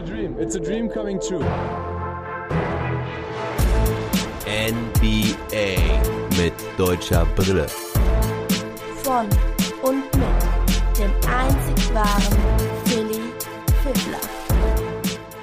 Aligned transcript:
a 0.00 0.06
dream. 0.06 0.36
It's 0.38 0.54
a 0.54 0.60
dream 0.60 0.88
coming 0.88 1.20
true. 1.20 1.44
NBA 4.46 5.76
mit 6.38 6.54
deutscher 6.78 7.26
Brille. 7.36 7.66
Von 9.02 9.26
und 9.82 10.04
mit 10.16 10.98
dem 10.98 11.10
einzig 11.28 11.94
wahren 11.94 12.38
Philly 12.84 13.20
Fiddler. 13.82 14.20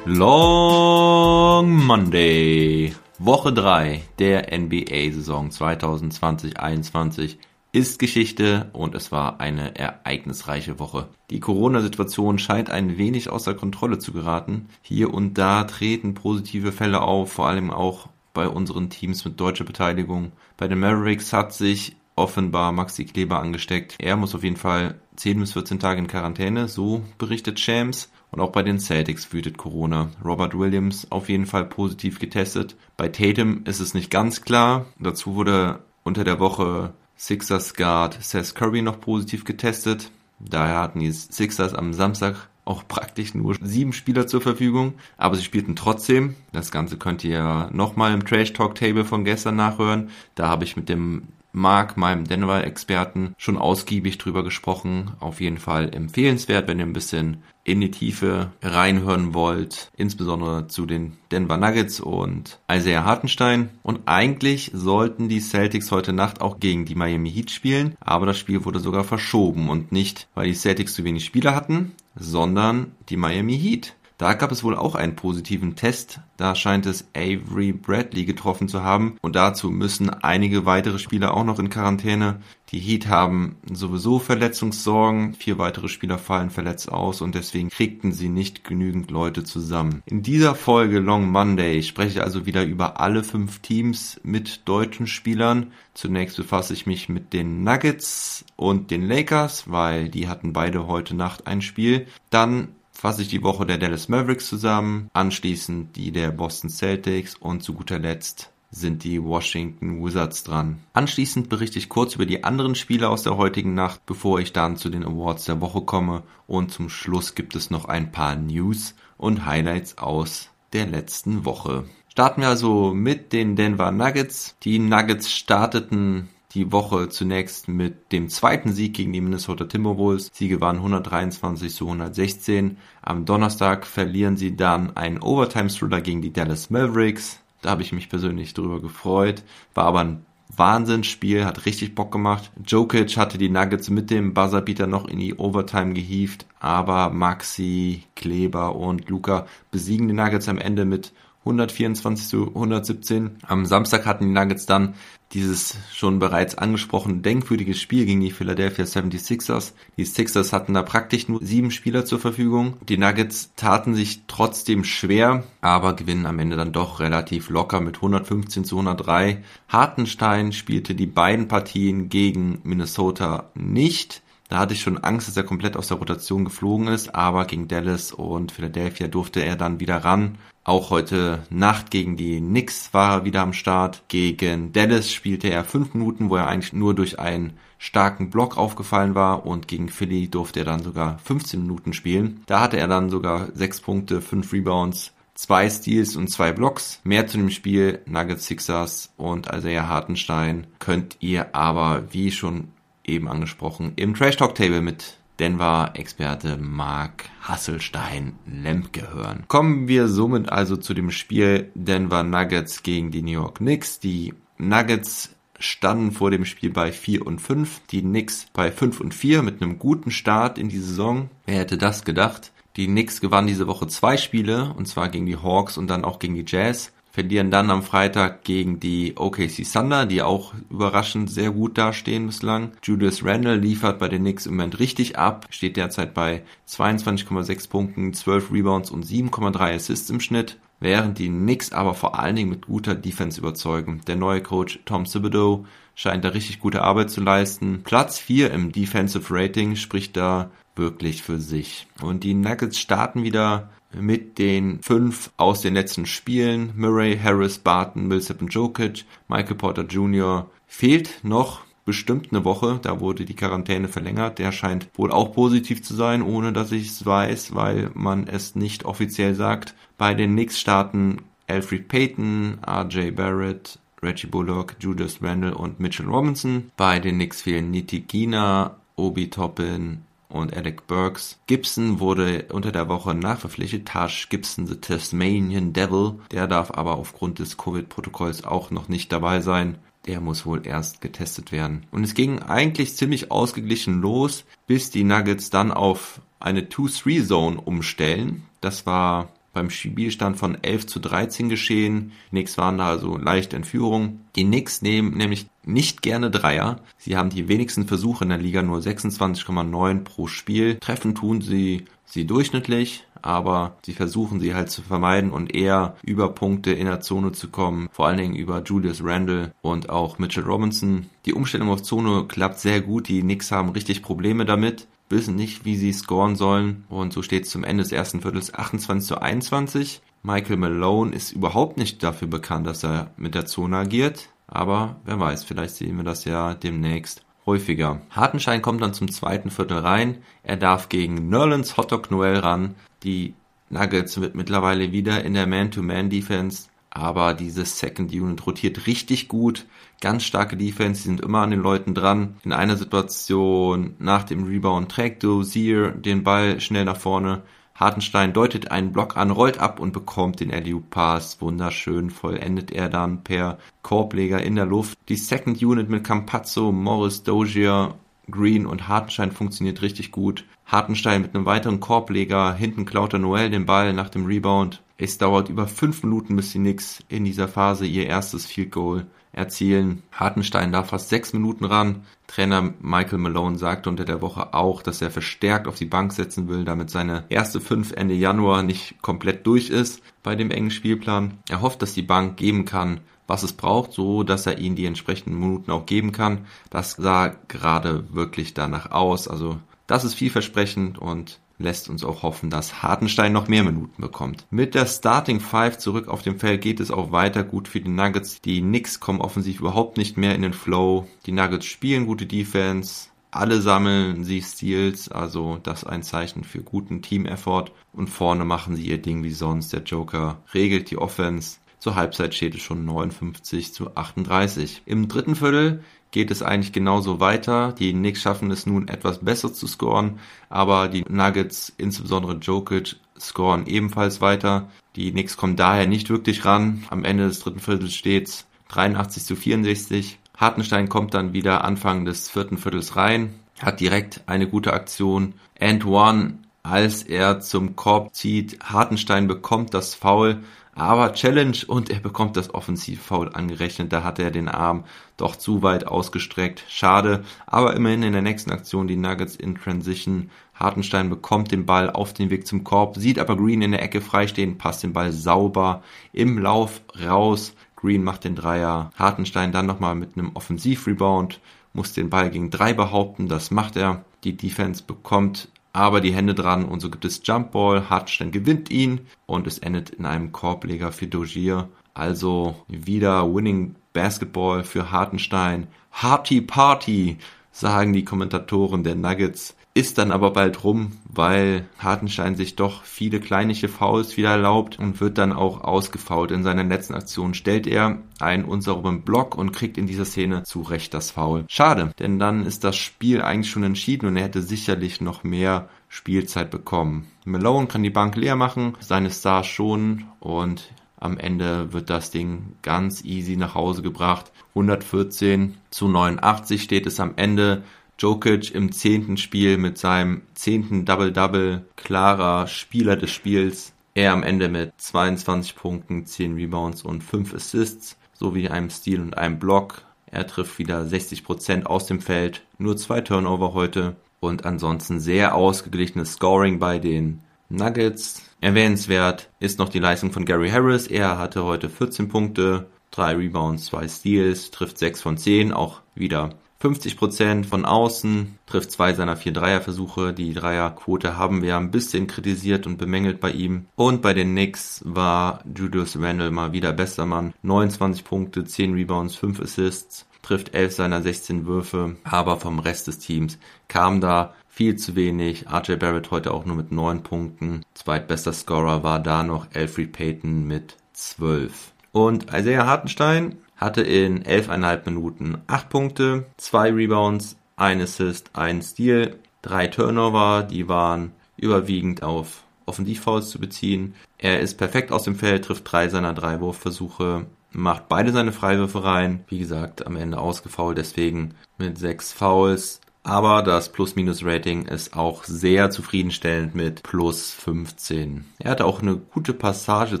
Long 0.06 1.84
Monday, 1.86 2.94
Woche 3.18 3.52
3 3.52 4.02
der 4.18 4.58
NBA-Saison 4.58 5.50
2020-21 5.50 7.36
ist 7.76 7.98
Geschichte 7.98 8.70
und 8.72 8.94
es 8.94 9.12
war 9.12 9.38
eine 9.38 9.76
ereignisreiche 9.78 10.78
Woche. 10.78 11.08
Die 11.28 11.40
Corona-Situation 11.40 12.38
scheint 12.38 12.70
ein 12.70 12.96
wenig 12.96 13.28
außer 13.28 13.52
Kontrolle 13.52 13.98
zu 13.98 14.12
geraten. 14.12 14.70
Hier 14.80 15.12
und 15.12 15.34
da 15.34 15.64
treten 15.64 16.14
positive 16.14 16.72
Fälle 16.72 17.02
auf, 17.02 17.34
vor 17.34 17.48
allem 17.48 17.70
auch 17.70 18.08
bei 18.32 18.48
unseren 18.48 18.88
Teams 18.88 19.26
mit 19.26 19.38
deutscher 19.38 19.64
Beteiligung. 19.64 20.32
Bei 20.56 20.68
den 20.68 20.78
Mavericks 20.78 21.34
hat 21.34 21.52
sich 21.52 21.96
offenbar 22.14 22.72
Maxi 22.72 23.04
Kleber 23.04 23.40
angesteckt. 23.40 23.96
Er 23.98 24.16
muss 24.16 24.34
auf 24.34 24.42
jeden 24.42 24.56
Fall 24.56 24.94
10 25.16 25.38
bis 25.40 25.52
14 25.52 25.78
Tage 25.78 26.00
in 26.00 26.06
Quarantäne, 26.06 26.68
so 26.68 27.02
berichtet 27.18 27.60
Shams. 27.60 28.10
Und 28.30 28.40
auch 28.40 28.52
bei 28.52 28.62
den 28.62 28.78
Celtics 28.78 29.34
wütet 29.34 29.58
Corona. 29.58 30.08
Robert 30.24 30.58
Williams 30.58 31.12
auf 31.12 31.28
jeden 31.28 31.44
Fall 31.44 31.66
positiv 31.66 32.20
getestet. 32.20 32.74
Bei 32.96 33.08
Tatum 33.08 33.64
ist 33.66 33.80
es 33.80 33.92
nicht 33.92 34.10
ganz 34.10 34.40
klar. 34.40 34.86
Dazu 34.98 35.34
wurde 35.34 35.80
unter 36.04 36.24
der 36.24 36.40
Woche 36.40 36.94
Sixers 37.16 37.74
Guard 37.74 38.18
Seth 38.22 38.54
Curry 38.54 38.82
noch 38.82 39.00
positiv 39.00 39.44
getestet. 39.44 40.10
Daher 40.38 40.80
hatten 40.80 41.00
die 41.00 41.12
Sixers 41.12 41.74
am 41.74 41.92
Samstag 41.92 42.48
auch 42.64 42.82
praktisch 42.88 43.34
nur 43.34 43.56
sieben 43.60 43.92
Spieler 43.92 44.26
zur 44.26 44.40
Verfügung, 44.40 44.94
aber 45.16 45.36
sie 45.36 45.44
spielten 45.44 45.76
trotzdem. 45.76 46.36
Das 46.52 46.70
Ganze 46.70 46.98
könnt 46.98 47.24
ihr 47.24 47.70
nochmal 47.72 48.12
im 48.12 48.24
Trash 48.24 48.52
Talk 48.52 48.74
Table 48.74 49.04
von 49.04 49.24
gestern 49.24 49.56
nachhören. 49.56 50.10
Da 50.34 50.48
habe 50.48 50.64
ich 50.64 50.76
mit 50.76 50.88
dem 50.88 51.28
Mark, 51.52 51.96
meinem 51.96 52.24
Denver-Experten, 52.24 53.34
schon 53.38 53.56
ausgiebig 53.56 54.18
drüber 54.18 54.44
gesprochen. 54.44 55.12
Auf 55.20 55.40
jeden 55.40 55.56
Fall 55.56 55.94
empfehlenswert, 55.94 56.68
wenn 56.68 56.78
ihr 56.78 56.84
ein 56.84 56.92
bisschen 56.92 57.42
in 57.66 57.80
die 57.80 57.90
Tiefe 57.90 58.52
reinhören 58.62 59.34
wollt, 59.34 59.90
insbesondere 59.96 60.68
zu 60.68 60.86
den 60.86 61.14
Denver 61.32 61.56
Nuggets 61.56 61.98
und 61.98 62.60
Isaiah 62.70 63.04
Hartenstein. 63.04 63.70
Und 63.82 64.02
eigentlich 64.06 64.70
sollten 64.72 65.28
die 65.28 65.40
Celtics 65.40 65.90
heute 65.90 66.12
Nacht 66.12 66.40
auch 66.40 66.60
gegen 66.60 66.84
die 66.84 66.94
Miami 66.94 67.30
Heat 67.32 67.50
spielen, 67.50 67.96
aber 67.98 68.24
das 68.24 68.38
Spiel 68.38 68.64
wurde 68.64 68.78
sogar 68.78 69.02
verschoben 69.02 69.68
und 69.68 69.90
nicht, 69.90 70.28
weil 70.36 70.46
die 70.46 70.54
Celtics 70.54 70.94
zu 70.94 71.02
wenig 71.02 71.24
Spieler 71.24 71.56
hatten, 71.56 71.92
sondern 72.14 72.92
die 73.08 73.16
Miami 73.16 73.58
Heat. 73.58 73.95
Da 74.18 74.32
gab 74.32 74.50
es 74.50 74.64
wohl 74.64 74.74
auch 74.74 74.94
einen 74.94 75.14
positiven 75.14 75.76
Test. 75.76 76.20
Da 76.38 76.54
scheint 76.54 76.86
es 76.86 77.06
Avery 77.14 77.72
Bradley 77.72 78.24
getroffen 78.24 78.66
zu 78.68 78.82
haben. 78.82 79.16
Und 79.20 79.36
dazu 79.36 79.70
müssen 79.70 80.08
einige 80.08 80.64
weitere 80.64 80.98
Spieler 80.98 81.34
auch 81.34 81.44
noch 81.44 81.58
in 81.58 81.68
Quarantäne. 81.68 82.40
Die 82.70 82.78
Heat 82.78 83.08
haben 83.08 83.56
sowieso 83.70 84.18
Verletzungssorgen. 84.18 85.34
Vier 85.34 85.58
weitere 85.58 85.88
Spieler 85.88 86.18
fallen 86.18 86.50
verletzt 86.50 86.90
aus 86.90 87.20
und 87.20 87.34
deswegen 87.34 87.68
kriegten 87.68 88.12
sie 88.12 88.28
nicht 88.28 88.64
genügend 88.64 89.10
Leute 89.10 89.44
zusammen. 89.44 90.02
In 90.06 90.22
dieser 90.22 90.54
Folge 90.54 90.98
Long 90.98 91.30
Monday 91.30 91.82
spreche 91.82 92.18
ich 92.18 92.22
also 92.22 92.46
wieder 92.46 92.64
über 92.64 93.00
alle 93.00 93.22
fünf 93.22 93.60
Teams 93.60 94.18
mit 94.24 94.66
deutschen 94.66 95.06
Spielern. 95.06 95.72
Zunächst 95.94 96.36
befasse 96.36 96.72
ich 96.72 96.86
mich 96.86 97.08
mit 97.08 97.32
den 97.32 97.62
Nuggets 97.62 98.44
und 98.56 98.90
den 98.90 99.06
Lakers, 99.06 99.70
weil 99.70 100.08
die 100.08 100.26
hatten 100.26 100.52
beide 100.52 100.86
heute 100.86 101.14
Nacht 101.14 101.46
ein 101.46 101.62
Spiel. 101.62 102.06
Dann 102.30 102.68
fasse 102.96 103.22
ich 103.22 103.28
die 103.28 103.42
Woche 103.42 103.66
der 103.66 103.78
Dallas 103.78 104.08
Mavericks 104.08 104.48
zusammen, 104.48 105.10
anschließend 105.12 105.96
die 105.96 106.12
der 106.12 106.30
Boston 106.30 106.70
Celtics 106.70 107.36
und 107.36 107.62
zu 107.62 107.74
guter 107.74 107.98
Letzt 107.98 108.50
sind 108.70 109.04
die 109.04 109.22
Washington 109.22 110.04
Wizards 110.04 110.44
dran. 110.44 110.80
Anschließend 110.92 111.48
berichte 111.48 111.78
ich 111.78 111.88
kurz 111.88 112.14
über 112.14 112.26
die 112.26 112.44
anderen 112.44 112.74
Spiele 112.74 113.08
aus 113.08 113.22
der 113.22 113.36
heutigen 113.36 113.74
Nacht, 113.74 114.04
bevor 114.06 114.40
ich 114.40 114.52
dann 114.52 114.76
zu 114.76 114.88
den 114.88 115.04
Awards 115.04 115.44
der 115.44 115.60
Woche 115.60 115.82
komme 115.82 116.22
und 116.46 116.72
zum 116.72 116.88
Schluss 116.88 117.34
gibt 117.34 117.54
es 117.56 117.70
noch 117.70 117.86
ein 117.86 118.12
paar 118.12 118.36
News 118.36 118.94
und 119.16 119.46
Highlights 119.46 119.98
aus 119.98 120.50
der 120.72 120.86
letzten 120.86 121.44
Woche. 121.44 121.84
Starten 122.08 122.40
wir 122.40 122.48
also 122.48 122.94
mit 122.94 123.32
den 123.32 123.56
Denver 123.56 123.90
Nuggets. 123.90 124.56
Die 124.62 124.78
Nuggets 124.78 125.30
starteten 125.30 126.28
die 126.56 126.72
Woche 126.72 127.08
zunächst 127.10 127.68
mit 127.68 128.10
dem 128.12 128.28
zweiten 128.28 128.72
Sieg 128.72 128.94
gegen 128.94 129.12
die 129.12 129.20
Minnesota 129.20 129.66
Timberwolves. 129.66 130.30
Sie 130.32 130.48
gewannen 130.48 130.78
123 130.78 131.74
zu 131.74 131.84
116. 131.84 132.78
Am 133.02 133.26
Donnerstag 133.26 133.86
verlieren 133.86 134.36
sie 134.36 134.56
dann 134.56 134.96
einen 134.96 135.22
Overtime-Thriller 135.22 136.00
gegen 136.00 136.22
die 136.22 136.32
Dallas 136.32 136.70
Mavericks. 136.70 137.40
Da 137.60 137.70
habe 137.70 137.82
ich 137.82 137.92
mich 137.92 138.08
persönlich 138.08 138.54
drüber 138.54 138.80
gefreut. 138.80 139.42
War 139.74 139.84
aber 139.84 140.00
ein 140.00 140.26
Wahnsinnsspiel, 140.48 141.44
hat 141.44 141.66
richtig 141.66 141.94
Bock 141.94 142.12
gemacht. 142.12 142.50
Jokic 142.64 143.16
hatte 143.16 143.36
die 143.36 143.48
Nuggets 143.48 143.90
mit 143.90 144.10
dem 144.10 144.32
Buzzerbeater 144.32 144.86
noch 144.86 145.08
in 145.08 145.18
die 145.18 145.34
Overtime 145.34 145.92
gehievt, 145.92 146.46
aber 146.60 147.10
Maxi, 147.10 148.04
Kleber 148.14 148.76
und 148.76 149.08
Luca 149.10 149.46
besiegen 149.70 150.08
die 150.08 150.14
Nuggets 150.14 150.48
am 150.48 150.58
Ende 150.58 150.84
mit 150.84 151.12
124 151.46 152.28
zu 152.28 152.48
117. 152.48 153.38
Am 153.46 153.66
Samstag 153.66 154.04
hatten 154.04 154.26
die 154.26 154.32
Nuggets 154.32 154.66
dann 154.66 154.94
dieses 155.32 155.76
schon 155.92 156.18
bereits 156.18 156.56
angesprochene 156.56 157.18
denkwürdige 157.18 157.74
Spiel 157.74 158.04
gegen 158.06 158.20
die 158.20 158.30
Philadelphia 158.30 158.84
76ers. 158.84 159.72
Die 159.96 160.04
Sixers 160.04 160.52
hatten 160.52 160.74
da 160.74 160.82
praktisch 160.82 161.28
nur 161.28 161.40
sieben 161.42 161.70
Spieler 161.70 162.04
zur 162.04 162.18
Verfügung. 162.18 162.76
Die 162.88 162.98
Nuggets 162.98 163.52
taten 163.56 163.94
sich 163.94 164.22
trotzdem 164.26 164.84
schwer, 164.84 165.44
aber 165.60 165.94
gewinnen 165.94 166.26
am 166.26 166.38
Ende 166.38 166.56
dann 166.56 166.72
doch 166.72 167.00
relativ 167.00 167.48
locker 167.48 167.80
mit 167.80 167.96
115 167.96 168.64
zu 168.64 168.76
103. 168.76 169.42
Hartenstein 169.68 170.52
spielte 170.52 170.94
die 170.94 171.06
beiden 171.06 171.48
Partien 171.48 172.08
gegen 172.08 172.60
Minnesota 172.62 173.50
nicht. 173.54 174.22
Da 174.48 174.58
hatte 174.58 174.74
ich 174.74 174.80
schon 174.80 174.98
Angst, 174.98 175.26
dass 175.26 175.36
er 175.36 175.42
komplett 175.42 175.76
aus 175.76 175.88
der 175.88 175.96
Rotation 175.96 176.44
geflogen 176.44 176.86
ist, 176.86 177.14
aber 177.14 177.46
gegen 177.46 177.66
Dallas 177.66 178.12
und 178.12 178.52
Philadelphia 178.52 179.08
durfte 179.08 179.44
er 179.44 179.56
dann 179.56 179.80
wieder 179.80 179.96
ran. 179.96 180.38
Auch 180.66 180.90
heute 180.90 181.44
Nacht 181.48 181.92
gegen 181.92 182.16
die 182.16 182.40
Knicks 182.40 182.92
war 182.92 183.18
er 183.18 183.24
wieder 183.24 183.40
am 183.42 183.52
Start. 183.52 184.02
Gegen 184.08 184.72
Dallas 184.72 185.12
spielte 185.12 185.48
er 185.48 185.62
fünf 185.62 185.94
Minuten, 185.94 186.28
wo 186.28 186.34
er 186.34 186.48
eigentlich 186.48 186.72
nur 186.72 186.92
durch 186.92 187.20
einen 187.20 187.52
starken 187.78 188.30
Block 188.30 188.58
aufgefallen 188.58 189.14
war 189.14 189.46
und 189.46 189.68
gegen 189.68 189.88
Philly 189.88 190.26
durfte 190.26 190.58
er 190.58 190.64
dann 190.64 190.82
sogar 190.82 191.20
15 191.20 191.62
Minuten 191.62 191.92
spielen. 191.92 192.42
Da 192.46 192.58
hatte 192.58 192.78
er 192.78 192.88
dann 192.88 193.10
sogar 193.10 193.52
sechs 193.54 193.80
Punkte, 193.80 194.20
fünf 194.20 194.52
Rebounds, 194.52 195.12
zwei 195.36 195.70
Steals 195.70 196.16
und 196.16 196.26
zwei 196.32 196.50
Blocks. 196.50 197.00
Mehr 197.04 197.28
zu 197.28 197.38
dem 197.38 197.50
Spiel 197.50 198.00
Nuggets 198.06 198.46
Sixers 198.46 199.12
und 199.16 199.46
Isaiah 199.46 199.86
Hartenstein 199.86 200.66
könnt 200.80 201.16
ihr 201.20 201.54
aber, 201.54 202.12
wie 202.12 202.32
schon 202.32 202.72
eben 203.04 203.28
angesprochen, 203.28 203.92
im 203.94 204.16
Trash 204.16 204.36
Talk 204.36 204.56
Table 204.56 204.82
mit 204.82 205.16
Denver-Experte 205.38 206.56
Mark 206.56 207.28
Hasselstein-Lemke 207.42 209.12
hören. 209.12 209.44
Kommen 209.48 209.88
wir 209.88 210.08
somit 210.08 210.50
also 210.50 210.76
zu 210.76 210.94
dem 210.94 211.10
Spiel 211.10 211.70
Denver 211.74 212.22
Nuggets 212.22 212.82
gegen 212.82 213.10
die 213.10 213.22
New 213.22 213.32
York 213.32 213.58
Knicks. 213.58 214.00
Die 214.00 214.34
Nuggets 214.58 215.34
standen 215.58 216.12
vor 216.12 216.30
dem 216.30 216.44
Spiel 216.44 216.70
bei 216.70 216.92
4 216.92 217.26
und 217.26 217.40
5, 217.40 217.82
die 217.90 218.02
Knicks 218.02 218.46
bei 218.52 218.70
5 218.70 219.00
und 219.00 219.14
4 219.14 219.42
mit 219.42 219.62
einem 219.62 219.78
guten 219.78 220.10
Start 220.10 220.58
in 220.58 220.68
die 220.68 220.78
Saison. 220.78 221.30
Wer 221.46 221.60
hätte 221.60 221.78
das 221.78 222.04
gedacht? 222.04 222.52
Die 222.76 222.86
Knicks 222.86 223.20
gewannen 223.20 223.46
diese 223.46 223.66
Woche 223.66 223.86
zwei 223.86 224.18
Spiele, 224.18 224.74
und 224.76 224.86
zwar 224.86 225.08
gegen 225.08 225.24
die 225.24 225.36
Hawks 225.36 225.78
und 225.78 225.88
dann 225.88 226.04
auch 226.04 226.18
gegen 226.18 226.34
die 226.34 226.44
Jazz 226.46 226.92
verlieren 227.16 227.50
dann 227.50 227.70
am 227.70 227.82
Freitag 227.82 228.44
gegen 228.44 228.78
die 228.78 229.14
OKC 229.16 229.64
Thunder, 229.72 230.04
die 230.04 230.20
auch 230.20 230.52
überraschend 230.68 231.30
sehr 231.30 231.50
gut 231.50 231.78
dastehen 231.78 232.26
bislang. 232.26 232.72
Julius 232.82 233.24
Randle 233.24 233.56
liefert 233.56 233.98
bei 233.98 234.08
den 234.08 234.20
Knicks 234.20 234.44
im 234.44 234.56
Moment 234.56 234.80
richtig 234.80 235.18
ab, 235.18 235.46
steht 235.48 235.78
derzeit 235.78 236.12
bei 236.12 236.42
22,6 236.68 237.70
Punkten, 237.70 238.12
12 238.12 238.52
Rebounds 238.52 238.90
und 238.90 239.06
7,3 239.06 239.76
Assists 239.76 240.10
im 240.10 240.20
Schnitt 240.20 240.58
während 240.78 241.18
die 241.18 241.28
Knicks 241.28 241.72
aber 241.72 241.94
vor 241.94 242.18
allen 242.18 242.36
Dingen 242.36 242.50
mit 242.50 242.66
guter 242.66 242.94
Defense 242.94 243.40
überzeugen. 243.40 244.02
Der 244.06 244.16
neue 244.16 244.42
Coach 244.42 244.80
Tom 244.84 245.04
Thibodeau 245.04 245.64
scheint 245.94 246.22
da 246.22 246.28
richtig 246.28 246.60
gute 246.60 246.82
Arbeit 246.82 247.08
zu 247.08 247.22
leisten. 247.22 247.80
Platz 247.82 248.18
4 248.18 248.50
im 248.50 248.72
Defensive 248.72 249.34
Rating 249.34 249.76
spricht 249.76 250.18
da 250.18 250.50
wirklich 250.74 251.22
für 251.22 251.40
sich. 251.40 251.86
Und 252.02 252.24
die 252.24 252.34
Nuggets 252.34 252.78
starten 252.78 253.22
wieder 253.22 253.70
mit 254.00 254.38
den 254.38 254.80
fünf 254.82 255.30
aus 255.36 255.60
den 255.60 255.74
letzten 255.74 256.06
Spielen. 256.06 256.72
Murray, 256.76 257.18
Harris, 257.18 257.58
Barton, 257.58 258.08
Millsap 258.08 258.40
und 258.42 258.52
Jokic. 258.52 259.04
Michael 259.28 259.56
Porter 259.56 259.84
Jr. 259.84 260.50
fehlt 260.66 261.20
noch 261.22 261.62
bestimmt 261.84 262.28
eine 262.30 262.44
Woche. 262.44 262.78
Da 262.82 263.00
wurde 263.00 263.24
die 263.24 263.36
Quarantäne 263.36 263.88
verlängert. 263.88 264.38
Der 264.38 264.52
scheint 264.52 264.88
wohl 264.94 265.10
auch 265.10 265.32
positiv 265.32 265.82
zu 265.82 265.94
sein, 265.94 266.22
ohne 266.22 266.52
dass 266.52 266.72
ich 266.72 266.88
es 266.88 267.06
weiß, 267.06 267.54
weil 267.54 267.90
man 267.94 268.26
es 268.26 268.54
nicht 268.54 268.84
offiziell 268.84 269.34
sagt. 269.34 269.74
Bei 269.96 270.12
den 270.12 270.32
Knicks 270.32 270.60
starten 270.60 271.22
Alfred 271.46 271.88
Payton, 271.88 272.58
RJ 272.66 273.12
Barrett, 273.12 273.78
Reggie 274.02 274.26
Bullock, 274.26 274.76
Julius 274.80 275.22
Randle 275.22 275.54
und 275.54 275.80
Mitchell 275.80 276.06
Robinson. 276.06 276.70
Bei 276.76 276.98
den 276.98 277.14
Knicks 277.14 277.42
fehlen 277.42 277.70
Niti 277.70 278.00
Gina, 278.00 278.76
Obi 278.96 279.30
Toppin 279.30 280.05
und 280.38 280.56
Alec 280.56 280.86
Burks. 280.86 281.38
Gibson 281.46 282.00
wurde 282.00 282.46
unter 282.52 282.72
der 282.72 282.88
Woche 282.88 283.14
nachverpflichtet. 283.14 283.86
Tash 283.86 284.28
Gibson, 284.28 284.66
the 284.66 284.76
Tasmanian 284.76 285.72
Devil. 285.72 286.20
Der 286.30 286.46
darf 286.46 286.70
aber 286.70 286.96
aufgrund 286.96 287.38
des 287.38 287.56
Covid-Protokolls 287.56 288.44
auch 288.44 288.70
noch 288.70 288.88
nicht 288.88 289.12
dabei 289.12 289.40
sein. 289.40 289.78
Der 290.06 290.20
muss 290.20 290.46
wohl 290.46 290.66
erst 290.66 291.00
getestet 291.00 291.52
werden. 291.52 291.86
Und 291.90 292.04
es 292.04 292.14
ging 292.14 292.40
eigentlich 292.40 292.96
ziemlich 292.96 293.30
ausgeglichen 293.30 294.00
los, 294.00 294.44
bis 294.66 294.90
die 294.90 295.04
Nuggets 295.04 295.50
dann 295.50 295.72
auf 295.72 296.20
eine 296.38 296.62
2-3-Zone 296.62 297.60
umstellen. 297.60 298.44
Das 298.60 298.86
war 298.86 299.28
beim 299.56 299.70
Spielstand 299.70 300.36
von 300.36 300.62
11 300.62 300.86
zu 300.86 301.00
13 301.00 301.48
geschehen. 301.48 302.12
Die 302.26 302.30
Knicks 302.30 302.58
waren 302.58 302.76
da 302.76 302.88
also 302.88 303.16
leicht 303.16 303.54
in 303.54 303.64
Führung. 303.64 304.20
Die 304.36 304.44
Knicks 304.44 304.82
nehmen 304.82 305.16
nämlich 305.16 305.46
nicht 305.64 306.02
gerne 306.02 306.30
Dreier. 306.30 306.80
Sie 306.98 307.16
haben 307.16 307.30
die 307.30 307.48
wenigsten 307.48 307.86
Versuche 307.86 308.24
in 308.24 308.28
der 308.28 308.38
Liga, 308.38 308.62
nur 308.62 308.78
26,9 308.78 310.04
pro 310.04 310.26
Spiel. 310.26 310.76
Treffen 310.78 311.14
tun 311.14 311.40
sie 311.40 311.86
sie 312.04 312.26
durchschnittlich, 312.26 313.04
aber 313.22 313.76
sie 313.82 313.94
versuchen 313.94 314.40
sie 314.40 314.54
halt 314.54 314.70
zu 314.70 314.82
vermeiden 314.82 315.30
und 315.30 315.54
eher 315.54 315.96
über 316.02 316.28
Punkte 316.34 316.72
in 316.72 316.86
der 316.86 317.00
Zone 317.00 317.32
zu 317.32 317.48
kommen, 317.48 317.88
vor 317.90 318.06
allen 318.06 318.18
Dingen 318.18 318.36
über 318.36 318.62
Julius 318.62 319.02
Randle 319.02 319.52
und 319.62 319.88
auch 319.88 320.18
Mitchell 320.18 320.44
Robinson. 320.44 321.06
Die 321.24 321.32
Umstellung 321.32 321.70
auf 321.70 321.82
Zone 321.82 322.26
klappt 322.28 322.60
sehr 322.60 322.82
gut, 322.82 323.08
die 323.08 323.22
Knicks 323.22 323.50
haben 323.50 323.70
richtig 323.70 324.02
Probleme 324.02 324.44
damit 324.44 324.86
wissen 325.08 325.36
nicht, 325.36 325.64
wie 325.64 325.76
sie 325.76 325.92
scoren 325.92 326.36
sollen. 326.36 326.84
Und 326.88 327.12
so 327.12 327.22
steht 327.22 327.44
es 327.44 327.50
zum 327.50 327.64
Ende 327.64 327.82
des 327.82 327.92
ersten 327.92 328.20
Viertels 328.20 328.52
28 328.52 329.06
zu 329.06 329.20
21. 329.20 330.00
Michael 330.22 330.56
Malone 330.56 331.14
ist 331.14 331.32
überhaupt 331.32 331.76
nicht 331.76 332.02
dafür 332.02 332.28
bekannt, 332.28 332.66
dass 332.66 332.84
er 332.84 333.12
mit 333.16 333.34
der 333.34 333.46
Zone 333.46 333.76
agiert. 333.76 334.28
Aber 334.48 334.96
wer 335.04 335.20
weiß, 335.20 335.44
vielleicht 335.44 335.76
sehen 335.76 335.96
wir 335.96 336.04
das 336.04 336.24
ja 336.24 336.54
demnächst 336.54 337.24
häufiger. 337.46 338.00
Hartenstein 338.10 338.62
kommt 338.62 338.82
dann 338.82 338.94
zum 338.94 339.10
zweiten 339.10 339.50
Viertel 339.50 339.78
rein. 339.78 340.18
Er 340.42 340.56
darf 340.56 340.88
gegen 340.88 341.28
Nerlens 341.28 341.76
Hotdog 341.76 342.10
Noel 342.10 342.38
ran. 342.38 342.74
Die 343.02 343.34
Nuggets 343.70 344.20
wird 344.20 344.34
mittlerweile 344.34 344.92
wieder 344.92 345.24
in 345.24 345.34
der 345.34 345.46
Man-to-Man-Defense 345.46 346.68
aber 346.90 347.34
dieses 347.34 347.78
Second 347.78 348.12
Unit 348.12 348.46
rotiert 348.46 348.86
richtig 348.86 349.28
gut. 349.28 349.66
Ganz 350.00 350.24
starke 350.24 350.56
Defense, 350.56 351.02
die 351.02 351.08
sind 351.08 351.20
immer 351.20 351.40
an 351.40 351.50
den 351.50 351.60
Leuten 351.60 351.94
dran. 351.94 352.36
In 352.44 352.52
einer 352.52 352.76
Situation 352.76 353.94
nach 353.98 354.24
dem 354.24 354.44
Rebound 354.44 354.90
trägt 354.90 355.22
Dozier 355.22 355.90
den 355.90 356.24
Ball 356.24 356.60
schnell 356.60 356.84
nach 356.84 356.96
vorne. 356.96 357.42
Hartenstein 357.74 358.32
deutet 358.32 358.70
einen 358.70 358.92
Block 358.92 359.16
an, 359.18 359.30
rollt 359.30 359.58
ab 359.58 359.80
und 359.80 359.92
bekommt 359.92 360.40
den 360.40 360.50
LU 360.50 360.80
Pass. 360.80 361.40
Wunderschön 361.42 362.10
vollendet 362.10 362.70
er 362.70 362.88
dann 362.88 363.22
per 363.22 363.58
Korbleger 363.82 364.42
in 364.42 364.56
der 364.56 364.64
Luft. 364.64 364.98
Die 365.08 365.16
Second 365.16 365.62
Unit 365.62 365.90
mit 365.90 366.02
Campazzo, 366.02 366.72
Morris 366.72 367.22
Dozier, 367.22 367.94
Green 368.30 368.66
und 368.66 368.88
Hartenstein 368.88 369.30
funktioniert 369.30 369.82
richtig 369.82 370.10
gut. 370.10 370.44
Hartenstein 370.64 371.22
mit 371.22 371.34
einem 371.34 371.44
weiteren 371.44 371.78
Korbleger, 371.78 372.54
hinten 372.54 372.86
klaut 372.86 373.12
er 373.12 373.18
Noel 373.18 373.50
den 373.50 373.66
Ball 373.66 373.92
nach 373.92 374.08
dem 374.08 374.24
Rebound. 374.24 374.82
Es 374.98 375.18
dauert 375.18 375.50
über 375.50 375.66
fünf 375.68 376.02
Minuten, 376.02 376.36
bis 376.36 376.52
die 376.52 376.58
Knicks 376.58 377.04
in 377.08 377.24
dieser 377.24 377.48
Phase 377.48 377.84
ihr 377.84 378.06
erstes 378.06 378.46
Field 378.46 378.72
Goal 378.72 379.06
erzielen. 379.32 380.02
Hartenstein 380.10 380.72
da 380.72 380.82
fast 380.82 381.10
sechs 381.10 381.34
Minuten 381.34 381.66
ran. 381.66 382.04
Trainer 382.26 382.72
Michael 382.80 383.18
Malone 383.18 383.58
sagte 383.58 383.90
unter 383.90 384.06
der 384.06 384.22
Woche 384.22 384.54
auch, 384.54 384.82
dass 384.82 385.02
er 385.02 385.10
verstärkt 385.10 385.68
auf 385.68 385.76
die 385.76 385.84
Bank 385.84 386.14
setzen 386.14 386.48
will, 386.48 386.64
damit 386.64 386.88
seine 386.88 387.24
erste 387.28 387.60
fünf 387.60 387.92
Ende 387.92 388.14
Januar 388.14 388.62
nicht 388.62 389.02
komplett 389.02 389.46
durch 389.46 389.68
ist 389.68 390.00
bei 390.22 390.34
dem 390.34 390.50
engen 390.50 390.70
Spielplan. 390.70 391.38
Er 391.50 391.60
hofft, 391.60 391.82
dass 391.82 391.92
die 391.92 392.02
Bank 392.02 392.38
geben 392.38 392.64
kann, 392.64 393.00
was 393.26 393.42
es 393.42 393.52
braucht, 393.52 393.92
so 393.92 394.22
dass 394.22 394.46
er 394.46 394.58
ihnen 394.58 394.76
die 394.76 394.86
entsprechenden 394.86 395.38
Minuten 395.38 395.70
auch 395.70 395.84
geben 395.84 396.12
kann. 396.12 396.46
Das 396.70 396.92
sah 396.92 397.36
gerade 397.48 398.14
wirklich 398.14 398.54
danach 398.54 398.90
aus. 398.90 399.28
Also 399.28 399.58
das 399.86 400.04
ist 400.04 400.14
vielversprechend 400.14 400.98
und 400.98 401.38
lässt 401.58 401.88
uns 401.88 402.04
auch 402.04 402.22
hoffen, 402.22 402.50
dass 402.50 402.82
Hartenstein 402.82 403.32
noch 403.32 403.48
mehr 403.48 403.64
Minuten 403.64 404.00
bekommt. 404.00 404.46
Mit 404.50 404.74
der 404.74 404.86
Starting 404.86 405.40
Five 405.40 405.78
zurück 405.78 406.08
auf 406.08 406.22
dem 406.22 406.38
Feld 406.38 406.60
geht 406.60 406.80
es 406.80 406.90
auch 406.90 407.12
weiter 407.12 407.44
gut 407.44 407.68
für 407.68 407.80
die 407.80 407.88
Nuggets. 407.88 408.40
Die 408.40 408.60
Knicks 408.60 409.00
kommen 409.00 409.20
offensiv 409.20 409.60
überhaupt 409.60 409.96
nicht 409.96 410.16
mehr 410.16 410.34
in 410.34 410.42
den 410.42 410.52
Flow. 410.52 411.06
Die 411.26 411.32
Nuggets 411.32 411.66
spielen 411.66 412.06
gute 412.06 412.26
Defense. 412.26 413.08
Alle 413.30 413.60
sammeln 413.60 414.24
sie 414.24 414.40
Steals, 414.40 415.10
also 415.10 415.58
das 415.62 415.84
ein 415.84 416.02
Zeichen 416.02 416.44
für 416.44 416.62
guten 416.62 417.02
Team-Effort. 417.02 417.72
Und 417.92 418.08
vorne 418.08 418.44
machen 418.44 418.76
sie 418.76 418.86
ihr 418.86 418.98
Ding 418.98 419.22
wie 419.24 419.32
sonst. 419.32 419.72
Der 419.72 419.82
Joker 419.82 420.42
regelt 420.54 420.90
die 420.90 420.98
Offense. 420.98 421.58
Zur 421.78 421.94
Halbzeit 421.94 422.34
steht 422.34 422.54
es 422.54 422.62
schon 422.62 422.84
59 422.84 423.74
zu 423.74 423.94
38. 423.94 424.82
Im 424.86 425.08
dritten 425.08 425.36
Viertel 425.36 425.84
geht 426.10 426.30
es 426.30 426.42
eigentlich 426.42 426.72
genauso 426.72 427.20
weiter. 427.20 427.72
Die 427.72 427.92
Knicks 427.92 428.22
schaffen 428.22 428.50
es 428.50 428.66
nun 428.66 428.88
etwas 428.88 429.18
besser 429.18 429.52
zu 429.52 429.66
scoren, 429.66 430.18
aber 430.48 430.88
die 430.88 431.04
Nuggets, 431.08 431.72
insbesondere 431.76 432.34
Jokic, 432.34 432.96
scoren 433.18 433.66
ebenfalls 433.66 434.20
weiter. 434.20 434.68
Die 434.94 435.10
Knicks 435.10 435.36
kommen 435.36 435.56
daher 435.56 435.86
nicht 435.86 436.10
wirklich 436.10 436.44
ran. 436.44 436.84
Am 436.90 437.04
Ende 437.04 437.28
des 437.28 437.40
dritten 437.40 437.60
Viertels 437.60 437.94
steht's 437.94 438.46
83 438.68 439.24
zu 439.24 439.36
64. 439.36 440.18
Hartenstein 440.36 440.88
kommt 440.88 441.14
dann 441.14 441.32
wieder 441.32 441.64
Anfang 441.64 442.04
des 442.04 442.28
vierten 442.28 442.58
Viertels 442.58 442.96
rein, 442.96 443.34
hat 443.60 443.80
direkt 443.80 444.22
eine 444.26 444.48
gute 444.48 444.72
Aktion. 444.72 445.34
And 445.58 445.86
one, 445.86 446.38
als 446.62 447.02
er 447.02 447.40
zum 447.40 447.76
Korb 447.76 448.14
zieht. 448.14 448.58
Hartenstein 448.60 449.28
bekommt 449.28 449.72
das 449.72 449.94
Foul, 449.94 450.42
aber 450.76 451.14
Challenge 451.14 451.56
und 451.66 451.88
er 451.88 452.00
bekommt 452.00 452.36
das 452.36 452.52
Offensivfoul 452.52 453.30
angerechnet. 453.32 453.92
Da 453.92 454.04
hat 454.04 454.18
er 454.18 454.30
den 454.30 454.48
Arm 454.48 454.84
doch 455.16 455.34
zu 455.34 455.62
weit 455.62 455.86
ausgestreckt. 455.86 456.64
Schade, 456.68 457.24
aber 457.46 457.74
immerhin 457.74 458.02
in 458.02 458.12
der 458.12 458.20
nächsten 458.20 458.52
Aktion 458.52 458.86
die 458.86 458.96
Nuggets 458.96 459.36
in 459.36 459.54
Transition. 459.54 460.30
Hartenstein 460.54 461.08
bekommt 461.08 461.50
den 461.50 461.64
Ball 461.64 461.90
auf 461.90 462.12
den 462.12 462.28
Weg 462.28 462.46
zum 462.46 462.62
Korb, 462.62 462.96
sieht 462.96 463.18
aber 463.18 463.36
Green 463.36 463.62
in 463.62 463.72
der 463.72 463.82
Ecke 463.82 464.02
freistehen, 464.02 464.58
passt 464.58 464.82
den 464.82 464.92
Ball 464.92 465.12
sauber 465.12 465.82
im 466.12 466.38
Lauf 466.38 466.82
raus. 467.02 467.54
Green 467.74 468.04
macht 468.04 468.24
den 468.24 468.36
Dreier. 468.36 468.90
Hartenstein 468.96 469.52
dann 469.52 469.66
nochmal 469.66 469.94
mit 469.94 470.16
einem 470.16 470.32
Offensivrebound, 470.34 471.40
muss 471.72 471.94
den 471.94 472.10
Ball 472.10 472.30
gegen 472.30 472.50
drei 472.50 472.74
behaupten, 472.74 473.28
das 473.28 473.50
macht 473.50 473.76
er. 473.76 474.04
Die 474.24 474.36
Defense 474.36 474.82
bekommt 474.82 475.48
aber 475.76 476.00
die 476.00 476.14
Hände 476.14 476.34
dran 476.34 476.64
und 476.64 476.80
so 476.80 476.88
gibt 476.88 477.04
es 477.04 477.20
Jumpball. 477.22 477.90
Hartstein 477.90 478.30
gewinnt 478.30 478.70
ihn 478.70 479.00
und 479.26 479.46
es 479.46 479.58
endet 479.58 479.90
in 479.90 480.06
einem 480.06 480.32
Korbleger 480.32 480.90
für 480.90 481.06
Dogier. 481.06 481.68
Also 481.92 482.56
wieder 482.66 483.34
Winning 483.34 483.74
Basketball 483.92 484.64
für 484.64 484.90
Hartenstein. 484.90 485.66
Harty 485.92 486.40
Party, 486.40 487.18
sagen 487.52 487.92
die 487.92 488.04
Kommentatoren 488.04 488.84
der 488.84 488.94
Nuggets 488.94 489.55
ist 489.76 489.98
dann 489.98 490.10
aber 490.10 490.30
bald 490.30 490.64
rum, 490.64 490.92
weil 491.04 491.66
Hartenstein 491.78 492.34
sich 492.34 492.56
doch 492.56 492.82
viele 492.82 493.20
kleinliche 493.20 493.68
Fouls 493.68 494.16
wieder 494.16 494.30
erlaubt 494.30 494.78
und 494.78 495.02
wird 495.02 495.18
dann 495.18 495.34
auch 495.34 495.60
ausgefault. 495.60 496.30
In 496.30 496.42
seiner 496.42 496.64
letzten 496.64 496.94
Aktion 496.94 497.34
stellt 497.34 497.66
er 497.66 497.98
einen 498.18 498.46
unsauberen 498.46 499.02
Block 499.02 499.36
und 499.36 499.52
kriegt 499.52 499.76
in 499.76 499.86
dieser 499.86 500.06
Szene 500.06 500.44
zu 500.44 500.62
Recht 500.62 500.94
das 500.94 501.10
Foul. 501.10 501.44
Schade, 501.48 501.92
denn 501.98 502.18
dann 502.18 502.46
ist 502.46 502.64
das 502.64 502.76
Spiel 502.76 503.20
eigentlich 503.20 503.50
schon 503.50 503.64
entschieden 503.64 504.06
und 504.06 504.16
er 504.16 504.24
hätte 504.24 504.40
sicherlich 504.40 505.02
noch 505.02 505.24
mehr 505.24 505.68
Spielzeit 505.90 506.50
bekommen. 506.50 507.08
Malone 507.26 507.66
kann 507.66 507.82
die 507.82 507.90
Bank 507.90 508.16
leer 508.16 508.34
machen, 508.34 508.78
seine 508.80 509.10
Stars 509.10 509.46
schonen 509.46 510.06
und 510.20 510.72
am 510.98 511.18
Ende 511.18 511.74
wird 511.74 511.90
das 511.90 512.10
Ding 512.10 512.54
ganz 512.62 513.04
easy 513.04 513.36
nach 513.36 513.54
Hause 513.54 513.82
gebracht. 513.82 514.32
114 514.54 515.58
zu 515.68 515.86
89 515.86 516.62
steht 516.62 516.86
es 516.86 516.98
am 516.98 517.12
Ende. 517.16 517.62
Jokic 517.98 518.54
im 518.54 518.72
zehnten 518.72 519.16
Spiel 519.16 519.56
mit 519.56 519.78
seinem 519.78 520.22
zehnten 520.34 520.84
Double-Double, 520.84 521.64
klarer 521.76 522.46
Spieler 522.46 522.96
des 522.96 523.10
Spiels. 523.10 523.72
Er 523.94 524.12
am 524.12 524.22
Ende 524.22 524.50
mit 524.50 524.72
22 524.76 525.56
Punkten, 525.56 526.04
10 526.04 526.34
Rebounds 526.34 526.82
und 526.82 527.02
5 527.02 527.32
Assists 527.32 527.96
sowie 528.12 528.48
einem 528.48 528.68
Steal 528.68 529.00
und 529.00 529.16
einem 529.16 529.38
Block. 529.38 529.82
Er 530.10 530.26
trifft 530.26 530.58
wieder 530.58 530.82
60% 530.82 531.64
aus 531.64 531.86
dem 531.86 532.00
Feld, 532.00 532.42
nur 532.58 532.76
zwei 532.76 533.00
Turnover 533.00 533.54
heute 533.54 533.96
und 534.20 534.44
ansonsten 534.44 535.00
sehr 535.00 535.34
ausgeglichenes 535.34 536.14
Scoring 536.14 536.58
bei 536.58 536.78
den 536.78 537.20
Nuggets. 537.48 538.22
Erwähnenswert 538.42 539.30
ist 539.40 539.58
noch 539.58 539.70
die 539.70 539.78
Leistung 539.78 540.12
von 540.12 540.26
Gary 540.26 540.50
Harris. 540.50 540.86
Er 540.86 541.16
hatte 541.16 541.44
heute 541.44 541.70
14 541.70 542.08
Punkte, 542.08 542.66
3 542.90 543.16
Rebounds, 543.16 543.66
2 543.66 543.88
Steals, 543.88 544.50
trifft 544.50 544.76
6 544.76 545.00
von 545.00 545.16
10, 545.16 545.52
auch 545.54 545.80
wieder 545.94 546.30
50% 546.66 547.44
von 547.44 547.64
außen, 547.64 548.38
trifft 548.46 548.72
zwei 548.72 548.92
seiner 548.92 549.16
vier 549.16 549.32
Dreierversuche. 549.32 550.12
Die 550.12 550.34
Dreierquote 550.34 551.16
haben 551.16 551.42
wir 551.42 551.56
ein 551.56 551.70
bisschen 551.70 552.06
kritisiert 552.06 552.66
und 552.66 552.76
bemängelt 552.76 553.20
bei 553.20 553.30
ihm. 553.30 553.66
Und 553.76 554.02
bei 554.02 554.14
den 554.14 554.32
Knicks 554.32 554.82
war 554.84 555.44
Julius 555.54 555.98
Randle 556.00 556.30
mal 556.30 556.52
wieder 556.52 556.72
bester 556.72 557.06
Mann. 557.06 557.34
29 557.42 558.04
Punkte, 558.04 558.44
10 558.44 558.74
Rebounds, 558.74 559.14
5 559.14 559.40
Assists, 559.40 560.06
trifft 560.22 560.54
11 560.54 560.74
seiner 560.74 561.02
16 561.02 561.46
Würfe, 561.46 561.96
aber 562.02 562.40
vom 562.40 562.58
Rest 562.58 562.88
des 562.88 562.98
Teams 562.98 563.38
kam 563.68 564.00
da 564.00 564.34
viel 564.48 564.76
zu 564.76 564.96
wenig. 564.96 565.46
RJ 565.48 565.76
Barrett 565.76 566.10
heute 566.10 566.34
auch 566.34 566.46
nur 566.46 566.56
mit 566.56 566.72
9 566.72 567.04
Punkten. 567.04 567.62
Zweitbester 567.74 568.32
Scorer 568.32 568.82
war 568.82 568.98
da 568.98 569.22
noch 569.22 569.46
Alfred 569.54 569.92
Payton 569.92 570.46
mit 570.46 570.76
12. 570.94 571.72
Und 571.92 572.26
Isaiah 572.34 572.66
Hartenstein 572.66 573.36
hatte 573.56 573.82
in 573.82 574.22
11,5 574.22 574.80
Minuten 574.86 575.38
8 575.46 575.68
Punkte, 575.68 576.26
2 576.36 576.72
Rebounds, 576.72 577.36
1 577.56 577.82
Assist, 577.82 578.30
1 578.34 578.70
Steal, 578.70 579.16
drei 579.42 579.66
Turnover, 579.68 580.42
die 580.42 580.68
waren 580.68 581.12
überwiegend 581.36 582.02
auf 582.02 582.42
Offensivfouls 582.66 583.30
zu 583.30 583.38
beziehen. 583.38 583.94
Er 584.18 584.40
ist 584.40 584.58
perfekt 584.58 584.92
aus 584.92 585.04
dem 585.04 585.16
Feld, 585.16 585.44
trifft 585.44 585.70
drei 585.70 585.88
seiner 585.88 586.14
drei 586.14 586.40
Wurfversuche, 586.40 587.26
macht 587.52 587.88
beide 587.88 588.12
seine 588.12 588.32
Freiwürfe 588.32 588.84
rein. 588.84 589.24
Wie 589.28 589.38
gesagt, 589.38 589.86
am 589.86 589.96
Ende 589.96 590.18
ausgefault, 590.18 590.76
deswegen 590.76 591.34
mit 591.58 591.78
sechs 591.78 592.12
Fouls. 592.12 592.80
Aber 593.02 593.44
das 593.44 593.70
Plus-Minus-Rating 593.70 594.66
ist 594.66 594.96
auch 594.96 595.22
sehr 595.22 595.70
zufriedenstellend 595.70 596.56
mit 596.56 596.82
plus 596.82 597.32
15. 597.32 598.24
Er 598.40 598.50
hatte 598.50 598.64
auch 598.64 598.82
eine 598.82 598.96
gute 598.96 599.32
Passage 599.32 600.00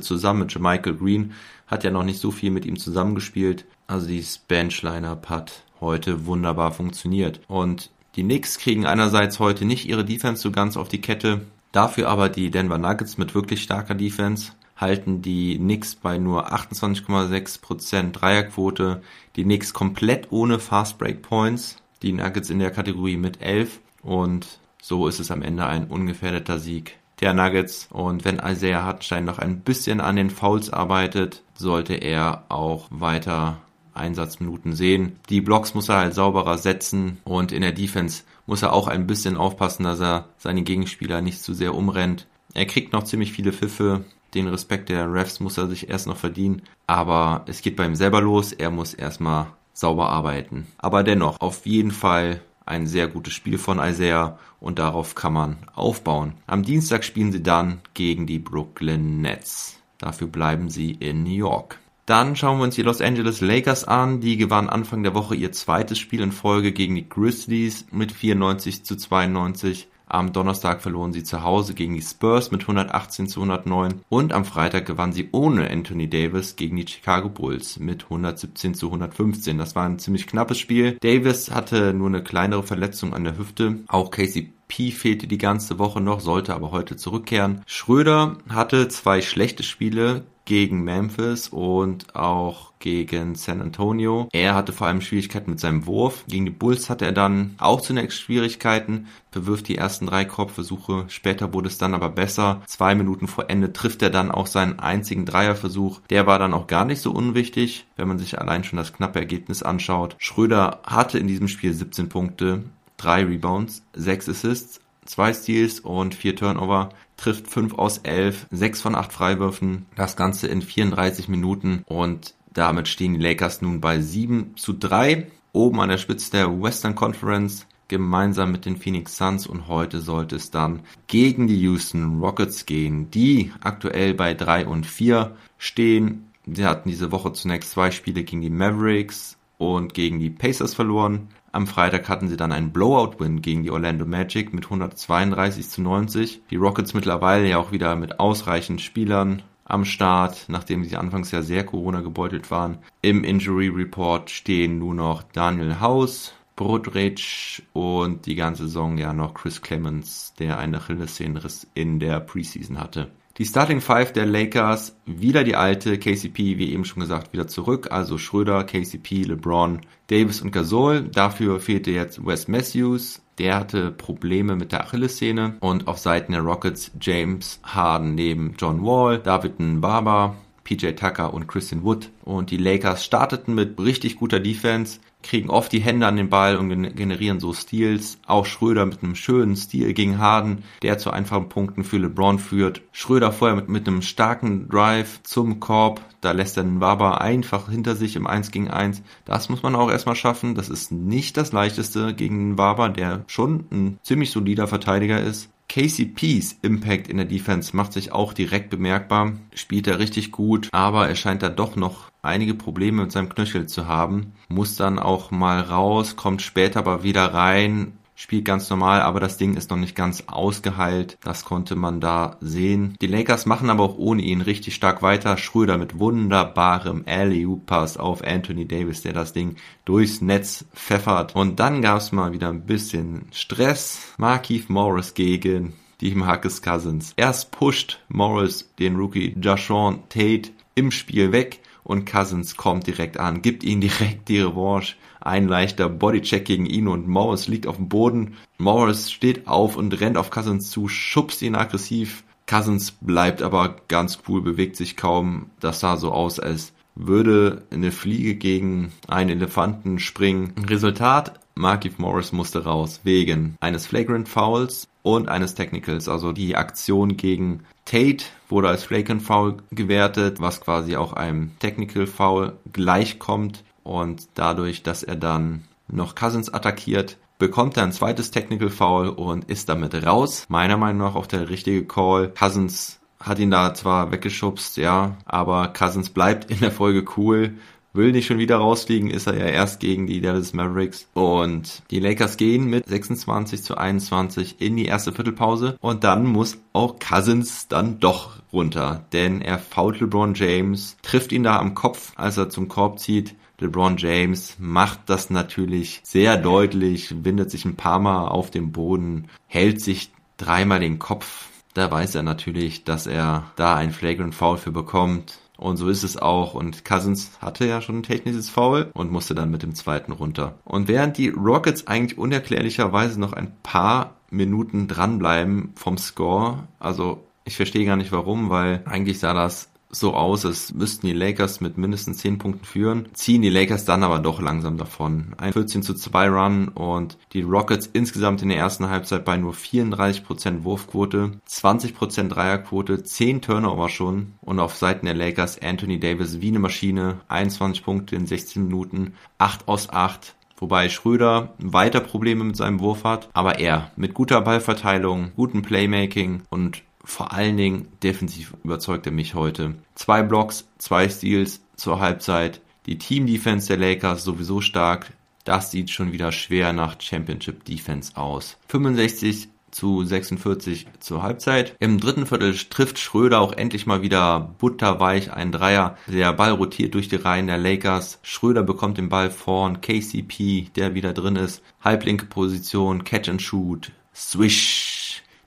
zusammen 0.00 0.40
mit 0.40 0.58
Michael 0.58 0.96
Green, 0.96 1.32
hat 1.66 1.84
ja 1.84 1.90
noch 1.90 2.04
nicht 2.04 2.20
so 2.20 2.30
viel 2.30 2.50
mit 2.50 2.64
ihm 2.64 2.78
zusammengespielt. 2.78 3.64
Also 3.86 4.06
dieses 4.06 4.38
Bench-Lineup 4.38 5.28
hat 5.28 5.64
heute 5.80 6.26
wunderbar 6.26 6.72
funktioniert. 6.72 7.40
Und 7.48 7.90
die 8.16 8.22
Knicks 8.22 8.58
kriegen 8.58 8.86
einerseits 8.86 9.38
heute 9.38 9.64
nicht 9.64 9.86
ihre 9.86 10.04
Defense 10.04 10.42
so 10.42 10.50
ganz 10.50 10.76
auf 10.76 10.88
die 10.88 11.00
Kette, 11.00 11.42
dafür 11.72 12.08
aber 12.08 12.28
die 12.28 12.50
Denver 12.50 12.78
Nuggets 12.78 13.18
mit 13.18 13.34
wirklich 13.34 13.62
starker 13.62 13.94
Defense 13.94 14.52
halten 14.76 15.22
die 15.22 15.56
Knicks 15.56 15.94
bei 15.94 16.18
nur 16.18 16.52
28,6% 16.52 18.12
Dreierquote, 18.12 19.02
die 19.34 19.44
Knicks 19.44 19.72
komplett 19.72 20.30
ohne 20.30 20.58
Fast 20.58 20.98
Break 20.98 21.22
Points, 21.22 21.76
die 22.02 22.12
Nuggets 22.12 22.50
in 22.50 22.58
der 22.58 22.70
Kategorie 22.70 23.16
mit 23.16 23.40
11 23.40 23.80
und 24.02 24.58
so 24.82 25.08
ist 25.08 25.18
es 25.18 25.30
am 25.30 25.42
Ende 25.42 25.66
ein 25.66 25.86
ungefährdeter 25.86 26.58
Sieg 26.58 26.98
der 27.20 27.34
Nuggets. 27.34 27.88
Und 27.90 28.24
wenn 28.24 28.38
Isaiah 28.38 28.84
Hartenstein 28.84 29.24
noch 29.24 29.38
ein 29.38 29.60
bisschen 29.60 30.00
an 30.00 30.14
den 30.14 30.30
Fouls 30.30 30.70
arbeitet, 30.70 31.42
sollte 31.56 31.94
er 31.94 32.44
auch 32.48 32.86
weiter 32.90 33.58
Einsatzminuten 33.94 34.74
sehen. 34.74 35.18
Die 35.28 35.40
Blocks 35.40 35.74
muss 35.74 35.88
er 35.88 35.98
halt 35.98 36.14
sauberer 36.14 36.58
setzen 36.58 37.18
und 37.24 37.52
in 37.52 37.62
der 37.62 37.72
Defense 37.72 38.24
muss 38.46 38.62
er 38.62 38.72
auch 38.72 38.88
ein 38.88 39.06
bisschen 39.06 39.36
aufpassen, 39.36 39.84
dass 39.84 40.00
er 40.00 40.28
seine 40.38 40.62
Gegenspieler 40.62 41.22
nicht 41.22 41.42
zu 41.42 41.54
sehr 41.54 41.74
umrennt. 41.74 42.26
Er 42.54 42.66
kriegt 42.66 42.92
noch 42.92 43.04
ziemlich 43.04 43.32
viele 43.32 43.52
Pfiffe. 43.52 44.04
Den 44.34 44.48
Respekt 44.48 44.88
der 44.88 45.12
Refs 45.12 45.40
muss 45.40 45.58
er 45.58 45.66
sich 45.66 45.88
erst 45.88 46.06
noch 46.06 46.16
verdienen. 46.16 46.62
Aber 46.86 47.44
es 47.46 47.62
geht 47.62 47.76
bei 47.76 47.86
ihm 47.86 47.94
selber 47.94 48.20
los. 48.20 48.52
Er 48.52 48.70
muss 48.70 48.94
erstmal 48.94 49.46
sauber 49.72 50.08
arbeiten. 50.08 50.66
Aber 50.78 51.02
dennoch, 51.02 51.40
auf 51.40 51.66
jeden 51.66 51.90
Fall 51.90 52.40
ein 52.64 52.86
sehr 52.86 53.08
gutes 53.08 53.32
Spiel 53.32 53.58
von 53.58 53.78
Isaiah 53.78 54.38
und 54.58 54.78
darauf 54.78 55.14
kann 55.14 55.32
man 55.32 55.56
aufbauen. 55.74 56.34
Am 56.46 56.62
Dienstag 56.64 57.04
spielen 57.04 57.30
sie 57.30 57.42
dann 57.42 57.80
gegen 57.94 58.26
die 58.26 58.40
Brooklyn 58.40 59.20
Nets. 59.20 59.78
Dafür 59.98 60.28
bleiben 60.28 60.68
sie 60.70 60.92
in 60.92 61.22
New 61.22 61.30
York. 61.30 61.78
Dann 62.06 62.36
schauen 62.36 62.58
wir 62.58 62.64
uns 62.64 62.76
die 62.76 62.82
Los 62.82 63.00
Angeles 63.00 63.40
Lakers 63.40 63.84
an. 63.84 64.20
Die 64.20 64.36
gewannen 64.36 64.68
Anfang 64.68 65.02
der 65.02 65.14
Woche 65.14 65.34
ihr 65.34 65.50
zweites 65.50 65.98
Spiel 65.98 66.20
in 66.20 66.30
Folge 66.30 66.72
gegen 66.72 66.94
die 66.94 67.08
Grizzlies 67.08 67.86
mit 67.90 68.12
94 68.12 68.84
zu 68.84 68.96
92. 68.96 69.88
Am 70.08 70.32
Donnerstag 70.32 70.82
verloren 70.82 71.12
sie 71.12 71.24
zu 71.24 71.42
Hause 71.42 71.74
gegen 71.74 71.94
die 71.94 72.02
Spurs 72.02 72.52
mit 72.52 72.62
118 72.62 73.26
zu 73.26 73.40
109 73.40 74.02
und 74.08 74.32
am 74.32 74.44
Freitag 74.44 74.86
gewann 74.86 75.12
sie 75.12 75.30
ohne 75.32 75.68
Anthony 75.68 76.08
Davis 76.08 76.54
gegen 76.54 76.76
die 76.76 76.86
Chicago 76.86 77.28
Bulls 77.28 77.80
mit 77.80 78.04
117 78.04 78.74
zu 78.74 78.86
115. 78.86 79.58
Das 79.58 79.74
war 79.74 79.84
ein 79.84 79.98
ziemlich 79.98 80.28
knappes 80.28 80.58
Spiel. 80.58 80.96
Davis 81.00 81.50
hatte 81.50 81.92
nur 81.92 82.08
eine 82.08 82.22
kleinere 82.22 82.62
Verletzung 82.62 83.14
an 83.14 83.24
der 83.24 83.36
Hüfte. 83.36 83.80
Auch 83.88 84.12
Casey 84.12 84.52
P 84.68 84.90
fehlte 84.92 85.26
die 85.26 85.38
ganze 85.38 85.78
Woche 85.78 86.00
noch, 86.00 86.20
sollte 86.20 86.54
aber 86.54 86.70
heute 86.70 86.96
zurückkehren. 86.96 87.62
Schröder 87.66 88.38
hatte 88.48 88.88
zwei 88.88 89.22
schlechte 89.22 89.62
Spiele 89.62 90.24
gegen 90.46 90.82
Memphis 90.84 91.48
und 91.48 92.16
auch 92.16 92.72
gegen 92.78 93.34
San 93.34 93.60
Antonio. 93.60 94.28
Er 94.32 94.54
hatte 94.54 94.72
vor 94.72 94.86
allem 94.86 95.00
Schwierigkeiten 95.02 95.50
mit 95.50 95.60
seinem 95.60 95.86
Wurf. 95.86 96.24
Gegen 96.28 96.46
die 96.46 96.52
Bulls 96.52 96.88
hatte 96.88 97.04
er 97.04 97.12
dann 97.12 97.56
auch 97.58 97.80
zunächst 97.80 98.20
Schwierigkeiten, 98.20 99.08
bewirft 99.32 99.68
die 99.68 99.76
ersten 99.76 100.06
drei 100.06 100.24
Korbversuche. 100.24 101.04
Später 101.08 101.52
wurde 101.52 101.68
es 101.68 101.78
dann 101.78 101.94
aber 101.94 102.08
besser. 102.08 102.62
Zwei 102.66 102.94
Minuten 102.94 103.26
vor 103.26 103.50
Ende 103.50 103.72
trifft 103.72 104.02
er 104.02 104.10
dann 104.10 104.30
auch 104.30 104.46
seinen 104.46 104.78
einzigen 104.78 105.26
Dreierversuch. 105.26 106.00
Der 106.10 106.26
war 106.26 106.38
dann 106.38 106.54
auch 106.54 106.68
gar 106.68 106.84
nicht 106.84 107.00
so 107.00 107.10
unwichtig, 107.10 107.86
wenn 107.96 108.08
man 108.08 108.18
sich 108.18 108.40
allein 108.40 108.64
schon 108.64 108.78
das 108.78 108.92
knappe 108.92 109.18
Ergebnis 109.18 109.62
anschaut. 109.62 110.14
Schröder 110.18 110.80
hatte 110.84 111.18
in 111.18 111.26
diesem 111.26 111.48
Spiel 111.48 111.74
17 111.74 112.08
Punkte, 112.08 112.62
drei 112.96 113.24
Rebounds, 113.24 113.82
sechs 113.94 114.28
Assists, 114.28 114.80
zwei 115.06 115.32
Steals 115.32 115.80
und 115.80 116.14
vier 116.14 116.36
Turnover 116.36 116.90
trifft 117.16 117.48
5 117.48 117.74
aus 117.74 117.98
11, 117.98 118.46
6 118.50 118.80
von 118.80 118.94
8 118.94 119.12
Freiwürfen, 119.12 119.86
das 119.96 120.16
Ganze 120.16 120.46
in 120.48 120.62
34 120.62 121.28
Minuten 121.28 121.82
und 121.86 122.34
damit 122.52 122.88
stehen 122.88 123.14
die 123.14 123.20
Lakers 123.20 123.62
nun 123.62 123.80
bei 123.80 124.00
7 124.00 124.56
zu 124.56 124.72
3 124.72 125.26
oben 125.52 125.80
an 125.80 125.88
der 125.88 125.98
Spitze 125.98 126.30
der 126.30 126.62
Western 126.62 126.94
Conference 126.94 127.66
gemeinsam 127.88 128.52
mit 128.52 128.66
den 128.66 128.76
Phoenix 128.76 129.16
Suns 129.16 129.46
und 129.46 129.68
heute 129.68 130.00
sollte 130.00 130.36
es 130.36 130.50
dann 130.50 130.80
gegen 131.06 131.46
die 131.46 131.60
Houston 131.60 132.20
Rockets 132.20 132.66
gehen, 132.66 133.10
die 133.10 133.52
aktuell 133.60 134.14
bei 134.14 134.34
3 134.34 134.66
und 134.66 134.86
4 134.86 135.36
stehen. 135.58 136.32
Sie 136.46 136.64
hatten 136.64 136.88
diese 136.88 137.12
Woche 137.12 137.32
zunächst 137.32 137.72
zwei 137.72 137.90
Spiele 137.90 138.24
gegen 138.24 138.42
die 138.42 138.50
Mavericks 138.50 139.36
und 139.58 139.94
gegen 139.94 140.18
die 140.18 140.30
Pacers 140.30 140.74
verloren. 140.74 141.28
Am 141.56 141.66
Freitag 141.66 142.10
hatten 142.10 142.28
sie 142.28 142.36
dann 142.36 142.52
einen 142.52 142.70
Blowout-Win 142.70 143.40
gegen 143.40 143.62
die 143.62 143.70
Orlando 143.70 144.04
Magic 144.04 144.52
mit 144.52 144.64
132 144.64 145.66
zu 145.66 145.80
90. 145.80 146.42
Die 146.50 146.56
Rockets 146.56 146.92
mittlerweile 146.92 147.48
ja 147.48 147.56
auch 147.56 147.72
wieder 147.72 147.96
mit 147.96 148.20
ausreichend 148.20 148.82
Spielern 148.82 149.42
am 149.64 149.86
Start, 149.86 150.44
nachdem 150.48 150.84
sie 150.84 150.98
anfangs 150.98 151.30
ja 151.30 151.40
sehr 151.40 151.64
Corona 151.64 152.02
gebeutelt 152.02 152.50
waren. 152.50 152.76
Im 153.00 153.24
Injury 153.24 153.68
Report 153.68 154.28
stehen 154.28 154.78
nur 154.78 154.92
noch 154.92 155.22
Daniel 155.22 155.80
House, 155.80 156.34
Brodrich 156.56 157.62
und 157.72 158.26
die 158.26 158.34
ganze 158.34 158.64
Saison 158.64 158.98
ja 158.98 159.14
noch 159.14 159.32
Chris 159.32 159.62
Clemens, 159.62 160.34
der 160.38 160.58
eine 160.58 160.76
Achillessehnenriss 160.76 161.66
in 161.72 162.00
der 162.00 162.20
Preseason 162.20 162.78
hatte. 162.78 163.10
Die 163.38 163.44
Starting 163.44 163.82
Five 163.82 164.14
der 164.14 164.24
Lakers, 164.24 164.96
wieder 165.04 165.44
die 165.44 165.56
alte, 165.56 165.98
KCP, 165.98 166.56
wie 166.56 166.72
eben 166.72 166.86
schon 166.86 167.00
gesagt, 167.00 167.34
wieder 167.34 167.46
zurück, 167.46 167.88
also 167.90 168.16
Schröder, 168.16 168.64
KCP, 168.64 169.24
LeBron, 169.24 169.82
Davis 170.06 170.40
und 170.40 170.52
Gasol. 170.52 171.02
Dafür 171.02 171.60
fehlte 171.60 171.90
jetzt 171.90 172.24
Wes 172.24 172.48
Matthews, 172.48 173.20
der 173.36 173.56
hatte 173.56 173.90
Probleme 173.90 174.56
mit 174.56 174.72
der 174.72 174.84
Achillessehne. 174.84 175.56
Und 175.60 175.86
auf 175.86 175.98
Seiten 175.98 176.32
der 176.32 176.40
Rockets 176.40 176.92
James 176.98 177.60
Harden 177.62 178.14
neben 178.14 178.54
John 178.58 178.82
Wall, 178.82 179.18
David 179.18 179.60
Mbaba, 179.60 180.34
PJ 180.66 180.90
Tucker 180.96 181.32
und 181.32 181.46
Christian 181.46 181.84
Wood. 181.84 182.10
Und 182.24 182.50
die 182.50 182.56
Lakers 182.56 183.04
starteten 183.04 183.54
mit 183.54 183.78
richtig 183.78 184.16
guter 184.16 184.40
Defense, 184.40 184.98
kriegen 185.22 185.48
oft 185.48 185.70
die 185.70 185.80
Hände 185.80 186.08
an 186.08 186.16
den 186.16 186.28
Ball 186.28 186.56
und 186.56 186.68
generieren 186.96 187.38
so 187.38 187.52
Steals. 187.52 188.18
Auch 188.26 188.46
Schröder 188.46 188.84
mit 188.84 189.02
einem 189.02 189.14
schönen 189.14 189.54
Stil 189.54 189.94
gegen 189.94 190.18
Harden, 190.18 190.64
der 190.82 190.98
zu 190.98 191.10
einfachen 191.12 191.48
Punkten 191.48 191.84
für 191.84 191.98
LeBron 191.98 192.40
führt. 192.40 192.82
Schröder 192.90 193.30
vorher 193.30 193.56
mit, 193.56 193.68
mit 193.68 193.86
einem 193.86 194.02
starken 194.02 194.68
Drive 194.68 195.22
zum 195.22 195.60
Korb. 195.60 196.00
Da 196.20 196.32
lässt 196.32 196.56
er 196.56 196.64
den 196.64 196.80
Waber 196.80 197.20
einfach 197.20 197.70
hinter 197.70 197.94
sich 197.94 198.16
im 198.16 198.26
1 198.26 198.50
gegen 198.50 198.68
1. 198.68 199.02
Das 199.24 199.48
muss 199.48 199.62
man 199.62 199.76
auch 199.76 199.90
erstmal 199.90 200.16
schaffen. 200.16 200.56
Das 200.56 200.68
ist 200.68 200.90
nicht 200.90 201.36
das 201.36 201.52
leichteste 201.52 202.12
gegen 202.12 202.38
den 202.38 202.58
Waber, 202.58 202.88
der 202.88 203.22
schon 203.28 203.66
ein 203.70 203.98
ziemlich 204.02 204.32
solider 204.32 204.66
Verteidiger 204.66 205.20
ist. 205.20 205.48
KCPs 205.76 206.56
Impact 206.62 207.06
in 207.06 207.18
der 207.18 207.26
Defense 207.26 207.76
macht 207.76 207.92
sich 207.92 208.10
auch 208.10 208.32
direkt 208.32 208.70
bemerkbar, 208.70 209.34
spielt 209.52 209.86
er 209.86 209.98
richtig 209.98 210.32
gut, 210.32 210.70
aber 210.72 211.06
er 211.06 211.16
scheint 211.16 211.42
da 211.42 211.50
doch 211.50 211.76
noch 211.76 212.10
einige 212.22 212.54
Probleme 212.54 213.02
mit 213.02 213.12
seinem 213.12 213.28
Knöchel 213.28 213.66
zu 213.66 213.86
haben, 213.86 214.32
muss 214.48 214.76
dann 214.76 214.98
auch 214.98 215.30
mal 215.30 215.60
raus, 215.60 216.16
kommt 216.16 216.40
später 216.40 216.78
aber 216.78 217.02
wieder 217.02 217.34
rein, 217.34 217.95
spielt 218.16 218.46
ganz 218.46 218.68
normal, 218.70 219.02
aber 219.02 219.20
das 219.20 219.36
Ding 219.36 219.56
ist 219.56 219.70
noch 219.70 219.76
nicht 219.76 219.94
ganz 219.94 220.24
ausgeheilt. 220.26 221.18
Das 221.22 221.44
konnte 221.44 221.76
man 221.76 222.00
da 222.00 222.38
sehen. 222.40 222.96
Die 223.00 223.06
Lakers 223.06 223.46
machen 223.46 223.70
aber 223.70 223.84
auch 223.84 223.98
ohne 223.98 224.22
ihn 224.22 224.40
richtig 224.40 224.74
stark 224.74 225.02
weiter. 225.02 225.36
Schröder 225.36 225.78
mit 225.78 225.98
wunderbarem 226.00 227.04
Alley-Oop-Pass 227.06 227.98
auf 227.98 228.24
Anthony 228.24 228.66
Davis, 228.66 229.02
der 229.02 229.12
das 229.12 229.32
Ding 229.32 229.56
durchs 229.84 230.22
Netz 230.22 230.64
pfeffert. 230.74 231.36
Und 231.36 231.60
dann 231.60 231.82
gab 231.82 231.98
es 231.98 232.10
mal 232.10 232.32
wieder 232.32 232.48
ein 232.48 232.66
bisschen 232.66 233.26
Stress. 233.30 234.14
Markeith 234.16 234.68
Morris 234.70 235.14
gegen 235.14 235.74
die 236.00 236.14
Marcus 236.14 236.62
Cousins. 236.62 237.12
Erst 237.16 237.50
pusht 237.50 238.00
Morris 238.08 238.72
den 238.78 238.96
Rookie 238.96 239.36
Jashawn 239.40 240.00
Tate 240.08 240.50
im 240.74 240.90
Spiel 240.90 241.32
weg 241.32 241.60
und 241.84 242.04
Cousins 242.04 242.56
kommt 242.56 242.86
direkt 242.86 243.18
an, 243.18 243.42
gibt 243.42 243.62
ihm 243.62 243.80
direkt 243.80 244.28
die 244.28 244.40
Revanche 244.40 244.96
ein 245.26 245.48
leichter 245.48 245.88
Bodycheck 245.88 246.44
gegen 246.44 246.66
ihn 246.66 246.88
und 246.88 247.08
Morris 247.08 247.48
liegt 247.48 247.66
auf 247.66 247.76
dem 247.76 247.88
Boden. 247.88 248.36
Morris 248.58 249.10
steht 249.10 249.46
auf 249.48 249.76
und 249.76 250.00
rennt 250.00 250.16
auf 250.16 250.30
Cousins 250.30 250.70
zu, 250.70 250.88
schubst 250.88 251.42
ihn 251.42 251.54
aggressiv. 251.54 252.24
Cousins 252.46 252.92
bleibt 252.92 253.42
aber 253.42 253.76
ganz 253.88 254.20
cool, 254.28 254.40
bewegt 254.40 254.76
sich 254.76 254.96
kaum. 254.96 255.50
Das 255.60 255.80
sah 255.80 255.96
so 255.96 256.12
aus, 256.12 256.38
als 256.38 256.72
würde 256.94 257.62
eine 257.70 257.92
Fliege 257.92 258.36
gegen 258.36 258.92
einen 259.08 259.30
Elefanten 259.30 259.98
springen. 259.98 260.54
Resultat, 260.66 261.40
Markif 261.54 261.98
Morris 261.98 262.32
musste 262.32 262.64
raus 262.64 263.00
wegen 263.02 263.56
eines 263.60 263.86
Flagrant 263.86 264.28
Fouls 264.28 264.88
und 265.02 265.28
eines 265.28 265.54
Technicals. 265.54 266.08
Also 266.08 266.32
die 266.32 266.56
Aktion 266.56 267.16
gegen 267.16 267.64
Tate 267.84 268.24
wurde 268.48 268.68
als 268.68 268.84
Flagrant 268.84 269.22
Foul 269.22 269.56
gewertet, 269.70 270.40
was 270.40 270.60
quasi 270.60 270.96
auch 270.96 271.12
einem 271.12 271.52
Technical 271.58 272.06
Foul 272.06 272.54
gleichkommt 272.72 273.64
und 273.86 274.28
dadurch, 274.34 274.82
dass 274.82 275.02
er 275.02 275.16
dann 275.16 275.64
noch 275.88 276.14
Cousins 276.14 276.52
attackiert, 276.52 277.16
bekommt 277.38 277.76
er 277.76 277.84
ein 277.84 277.92
zweites 277.92 278.30
Technical 278.30 278.70
Foul 278.70 279.08
und 279.08 279.50
ist 279.50 279.68
damit 279.68 279.94
raus. 279.94 280.46
Meiner 280.48 280.76
Meinung 280.76 281.06
nach 281.06 281.14
auch 281.14 281.26
der 281.26 281.48
richtige 281.48 281.84
Call. 281.84 282.32
Cousins 282.38 282.98
hat 283.20 283.38
ihn 283.38 283.50
da 283.50 283.74
zwar 283.74 284.12
weggeschubst, 284.12 284.76
ja, 284.76 285.16
aber 285.24 285.68
Cousins 285.68 286.10
bleibt 286.10 286.50
in 286.50 286.60
der 286.60 286.70
Folge 286.70 287.04
cool, 287.16 287.54
will 287.96 288.12
nicht 288.12 288.26
schon 288.26 288.38
wieder 288.38 288.56
rausfliegen, 288.56 289.10
ist 289.10 289.26
er 289.26 289.36
ja 289.38 289.46
erst 289.46 289.80
gegen 289.80 290.06
die 290.06 290.20
Dallas 290.20 290.52
Mavericks. 290.52 291.08
Und 291.14 291.82
die 291.90 292.00
Lakers 292.00 292.36
gehen 292.36 292.66
mit 292.66 292.86
26 292.86 293.62
zu 293.62 293.76
21 293.76 294.60
in 294.60 294.76
die 294.76 294.84
erste 294.84 295.12
Viertelpause. 295.12 295.76
Und 295.80 296.04
dann 296.04 296.26
muss 296.26 296.58
auch 296.72 296.98
Cousins 296.98 297.68
dann 297.68 297.98
doch 297.98 298.36
runter, 298.52 299.04
denn 299.12 299.40
er 299.40 299.58
fault 299.58 300.00
LeBron 300.00 300.34
James, 300.34 300.96
trifft 301.02 301.32
ihn 301.32 301.42
da 301.42 301.58
am 301.58 301.74
Kopf, 301.74 302.12
als 302.16 302.36
er 302.36 302.50
zum 302.50 302.68
Korb 302.68 302.98
zieht. 302.98 303.34
LeBron 303.58 303.96
James 303.96 304.56
macht 304.58 305.00
das 305.06 305.30
natürlich 305.30 306.00
sehr 306.02 306.36
deutlich, 306.36 307.24
windet 307.24 307.50
sich 307.50 307.64
ein 307.64 307.76
paar 307.76 307.98
Mal 307.98 308.28
auf 308.28 308.50
dem 308.50 308.72
Boden, 308.72 309.28
hält 309.46 309.80
sich 309.80 310.10
dreimal 310.36 310.80
den 310.80 310.98
Kopf. 310.98 311.48
Da 311.74 311.90
weiß 311.90 312.14
er 312.14 312.22
natürlich, 312.22 312.84
dass 312.84 313.06
er 313.06 313.50
da 313.56 313.76
ein 313.76 313.92
Flagrant 313.92 314.34
Foul 314.34 314.58
für 314.58 314.72
bekommt. 314.72 315.38
Und 315.56 315.78
so 315.78 315.88
ist 315.88 316.04
es 316.04 316.18
auch. 316.18 316.54
Und 316.54 316.84
Cousins 316.84 317.32
hatte 317.40 317.66
ja 317.66 317.80
schon 317.80 317.98
ein 317.98 318.02
technisches 318.02 318.50
Foul 318.50 318.90
und 318.92 319.10
musste 319.10 319.34
dann 319.34 319.50
mit 319.50 319.62
dem 319.62 319.74
zweiten 319.74 320.12
runter. 320.12 320.58
Und 320.64 320.88
während 320.88 321.16
die 321.16 321.30
Rockets 321.30 321.86
eigentlich 321.86 322.18
unerklärlicherweise 322.18 323.18
noch 323.18 323.32
ein 323.32 323.52
paar 323.62 324.16
Minuten 324.30 324.88
dranbleiben 324.88 325.72
vom 325.76 325.96
Score, 325.98 326.66
also 326.78 327.24
ich 327.44 327.56
verstehe 327.56 327.86
gar 327.86 327.96
nicht 327.96 328.12
warum, 328.12 328.50
weil 328.50 328.82
eigentlich 328.86 329.20
sah 329.20 329.32
das 329.32 329.70
so 329.98 330.14
aus, 330.14 330.44
als 330.44 330.74
müssten 330.74 331.06
die 331.06 331.12
Lakers 331.12 331.60
mit 331.60 331.78
mindestens 331.78 332.18
10 332.18 332.38
Punkten 332.38 332.64
führen, 332.64 333.08
ziehen 333.12 333.42
die 333.42 333.50
Lakers 333.50 333.84
dann 333.84 334.02
aber 334.02 334.18
doch 334.18 334.40
langsam 334.40 334.76
davon. 334.76 335.34
Ein 335.38 335.52
14 335.52 335.82
zu 335.82 335.94
2 335.94 336.28
Run 336.28 336.68
und 336.68 337.18
die 337.32 337.42
Rockets 337.42 337.88
insgesamt 337.92 338.42
in 338.42 338.48
der 338.48 338.58
ersten 338.58 338.88
Halbzeit 338.88 339.24
bei 339.24 339.36
nur 339.36 339.52
34% 339.52 340.64
Wurfquote, 340.64 341.32
20% 341.48 342.28
Dreierquote, 342.28 343.02
10 343.02 343.42
Turnover 343.42 343.88
schon 343.88 344.34
und 344.40 344.60
auf 344.60 344.76
Seiten 344.76 345.06
der 345.06 345.14
Lakers 345.14 345.60
Anthony 345.60 346.00
Davis 346.00 346.40
wie 346.40 346.48
eine 346.48 346.58
Maschine, 346.58 347.20
21 347.28 347.84
Punkte 347.84 348.16
in 348.16 348.26
16 348.26 348.64
Minuten, 348.64 349.14
8 349.38 349.68
aus 349.68 349.90
8, 349.90 350.34
Wobei 350.58 350.88
Schröder 350.88 351.54
weiter 351.58 352.00
Probleme 352.00 352.42
mit 352.42 352.56
seinem 352.56 352.80
Wurf 352.80 353.04
hat, 353.04 353.28
aber 353.34 353.58
er 353.58 353.90
mit 353.96 354.14
guter 354.14 354.40
Ballverteilung, 354.40 355.32
gutem 355.36 355.60
Playmaking 355.60 356.44
und 356.48 356.82
vor 357.06 357.32
allen 357.32 357.56
Dingen 357.56 357.88
defensiv 358.02 358.52
überzeugt 358.64 359.06
er 359.06 359.12
mich 359.12 359.34
heute. 359.34 359.76
Zwei 359.94 360.22
Blocks, 360.22 360.68
zwei 360.78 361.08
Steals 361.08 361.60
zur 361.76 362.00
Halbzeit. 362.00 362.60
Die 362.86 362.98
Team-Defense 362.98 363.68
der 363.68 363.76
Lakers 363.76 364.24
sowieso 364.24 364.60
stark. 364.60 365.12
Das 365.44 365.70
sieht 365.70 365.90
schon 365.90 366.12
wieder 366.12 366.32
schwer 366.32 366.72
nach 366.72 367.00
Championship 367.00 367.64
Defense 367.64 368.16
aus. 368.16 368.58
65 368.68 369.48
zu 369.70 370.04
46 370.04 370.86
zur 370.98 371.22
Halbzeit. 371.22 371.76
Im 371.78 372.00
dritten 372.00 372.26
Viertel 372.26 372.56
trifft 372.56 372.98
Schröder 372.98 373.40
auch 373.40 373.52
endlich 373.52 373.86
mal 373.86 374.02
wieder 374.02 374.54
butterweich 374.58 375.32
einen 375.32 375.52
Dreier. 375.52 375.96
Der 376.08 376.32
Ball 376.32 376.52
rotiert 376.52 376.94
durch 376.94 377.08
die 377.08 377.16
Reihen 377.16 377.46
der 377.46 377.58
Lakers. 377.58 378.18
Schröder 378.22 378.64
bekommt 378.64 378.98
den 378.98 379.10
Ball 379.10 379.30
vorn. 379.30 379.80
KCP, 379.80 380.70
der 380.74 380.94
wieder 380.94 381.12
drin 381.12 381.36
ist. 381.36 381.62
Halblinke 381.80 382.26
Position, 382.26 383.04
Catch 383.04 383.28
and 383.28 383.42
Shoot. 383.42 383.92
Swish 384.14 384.95